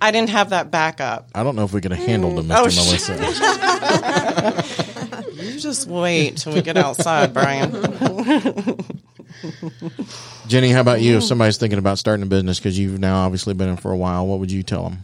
i 0.00 0.12
didn't 0.12 0.30
have 0.30 0.50
that 0.50 0.70
backup 0.70 1.28
I 1.34 1.42
don't 1.42 1.56
know 1.56 1.64
if 1.64 1.72
we 1.72 1.80
could 1.80 1.90
have 1.90 2.06
handled 2.06 2.36
the 2.36 2.42
Mr. 2.42 2.56
Oh, 2.56 2.68
sh- 2.68 2.76
Melissa. 3.08 3.14
you 5.42 5.58
just 5.58 5.88
wait 5.88 6.36
till 6.36 6.52
we 6.54 6.62
get 6.62 6.76
outside 6.76 7.34
brian 7.34 7.72
Jenny, 10.46 10.70
how 10.70 10.80
about 10.80 11.00
you? 11.02 11.16
If 11.16 11.24
somebody's 11.24 11.58
thinking 11.58 11.78
about 11.80 11.98
starting 11.98 12.22
a 12.22 12.26
business 12.26 12.60
because 12.60 12.78
you've 12.78 13.00
now 13.00 13.24
obviously 13.24 13.52
been 13.52 13.68
in 13.68 13.76
for 13.76 13.90
a 13.90 13.96
while, 13.96 14.26
what 14.26 14.38
would 14.38 14.50
you 14.50 14.62
tell 14.62 14.84
them? 14.84 14.98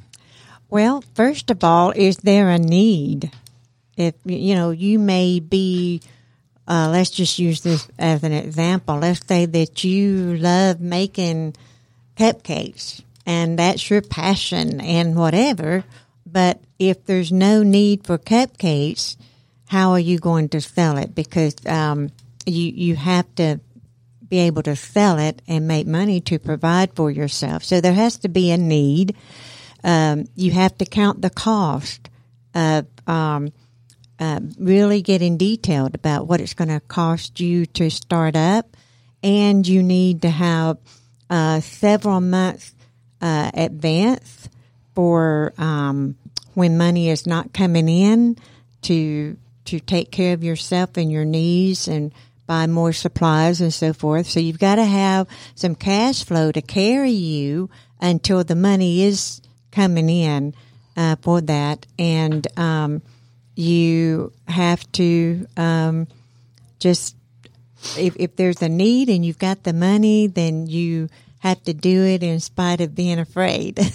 Well, 0.70 1.02
first 1.14 1.50
of 1.50 1.62
all, 1.64 1.90
is 1.90 2.18
there 2.18 2.48
a 2.48 2.58
need? 2.58 3.30
If 3.96 4.14
you 4.24 4.54
know, 4.54 4.70
you 4.70 4.98
may 4.98 5.40
be. 5.40 6.00
Uh, 6.66 6.88
let's 6.90 7.10
just 7.10 7.38
use 7.38 7.60
this 7.62 7.88
as 7.98 8.22
an 8.22 8.32
example. 8.32 8.98
Let's 8.98 9.26
say 9.26 9.44
that 9.44 9.84
you 9.84 10.36
love 10.36 10.80
making 10.80 11.54
cupcakes, 12.16 13.02
and 13.26 13.58
that's 13.58 13.88
your 13.90 14.02
passion, 14.02 14.80
and 14.80 15.16
whatever. 15.16 15.84
But 16.26 16.60
if 16.78 17.04
there's 17.04 17.32
no 17.32 17.62
need 17.62 18.06
for 18.06 18.18
cupcakes, 18.18 19.16
how 19.66 19.92
are 19.92 20.00
you 20.00 20.18
going 20.18 20.48
to 20.50 20.60
sell 20.60 20.98
it? 20.98 21.14
Because 21.14 21.54
um, 21.66 22.10
you 22.46 22.72
you 22.74 22.96
have 22.96 23.32
to 23.36 23.60
be 24.28 24.38
able 24.38 24.62
to 24.62 24.76
sell 24.76 25.18
it 25.18 25.42
and 25.48 25.66
make 25.66 25.86
money 25.86 26.20
to 26.20 26.38
provide 26.38 26.94
for 26.94 27.10
yourself. 27.10 27.64
So 27.64 27.80
there 27.80 27.92
has 27.92 28.18
to 28.18 28.28
be 28.28 28.52
a 28.52 28.56
need. 28.56 29.16
Um, 29.82 30.26
you 30.36 30.52
have 30.52 30.78
to 30.78 30.84
count 30.84 31.20
the 31.20 31.30
cost 31.30 32.08
of 32.54 32.86
um, 33.06 33.52
uh, 34.20 34.40
really 34.58 35.02
getting 35.02 35.36
detailed 35.36 35.94
about 35.94 36.26
what 36.26 36.40
it's 36.40 36.54
going 36.54 36.68
to 36.68 36.80
cost 36.80 37.40
you 37.40 37.66
to 37.66 37.90
start 37.90 38.36
up, 38.36 38.76
and 39.22 39.66
you 39.66 39.82
need 39.82 40.22
to 40.22 40.30
have 40.30 40.78
uh, 41.30 41.60
several 41.60 42.20
months 42.20 42.74
uh, 43.22 43.50
advance 43.54 44.48
for 44.94 45.54
um, 45.56 46.16
when 46.54 46.76
money 46.76 47.08
is 47.08 47.26
not 47.26 47.52
coming 47.52 47.88
in 47.88 48.36
to 48.82 49.36
to 49.66 49.78
take 49.78 50.10
care 50.10 50.34
of 50.34 50.42
yourself 50.42 50.96
and 50.96 51.12
your 51.12 51.24
needs 51.24 51.86
and 51.86 52.12
buy 52.46 52.66
more 52.66 52.92
supplies 52.92 53.60
and 53.60 53.72
so 53.72 53.92
forth. 53.92 54.26
So 54.26 54.40
you've 54.40 54.58
got 54.58 54.74
to 54.76 54.84
have 54.84 55.28
some 55.54 55.76
cash 55.76 56.24
flow 56.24 56.50
to 56.50 56.60
carry 56.60 57.12
you 57.12 57.70
until 58.00 58.42
the 58.42 58.56
money 58.56 59.02
is 59.02 59.40
coming 59.70 60.08
in 60.08 60.54
uh, 60.96 61.14
for 61.22 61.40
that, 61.42 61.86
and 61.98 62.46
um, 62.58 63.02
you 63.54 64.32
have 64.48 64.90
to 64.92 65.46
um, 65.56 66.08
just 66.80 67.14
if 67.96 68.16
if 68.16 68.36
there's 68.36 68.62
a 68.62 68.68
need 68.68 69.08
and 69.08 69.24
you've 69.24 69.38
got 69.38 69.62
the 69.62 69.72
money, 69.72 70.26
then 70.26 70.66
you 70.66 71.08
have 71.40 71.62
to 71.64 71.74
do 71.74 72.04
it 72.04 72.22
in 72.22 72.40
spite 72.40 72.80
of 72.80 72.94
being 72.94 73.18
afraid. 73.18 73.78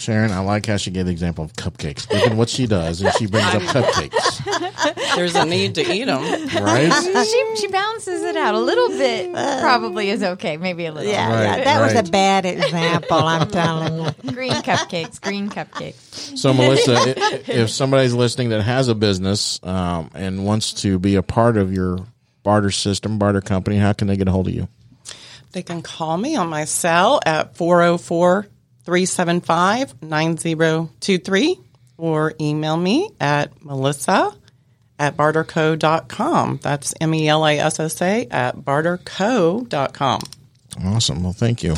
Sharon, 0.00 0.32
I 0.32 0.40
like 0.40 0.64
how 0.64 0.78
she 0.78 0.90
gave 0.90 1.04
the 1.04 1.12
example 1.12 1.44
of 1.44 1.52
cupcakes. 1.52 2.10
Look 2.10 2.26
at 2.26 2.34
what 2.34 2.48
she 2.48 2.66
does, 2.66 3.02
and 3.02 3.12
she 3.14 3.26
brings 3.26 3.54
up 3.54 3.60
cupcakes, 3.62 5.14
there's 5.14 5.34
a 5.34 5.44
need 5.44 5.74
to 5.74 5.82
eat 5.82 6.06
them 6.06 6.22
right? 6.64 7.24
she 7.26 7.56
she 7.56 7.66
balances 7.68 8.22
it 8.22 8.36
out 8.36 8.54
a 8.54 8.58
little 8.58 8.88
bit. 8.88 9.32
Probably 9.32 10.08
is 10.08 10.22
okay. 10.22 10.56
Maybe 10.56 10.86
a 10.86 10.92
little. 10.92 11.10
yeah, 11.10 11.30
Right, 11.30 11.58
yeah, 11.58 11.64
that 11.64 11.80
was 11.82 12.08
a 12.08 12.10
bad 12.10 12.46
example. 12.46 13.18
I'm 13.18 13.50
telling 13.50 14.04
you. 14.04 14.32
Green 14.32 14.52
cupcakes. 14.52 15.20
Green 15.20 15.50
cupcakes. 15.50 16.38
So, 16.38 16.54
Melissa, 16.54 17.50
if 17.52 17.68
somebody's 17.68 18.14
listening 18.14 18.50
that 18.50 18.62
has 18.62 18.88
a 18.88 18.94
business 18.94 19.60
um, 19.62 20.10
and 20.14 20.46
wants 20.46 20.72
to 20.82 20.98
be 20.98 21.16
a 21.16 21.22
part 21.22 21.58
of 21.58 21.72
your 21.72 21.98
barter 22.42 22.70
system, 22.70 23.18
barter 23.18 23.40
company, 23.40 23.76
how 23.76 23.92
can 23.92 24.08
they 24.08 24.16
get 24.16 24.28
a 24.28 24.30
hold 24.30 24.48
of 24.48 24.54
you? 24.54 24.68
They 25.52 25.62
can 25.62 25.82
call 25.82 26.16
me 26.16 26.36
on 26.36 26.48
my 26.48 26.64
cell 26.64 27.20
at 27.26 27.56
404 27.56 28.46
375 28.84 30.02
9023 30.02 31.60
or 31.96 32.34
email 32.40 32.76
me 32.76 33.10
at 33.20 33.64
melissa 33.64 34.32
at 34.98 35.16
barterco.com. 35.16 36.60
That's 36.62 36.94
M 37.00 37.14
E 37.14 37.28
L 37.28 37.46
A 37.46 37.58
S 37.58 37.80
S 37.80 38.00
A 38.02 38.26
at 38.30 38.56
barterco.com. 38.56 40.20
Awesome. 40.84 41.22
Well, 41.22 41.32
thank 41.32 41.62
you. 41.62 41.74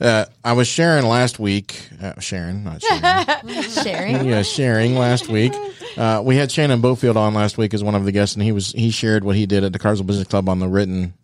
Uh, 0.00 0.26
I 0.44 0.52
was 0.52 0.68
sharing 0.68 1.06
last 1.06 1.38
week. 1.38 1.88
Uh, 2.00 2.18
Sharon, 2.20 2.64
not 2.64 2.82
Sharon. 2.82 3.62
Sharing. 3.62 4.24
yeah, 4.26 4.42
sharing 4.42 4.96
last 4.96 5.28
week. 5.28 5.52
Uh, 5.96 6.22
we 6.24 6.36
had 6.36 6.50
Shannon 6.50 6.82
Bofield 6.82 7.16
on 7.16 7.34
last 7.34 7.58
week 7.58 7.74
as 7.74 7.82
one 7.82 7.94
of 7.94 8.04
the 8.04 8.12
guests, 8.12 8.34
and 8.36 8.42
he 8.42 8.52
was 8.52 8.72
he 8.72 8.90
shared 8.90 9.24
what 9.24 9.36
he 9.36 9.46
did 9.46 9.64
at 9.64 9.72
the 9.72 9.78
Cartersville 9.78 10.06
Business 10.06 10.28
Club 10.28 10.48
on 10.48 10.58
the 10.58 10.68
written 10.68 11.14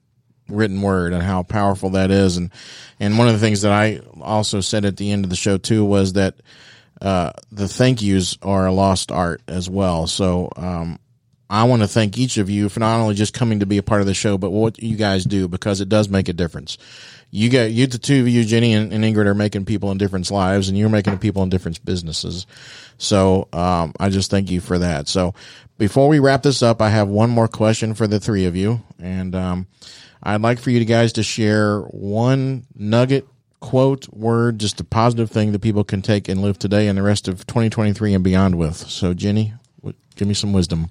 written 0.49 0.83
word 0.83 1.13
and 1.13 1.23
how 1.23 1.43
powerful 1.43 1.91
that 1.91 2.11
is. 2.11 2.37
And 2.37 2.51
and 2.99 3.19
one 3.19 3.29
of 3.29 3.35
the 3.35 3.41
things 3.41 3.63
that 3.63 3.73
I 3.73 4.01
also 4.21 4.61
said 4.61 4.85
at 4.85 4.97
the 4.97 5.11
end 5.11 5.25
of 5.25 5.31
the 5.31 5.37
show 5.37 5.59
too 5.59 5.85
was 5.85 6.15
that 6.15 6.35
uh, 7.01 7.33
the 7.51 7.69
thank 7.69 8.03
yous 8.03 8.37
are 8.43 8.67
a 8.67 8.73
lost 8.73 9.11
art 9.11 9.41
as 9.49 9.71
well. 9.71 10.07
So 10.07 10.51
um, 10.57 10.99
I 11.51 11.65
want 11.65 11.83
to 11.83 11.89
thank 11.89 12.17
each 12.17 12.39
of 12.39 12.49
you 12.49 12.69
for 12.69 12.79
not 12.79 13.01
only 13.01 13.17
just 13.17 13.35
coming 13.35 13.59
to 13.59 13.67
be 13.67 13.77
a 13.77 13.83
part 13.83 14.01
of 14.01 14.07
the 14.07 14.15
show, 14.15 14.39
but 14.39 14.51
what 14.51 14.81
you 14.81 14.97
guys 14.97 15.25
do 15.25 15.49
because 15.49 15.81
it 15.81 15.89
does 15.89 16.09
make 16.09 16.29
a 16.29 16.33
difference. 16.33 16.79
You 17.33 17.51
got 17.51 17.73
you, 17.73 17.89
the 17.89 17.99
two 17.99 18.21
of 18.21 18.29
you, 18.29 18.45
Jenny 18.45 18.73
and, 18.73 18.93
and 18.93 19.03
Ingrid, 19.03 19.27
are 19.27 19.35
making 19.35 19.65
people 19.65 19.91
in 19.91 19.99
different 19.99 20.31
lives, 20.31 20.69
and 20.69 20.79
you're 20.79 20.89
making 20.89 21.19
people 21.19 21.43
in 21.43 21.49
different 21.49 21.85
businesses. 21.85 22.47
So 22.99 23.49
um, 23.53 23.93
I 23.99 24.11
just 24.11 24.31
thank 24.31 24.49
you 24.49 24.61
for 24.61 24.79
that. 24.79 25.09
So 25.09 25.35
before 25.77 26.07
we 26.07 26.21
wrap 26.21 26.45
this 26.45 26.63
up, 26.63 26.81
I 26.81 26.89
have 26.89 27.09
one 27.09 27.31
more 27.31 27.49
question 27.49 27.95
for 27.95 28.07
the 28.07 28.21
three 28.21 28.45
of 28.47 28.55
you, 28.55 28.83
and 29.01 29.35
um, 29.35 29.67
I'd 30.23 30.43
like 30.43 30.61
for 30.61 30.71
you 30.71 30.85
guys 30.85 31.15
to 31.15 31.25
share 31.25 31.81
one 31.81 32.65
nugget, 32.77 33.27
quote, 33.59 34.09
word, 34.13 34.61
just 34.61 34.81
a 34.81 34.85
positive 34.85 35.33
thing 35.33 35.51
that 35.51 35.61
people 35.61 35.83
can 35.83 36.01
take 36.01 36.29
and 36.29 36.43
live 36.43 36.61
today 36.61 36.87
and 36.87 36.97
the 36.97 37.03
rest 37.03 37.27
of 37.27 37.45
2023 37.47 38.15
and 38.15 38.23
beyond 38.23 38.57
with. 38.57 38.77
So, 38.77 39.15
Jenny, 39.15 39.55
give 40.15 40.29
me 40.29 40.35
some 40.35 40.53
wisdom. 40.53 40.91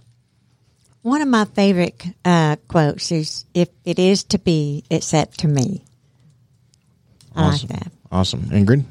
One 1.01 1.21
of 1.21 1.27
my 1.27 1.45
favorite 1.45 2.01
uh, 2.25 2.57
quotes 2.67 3.11
is 3.11 3.45
"If 3.53 3.69
it 3.85 3.99
is 3.99 4.23
to 4.25 4.39
be, 4.39 4.83
it's 4.89 5.13
up 5.13 5.33
to 5.37 5.47
me." 5.47 5.83
I 7.35 7.43
Awesome. 7.43 7.69
like 7.69 7.79
that. 7.79 7.91
Awesome. 8.11 8.41
Ingrid? 8.49 8.83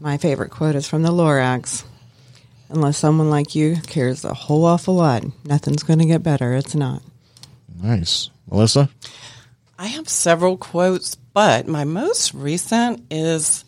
My 0.00 0.16
favorite 0.16 0.50
quote 0.50 0.74
is 0.74 0.88
from 0.88 1.02
the 1.02 1.10
Lorax. 1.10 1.84
Unless 2.68 2.98
someone 2.98 3.30
like 3.30 3.54
you 3.54 3.76
cares 3.86 4.24
a 4.24 4.34
whole 4.34 4.64
awful 4.64 4.94
lot, 4.94 5.24
nothing's 5.44 5.82
going 5.82 5.98
to 6.00 6.06
get 6.06 6.22
better. 6.22 6.54
It's 6.54 6.74
not. 6.74 7.02
Nice. 7.80 8.30
Melissa? 8.50 8.88
I 9.78 9.86
have 9.88 10.08
several 10.08 10.56
quotes, 10.56 11.14
but 11.14 11.68
my 11.68 11.84
most 11.84 12.32
recent 12.34 13.04
is 13.10 13.64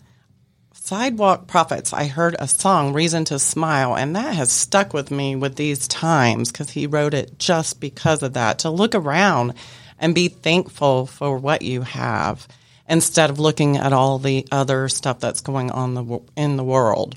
Sidewalk 0.88 1.46
Prophets. 1.46 1.92
I 1.92 2.06
heard 2.06 2.34
a 2.38 2.48
song, 2.48 2.94
Reason 2.94 3.26
to 3.26 3.38
Smile, 3.38 3.94
and 3.94 4.16
that 4.16 4.34
has 4.34 4.50
stuck 4.50 4.94
with 4.94 5.10
me 5.10 5.36
with 5.36 5.54
these 5.54 5.86
times 5.86 6.50
because 6.50 6.70
he 6.70 6.86
wrote 6.86 7.12
it 7.12 7.38
just 7.38 7.78
because 7.78 8.22
of 8.22 8.32
that. 8.32 8.60
To 8.60 8.70
look 8.70 8.94
around 8.94 9.52
and 9.98 10.14
be 10.14 10.28
thankful 10.28 11.04
for 11.04 11.36
what 11.36 11.60
you 11.60 11.82
have 11.82 12.48
instead 12.88 13.28
of 13.28 13.38
looking 13.38 13.76
at 13.76 13.92
all 13.92 14.18
the 14.18 14.46
other 14.50 14.88
stuff 14.88 15.20
that's 15.20 15.42
going 15.42 15.70
on 15.70 15.92
the, 15.92 16.20
in 16.38 16.56
the 16.56 16.64
world. 16.64 17.16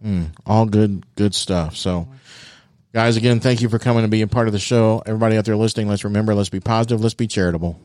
Hmm, 0.00 0.26
all 0.46 0.66
good 0.66 1.04
good 1.16 1.34
stuff 1.34 1.74
so 1.74 2.06
guys 2.92 3.16
again 3.16 3.40
thank 3.40 3.62
you 3.62 3.70
for 3.70 3.78
coming 3.78 4.04
and 4.04 4.10
being 4.10 4.28
part 4.28 4.46
of 4.46 4.52
the 4.52 4.58
show 4.58 5.02
everybody 5.06 5.38
out 5.38 5.46
there 5.46 5.56
listening 5.56 5.88
let's 5.88 6.04
remember 6.04 6.34
let's 6.34 6.50
be 6.50 6.60
positive 6.60 7.00
let's 7.00 7.14
be 7.14 7.26
charitable 7.26 7.80